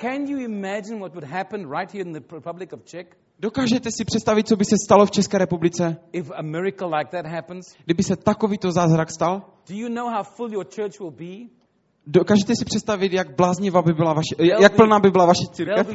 Can 0.01 0.25
you 0.27 0.39
imagine 0.39 0.99
what 0.99 1.13
would 1.13 1.23
happen 1.23 1.69
right 1.69 1.93
here 1.93 2.01
in 2.09 2.13
the 2.13 2.21
Republic 2.35 2.73
of 2.73 2.83
Czech 2.83 3.07
Dokážete 3.39 3.89
si 3.91 4.05
představit, 4.05 4.47
co 4.47 4.55
by 4.55 4.65
se 4.65 4.75
stalo 4.85 5.05
v 5.05 5.11
České 5.11 5.37
republice, 5.37 5.97
if 6.11 6.31
a 6.35 6.41
miracle 6.41 6.87
like 6.97 7.11
that 7.11 7.25
happens? 7.25 7.65
kdyby 7.85 8.03
se 8.03 8.15
takovýto 8.15 8.71
zázrak 8.71 9.11
stal? 9.11 9.41
Do 9.69 9.75
you 9.75 9.89
know 9.89 10.09
how 10.09 10.23
full 10.23 10.53
your 10.53 10.65
church 10.75 10.99
will 10.99 11.11
be? 11.11 11.60
Dokážete 12.07 12.55
si 12.55 12.65
představit, 12.65 13.13
jak 13.13 13.35
bláznivá 13.35 13.81
by 13.81 13.93
byla 13.93 14.13
vaše, 14.13 14.35
jak 14.61 14.75
plná 14.75 14.99
by 14.99 15.11
byla 15.11 15.25
vaše 15.25 15.47
církev? 15.51 15.87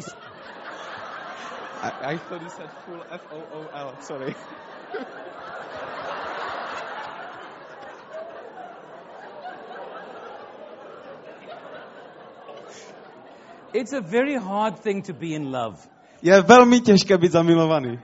I, 1.82 2.14
I 2.14 2.18
thought 2.18 2.42
you 2.42 2.48
said 2.48 2.70
full 2.86 3.02
F-O-O-L, 3.10 3.94
sorry. 4.00 4.34
it's 13.74 13.92
a 13.92 14.00
very 14.00 14.36
hard 14.36 14.78
thing 14.82 15.02
to 15.02 15.12
be 15.12 15.34
in 15.34 15.52
love. 15.52 15.76
Je 16.22 16.42
velmi 16.42 16.80
těžké 16.80 17.18
být 17.18 17.32
zamilovaný. 17.32 17.98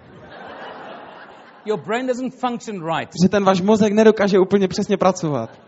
Your 1.65 1.81
brain 1.81 2.07
doesn't 2.07 2.35
function 2.35 2.85
right. 2.85 3.13
Že 3.23 3.29
ten 3.29 3.45
váš 3.45 3.61
mozek 3.61 3.93
nedokáže 3.93 4.39
úplně 4.39 4.69
přesně 4.69 4.97
pracovat. 4.97 5.62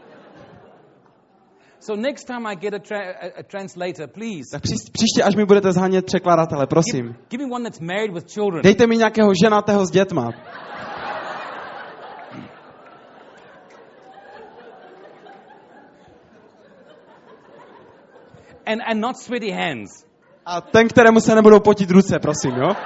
So 1.87 1.97
next 1.97 2.25
time 2.25 2.47
I 2.47 2.55
get 2.55 2.73
a, 2.73 2.79
tra- 2.79 3.15
a, 3.39 3.43
translator, 3.43 4.07
please 4.07 4.51
Tak 4.53 4.63
při, 4.63 4.75
příště, 4.93 5.23
až 5.23 5.37
mi 5.37 5.45
budete 5.45 5.73
zhánět 5.73 6.07
překladatele, 6.07 6.67
prosím. 6.67 7.07
give, 7.07 7.19
give 7.31 7.47
me 7.47 7.55
one 7.55 7.65
that's 7.65 7.81
married 7.81 8.13
with 8.15 8.33
children. 8.33 8.63
Dejte 8.63 8.87
mi 8.87 8.97
nějakého 8.97 9.33
ženatého 9.45 9.87
s 9.87 9.91
dětma. 9.91 10.31
And, 18.67 18.81
and 18.87 19.01
not 19.01 19.17
sweaty 19.17 19.51
hands. 19.51 20.07
A 20.47 20.61
ten, 20.61 20.89
kterému 20.89 21.21
se 21.21 21.35
nebudou 21.35 21.61
potit 21.61 21.91
ruce, 21.91 22.19
prosím, 22.19 22.51
jo? 22.51 22.77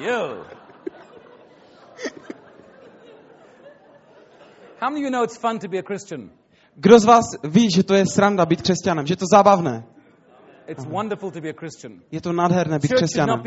Yo. 0.00 0.44
How 4.80 4.90
many 4.90 5.00
of 5.00 5.04
you 5.04 5.10
know 5.10 5.24
it's 5.24 5.38
fun 5.38 5.58
to 5.58 5.68
be 5.68 5.78
a 5.78 5.82
Christian? 5.82 6.39
Kdo 6.80 6.98
z 6.98 7.04
vás 7.04 7.24
ví, 7.44 7.70
že 7.70 7.82
to 7.82 7.94
je 7.94 8.04
sranda 8.06 8.46
být 8.46 8.62
křesťanem, 8.62 9.06
že 9.06 9.12
je 9.12 9.16
to 9.16 9.26
zábavné? 9.32 9.84
It's 10.68 10.86
wonderful 10.86 11.30
to 11.30 11.40
be 11.40 11.50
a 11.50 11.52
Christian. 11.52 11.92
Je 12.12 12.20
to 12.20 12.32
nádherné 12.32 12.78
být 12.78 12.92
křesťanem. 12.94 13.42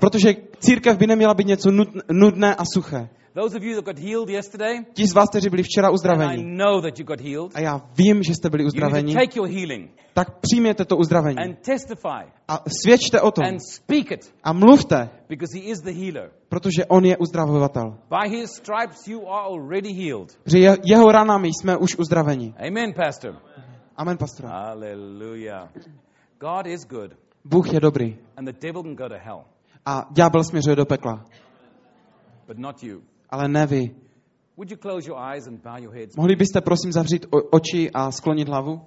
Protože 0.00 0.34
církev 0.58 0.98
by 0.98 1.06
neměla 1.06 1.34
být 1.34 1.46
něco 1.46 1.70
nudn- 1.70 2.02
nudné 2.12 2.54
a 2.54 2.64
suché. 2.74 3.08
Those 3.34 3.56
of 3.56 3.62
you 3.64 3.74
that 3.74 3.84
got 3.84 3.98
healed 3.98 4.28
yesterday, 4.30 4.84
Ti 4.94 5.06
z 5.06 5.14
vás, 5.14 5.28
kteří 5.30 5.50
byli 5.50 5.62
včera 5.62 5.88
and 5.88 5.92
I 5.92 5.94
uzdraveni, 5.94 6.44
know 6.56 6.80
that 6.82 6.98
you 6.98 7.04
got 7.04 7.20
healed, 7.20 7.56
a 7.56 7.60
já 7.60 7.80
vím, 7.98 8.22
že 8.22 8.34
jste 8.34 8.50
byli 8.50 8.62
you 8.62 8.66
uzdraveni, 8.66 9.12
to 9.14 9.18
take 9.20 9.38
your 9.38 9.48
healing 9.48 9.90
tak 10.14 10.40
přijměte 10.40 10.84
to 10.84 10.96
uzdravení. 10.96 11.38
and 11.38 11.58
testify 11.58 12.30
A 12.48 12.62
svědčte 12.82 13.20
o 13.20 13.30
tom. 13.30 13.44
and 13.46 13.58
speak 13.72 14.10
it 14.12 14.34
A 14.44 14.52
mluvte, 14.52 15.10
because 15.28 15.58
he 15.58 15.64
is 15.64 15.80
the 15.80 15.90
healer. 15.92 16.30
protože 16.48 16.84
on 16.88 17.04
je 17.04 17.16
uzdravovatel. 17.16 17.98
By 18.10 18.28
his 18.36 18.50
stripes 18.50 19.08
you 19.08 19.20
are 19.28 19.46
already 19.46 19.92
healed. 19.92 20.38
Že 20.46 20.58
je- 20.58 20.78
jeho 20.84 21.12
ranami 21.12 21.48
jsme 21.48 21.76
už 21.76 21.96
uzdraveni. 21.98 22.54
Amen, 22.68 22.92
Pastor. 22.92 23.34
Amen, 23.96 24.16
pastora. 24.18 24.48
Hallelujah. 24.48 25.68
God 26.40 26.66
is 26.66 26.84
good, 26.86 27.10
Bůh 27.44 27.72
je 27.72 27.80
dobrý. 27.80 28.16
and 28.36 28.44
the 28.44 28.52
devil 28.66 28.82
can 28.82 28.94
go 28.94 29.08
to 29.08 29.14
hell, 29.24 29.44
A 29.86 30.06
ďábel 30.10 30.44
směřuje 30.44 30.76
do 30.76 30.86
pekla. 30.86 31.24
but 32.46 32.58
not 32.58 32.82
you. 32.82 33.02
Ale 33.34 33.48
ne 33.48 33.66
vy. 33.66 33.90
Mohli 36.16 36.36
byste 36.36 36.60
prosím 36.60 36.92
zavřít 36.92 37.26
oči 37.50 37.90
a 37.94 38.10
sklonit 38.10 38.48
hlavu? 38.48 38.80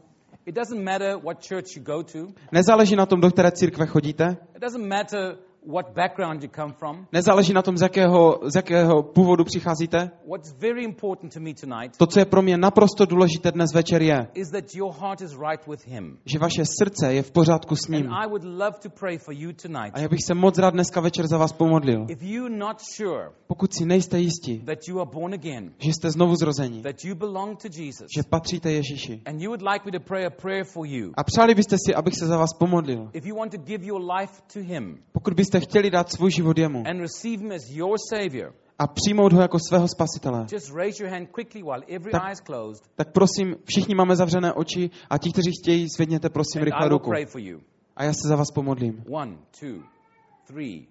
It 0.45 0.56
doesn't 0.56 0.84
matter 0.84 1.18
what 1.24 1.48
church 1.48 1.76
you 1.78 1.84
go 1.84 2.04
to. 2.04 2.20
Nezáleží 2.52 2.95
na 2.95 3.06
tom, 3.06 3.22
do 3.22 3.32
které 3.32 3.52
církve 3.52 3.86
chodíte. 3.86 4.38
It 4.56 4.62
doesn't 4.62 4.88
matter 4.88 5.38
what 5.68 5.93
background 5.93 6.43
you 6.43 6.49
come 6.55 6.74
from. 6.74 7.07
Nezáleží 7.11 7.53
na 7.53 7.61
tom, 7.61 7.78
z 7.78 7.82
jakého, 7.82 8.39
z 8.43 8.55
jakého 8.55 9.03
původu 9.03 9.43
přicházíte. 9.43 10.11
What's 10.28 10.53
very 10.59 10.84
important 10.84 11.34
to 11.34 11.39
me 11.39 11.53
tonight 11.53 11.97
To, 11.97 12.07
co 12.07 12.20
je 12.20 12.26
pro 12.26 12.41
mě 12.41 12.57
naprosto 12.57 13.05
důležité 13.05 13.51
dnes 13.51 13.74
večer, 13.74 14.01
je, 14.01 14.28
is 14.34 14.49
that 14.51 14.76
your 14.76 14.93
heart 14.93 15.22
is 15.22 15.32
right 15.32 15.68
with 15.68 15.88
him. 15.88 16.18
že 16.26 16.39
vaše 16.39 16.63
srdce 16.65 17.13
je 17.13 17.24
v 17.24 17.32
pořádku 17.32 17.76
s 17.76 17.88
ním. 17.88 18.07
And 18.07 18.13
I 18.13 18.28
would 18.28 18.43
love 18.43 18.78
to 18.84 18.89
pray 18.89 19.18
for 19.18 19.34
you 19.34 19.53
tonight. 19.53 19.91
A 19.93 19.99
já 19.99 20.09
bych 20.09 20.24
se 20.26 20.34
moc 20.34 20.57
rád 20.57 20.70
dneska 20.74 21.01
večer 21.01 21.28
za 21.28 21.38
vás 21.38 21.53
pomodlil. 21.53 22.05
If 22.09 22.22
you're 22.22 22.57
not 22.57 22.78
sure 22.95 23.32
Pokud 23.47 23.74
si 23.74 23.86
nejste 23.86 24.20
jistí, 24.20 24.59
that 24.59 24.80
you 24.88 24.99
are 25.01 25.09
born 25.13 25.34
again, 25.34 25.72
že 25.80 25.93
jste 25.93 26.11
znovu 26.11 26.36
zrození, 26.36 26.82
that 26.82 27.05
you 27.05 27.15
belong 27.15 27.61
to 27.61 27.68
Jesus, 27.68 28.07
že 28.18 28.24
patříte 28.30 28.72
Ježíši, 28.72 29.22
and 29.26 29.41
you 29.41 29.49
would 29.49 29.61
like 29.61 29.86
me 29.86 29.91
to 29.99 30.05
pray 30.07 30.26
a 30.26 30.30
prayer 30.30 30.65
for 30.65 30.88
you, 30.88 31.11
a 31.18 31.24
přáli 31.24 31.55
byste 31.55 31.76
si, 31.86 31.95
abych 31.95 32.13
se 32.15 32.28
za 32.28 32.38
vás 32.38 32.53
pomodlil, 32.53 33.09
if 33.13 33.26
you 33.26 33.36
want 33.36 33.51
to 33.51 33.57
give 33.57 33.86
your 33.86 34.01
life 34.20 34.34
to 34.53 34.59
him 34.59 34.97
pokud 35.11 35.34
byste 35.34 35.57
chtěli 35.60 35.89
dát 35.91 36.12
svůj 36.12 36.32
život 36.32 36.58
jemu 36.58 36.84
a 38.80 38.88
přijmout 38.88 39.34
ho 39.34 39.41
jako 39.41 39.58
svého 39.60 39.88
spasitele, 39.88 40.45
Tak- 42.12 42.22
tak 42.95 43.12
prosím, 43.12 43.55
všichni 43.66 43.95
máme 43.95 44.16
zavřené 44.16 44.53
oči 44.53 44.89
a 45.10 45.18
ti, 45.18 45.32
kteří 45.32 45.51
chtějí, 45.62 45.88
zvedněte 45.97 46.30
prosím 46.30 46.62
rychle 46.64 46.89
ruku. 46.89 47.12
A 47.95 48.03
já 48.03 48.14
se 48.14 48.28
za 48.28 48.36
vás 48.36 48.51
pomodlím. 48.51 49.03
One, 49.12 49.38
two, 49.60 49.84
three, 50.47 50.88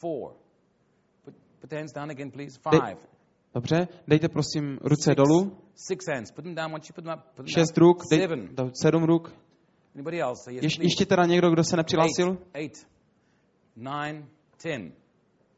four. 0.00 0.32
Put, 1.24 1.34
put 1.60 1.70
the 1.70 1.76
hands 1.76 1.92
down 1.92 2.10
again, 2.10 2.30
please. 2.30 2.58
Five, 2.70 2.96
Dobře, 3.54 3.88
dejte 4.08 4.28
prosím 4.28 4.78
ruce 4.82 5.10
Six. 5.10 5.16
dolů. 5.16 5.56
six 5.74 6.04
hands. 6.14 6.30
Put 6.30 6.44
them 6.44 6.54
down. 6.54 6.74
Once 6.74 6.86
you 6.90 6.94
put 6.94 7.04
them 7.04 7.14
up, 7.18 7.24
put 7.24 7.36
them 7.36 7.46
Šest 7.46 7.76
down. 7.78 7.86
ruk, 7.88 8.02
dej, 8.10 8.18
sedm 8.82 9.04
ruk. 9.04 9.32
Ješ, 10.50 10.78
ještě 10.78 11.06
teda 11.06 11.26
někdo, 11.26 11.50
kdo 11.50 11.64
se 11.64 11.76
nepřihlásil? 11.76 12.28
Eight, 12.28 12.46
eight, 12.54 12.86
nine, 13.76 14.26
ten. 14.62 14.92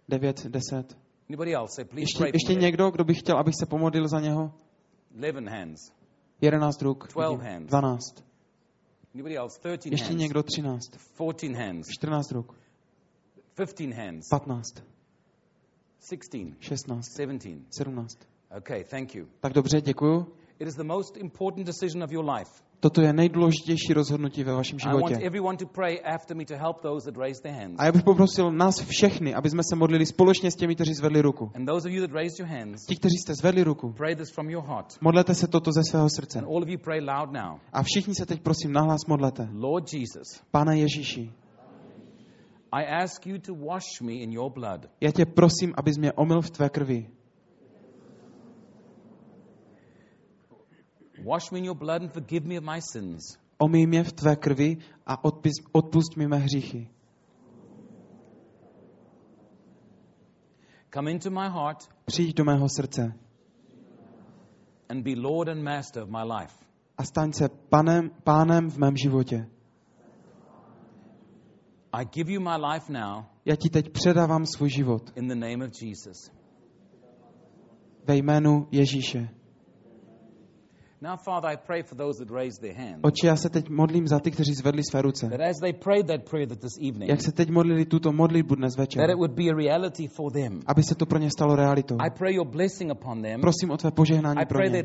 Devět, 0.09 0.47
deset. 0.47 0.99
Anybody 1.29 1.55
else? 1.55 1.75
Say 1.75 1.85
please 1.85 2.03
Ještě, 2.03 2.19
pray 2.19 2.31
for 2.31 2.35
ještě 2.37 2.55
někdo, 2.55 2.91
kdo 2.91 3.05
by 3.05 3.15
chtěl, 3.15 3.39
abych 3.39 3.55
se 3.61 3.67
pomodlil 3.67 4.09
za 4.09 4.21
něho? 4.21 4.53
Eleven 5.19 5.49
hands. 5.49 5.81
Jedenáct 6.41 6.83
ruk. 6.83 7.09
Twelve 7.09 7.37
vidím. 7.37 7.53
hands. 7.53 7.69
Dvanáct. 7.69 8.25
Anybody 9.15 9.37
else? 9.39 9.61
Thirteen 9.61 9.93
Ještě 9.93 10.07
hands. 10.09 10.21
někdo? 10.21 10.43
Třináct. 10.43 10.97
Fourteen 10.97 11.57
hands. 11.57 11.87
Čtrnáct 11.99 12.33
ruk. 12.33 12.55
Fifteen 13.57 13.93
hands. 13.95 14.29
Patnáct. 14.31 14.85
Sixteen. 15.99 16.57
Šestnáct. 16.61 17.13
Seventeen. 17.17 17.65
Sedmnáct. 17.71 18.19
Okay, 18.59 18.85
thank 18.85 19.15
you. 19.15 19.27
Tak 19.41 19.53
dobře, 19.53 19.81
děkuju. 19.81 20.27
It 20.59 20.69
is 20.69 20.75
the 20.75 20.85
most 20.85 21.17
important 21.17 21.67
decision 21.67 22.03
of 22.03 22.13
your 22.13 22.31
life. 22.31 22.63
Toto 22.81 23.03
je 23.03 23.13
nejdůležitější 23.13 23.93
rozhodnutí 23.93 24.45
ve 24.45 24.53
vašem 24.53 24.79
životě. 24.79 25.15
A 27.79 27.85
já 27.85 27.93
bych 27.93 28.03
poprosil 28.03 28.53
nás 28.53 28.81
všechny, 28.81 29.35
aby 29.35 29.51
jsme 29.51 29.63
se 29.71 29.77
modlili 29.77 30.07
společně 30.07 30.51
s 30.51 30.57
těmi, 30.57 30.75
kteří 30.75 30.95
zvedli 30.95 31.23
ruku. 31.23 31.53
Ti, 32.89 32.97
kteří 32.97 33.17
jste 33.23 33.35
zvedli 33.35 33.63
ruku, 33.63 33.95
modlete 35.01 35.35
se 35.35 35.47
toto 35.47 35.73
ze 35.73 35.85
svého 35.85 36.09
srdce. 36.11 36.43
A 37.73 37.83
všichni 37.83 38.15
se 38.15 38.27
teď 38.27 38.43
prosím 38.43 38.73
nahlas 38.73 39.01
modlete. 39.07 39.49
Pane 40.51 40.79
Ježíši, 40.79 41.33
I 42.73 42.87
ask 43.03 43.27
you 43.27 43.39
to 43.39 43.55
wash 43.55 44.01
me 44.01 44.13
in 44.13 44.33
your 44.33 44.53
blood. 44.53 44.87
já 45.01 45.11
tě 45.11 45.27
prosím, 45.27 45.73
abys 45.77 45.99
mě 45.99 46.13
omyl 46.13 46.41
v 46.41 46.51
tvé 46.51 46.69
krvi. 46.69 47.07
Wash 51.25 51.51
me 51.51 51.59
in 51.59 51.65
your 51.65 51.77
blood 51.77 52.03
and 52.03 52.13
forgive 52.13 52.47
me 52.47 52.59
of 52.59 52.65
my 52.65 52.81
sins. 52.93 53.39
Omyj 53.59 53.87
mě 53.87 54.05
v 54.05 54.13
tvé 54.13 54.37
krvi 54.37 54.77
a 55.07 55.25
odpis, 55.25 55.53
odpust 55.73 56.17
mi 56.17 56.29
mé 56.29 56.37
hříchy. 56.37 56.89
Come 60.95 61.11
into 61.11 61.31
my 61.31 61.49
heart 61.49 61.89
Přijď 62.05 62.37
do 62.37 62.45
mého 62.45 62.67
srdce 62.77 63.13
and 64.89 65.03
be 65.05 65.11
Lord 65.17 65.49
and 65.49 65.63
Master 65.63 66.03
of 66.03 66.09
my 66.09 66.23
life. 66.39 66.55
a 66.99 67.05
staň 67.05 67.33
se 67.33 67.49
panem, 67.49 68.11
pánem 68.25 68.71
v 68.71 68.79
mém 68.79 68.97
životě. 68.97 69.49
I 71.93 72.05
give 72.05 72.33
you 72.33 72.41
my 72.41 72.57
life 72.73 72.93
now 72.93 73.25
Já 73.45 73.57
ti 73.57 73.71
teď 73.71 73.89
předávám 73.93 74.47
svůj 74.47 74.71
život 74.71 75.03
in 75.17 75.29
the 75.29 75.35
name 75.35 75.67
of 75.67 75.73
Jesus. 75.83 76.31
ve 78.07 78.17
jménu 78.17 78.69
Ježíše. 78.71 79.19
Now, 79.19 79.29
Father, 79.29 79.29
I 79.29 79.29
pray 79.29 79.29
for 79.29 79.29
those 79.29 79.29
that 79.29 79.39
raised 79.63 80.19
their 80.19 80.49
hands. 80.49 80.90
Oči, 83.03 83.27
já 83.27 83.37
se 83.37 83.51
teď 83.51 83.69
modlím 83.69 84.07
za 84.07 84.19
ty, 84.21 84.31
kteří 84.31 84.55
zvedli 84.55 84.83
své 84.91 85.03
ruce. 85.03 85.29
Jak 87.09 87.21
se 87.23 87.33
teď 87.33 87.51
modlili 87.51 87.85
tuto 87.85 88.13
modlitbu 88.13 88.55
dnes 88.55 88.77
večer, 88.77 89.01
aby 90.67 90.83
se 90.83 90.95
to 90.95 91.07
pro 91.07 91.19
ně 91.19 91.31
stalo 91.31 91.57
realitou. 91.57 91.97
Prosím 93.41 93.71
o 93.71 93.77
tvé 93.77 93.91
požehnání 93.91 94.37
pro 94.47 94.59
ně. 94.59 94.83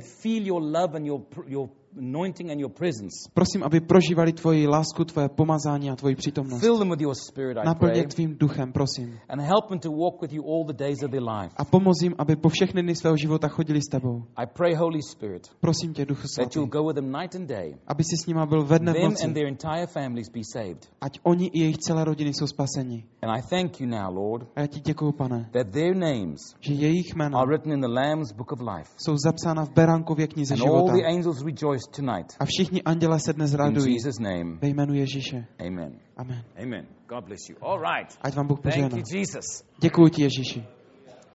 Anointing 1.98 2.52
and 2.52 2.60
your 2.60 2.72
presence. 2.72 3.30
Prosím, 3.34 3.64
aby 3.64 3.80
prožívali 3.80 4.34
tvoji 4.34 4.68
lásku, 4.68 5.04
tvoje 5.06 5.30
pomazání 5.30 5.90
a 5.90 5.96
tvoji 5.96 6.16
přítomnost. 6.16 6.60
Fill 6.62 6.78
them 6.78 6.90
with 6.90 7.02
your 7.02 7.16
spirit, 7.30 7.58
I 7.58 7.66
Naplň 7.66 7.90
pray. 7.90 7.98
je 8.02 8.08
tvým 8.08 8.36
duchem, 8.38 8.72
prosím. 8.72 9.20
And 9.30 9.42
help 9.42 9.68
them 9.70 9.80
to 9.80 9.90
walk 9.92 10.22
with 10.22 10.34
you 10.34 10.44
all 10.44 10.66
the 10.68 10.74
days 10.74 11.04
of 11.04 11.12
their 11.12 11.24
life. 11.24 11.54
A 11.58 11.66
pomoz 11.66 12.02
jim, 12.04 12.14
aby 12.18 12.36
po 12.36 12.50
všechny 12.50 12.84
dny 12.84 12.96
svého 12.96 13.18
života 13.18 13.48
chodili 13.48 13.82
s 13.82 13.88
tebou. 13.92 14.24
I 14.38 14.46
pray, 14.58 14.76
Holy 14.76 15.00
Spirit, 15.12 15.48
Prosím 15.60 15.94
tě, 15.94 16.06
Duchu 16.06 16.22
that 16.22 16.32
Svatý, 16.32 16.60
you'll 16.60 16.70
go 16.72 16.88
with 16.88 16.96
them 16.96 17.12
night 17.12 17.36
and 17.36 17.48
day. 17.48 17.76
aby 17.88 18.04
si 18.04 18.18
s 18.24 18.28
nima 18.28 18.46
byl 18.46 18.64
ve 18.66 18.80
dne 18.80 18.92
v 18.92 18.96
Them 18.96 19.04
noci. 19.10 19.26
and 19.26 19.34
their 19.34 19.48
entire 19.48 19.88
families 19.88 20.30
be 20.30 20.42
saved. 20.54 20.90
Ať 21.02 21.20
oni 21.24 21.48
i 21.48 21.60
jejich 21.60 21.78
celé 21.78 22.04
rodiny 22.06 22.34
jsou 22.34 22.48
spaseni. 22.48 23.04
And 23.22 23.32
I 23.32 23.42
thank 23.50 23.82
you 23.82 23.88
now, 23.88 24.16
Lord, 24.16 24.48
A 24.56 24.62
já 24.62 24.68
ti 24.68 24.80
děkuju, 24.80 25.12
pane, 25.12 25.50
that 25.54 25.68
their 25.72 25.96
names 25.96 26.40
že 26.60 26.74
jejich 26.74 27.16
jména 27.16 27.40
are 27.40 27.48
written 27.48 27.72
in 27.72 27.82
the 27.82 27.88
Lamb's 27.88 28.32
book 28.32 28.52
of 28.52 28.60
life. 28.60 28.90
jsou 28.98 29.18
zapsána 29.18 29.66
v 29.66 29.70
Beránkově 29.70 30.28
knize 30.28 30.54
And 30.54 30.62
all 30.62 30.68
života. 30.68 30.94
the 30.94 31.06
angels 31.08 31.44
rejoice 31.44 31.85
tonight. 31.88 32.36
A 32.40 32.46
všichni 32.46 32.84
anděle 32.84 33.20
se 33.20 33.34
dnes 33.34 33.52
In 33.54 33.58
radují 33.58 33.94
Jesus' 33.94 34.20
name. 34.20 34.58
ve 34.62 34.68
jménu 34.68 34.94
Ježíše. 34.94 35.46
Amen. 35.68 36.00
Amen. 36.18 36.44
Amen. 36.64 36.86
God 37.10 37.24
bless 37.26 37.50
you. 37.50 37.56
All 37.62 37.80
right. 37.80 38.18
Ať 38.22 38.36
vám 38.36 38.48
Bůh 38.48 38.60
Thank 38.60 38.74
požehná. 38.76 38.98
you, 38.98 39.04
Jesus. 39.18 39.46
Děkuji 39.82 40.08
ti, 40.10 40.22
Ježíši. 40.24 40.64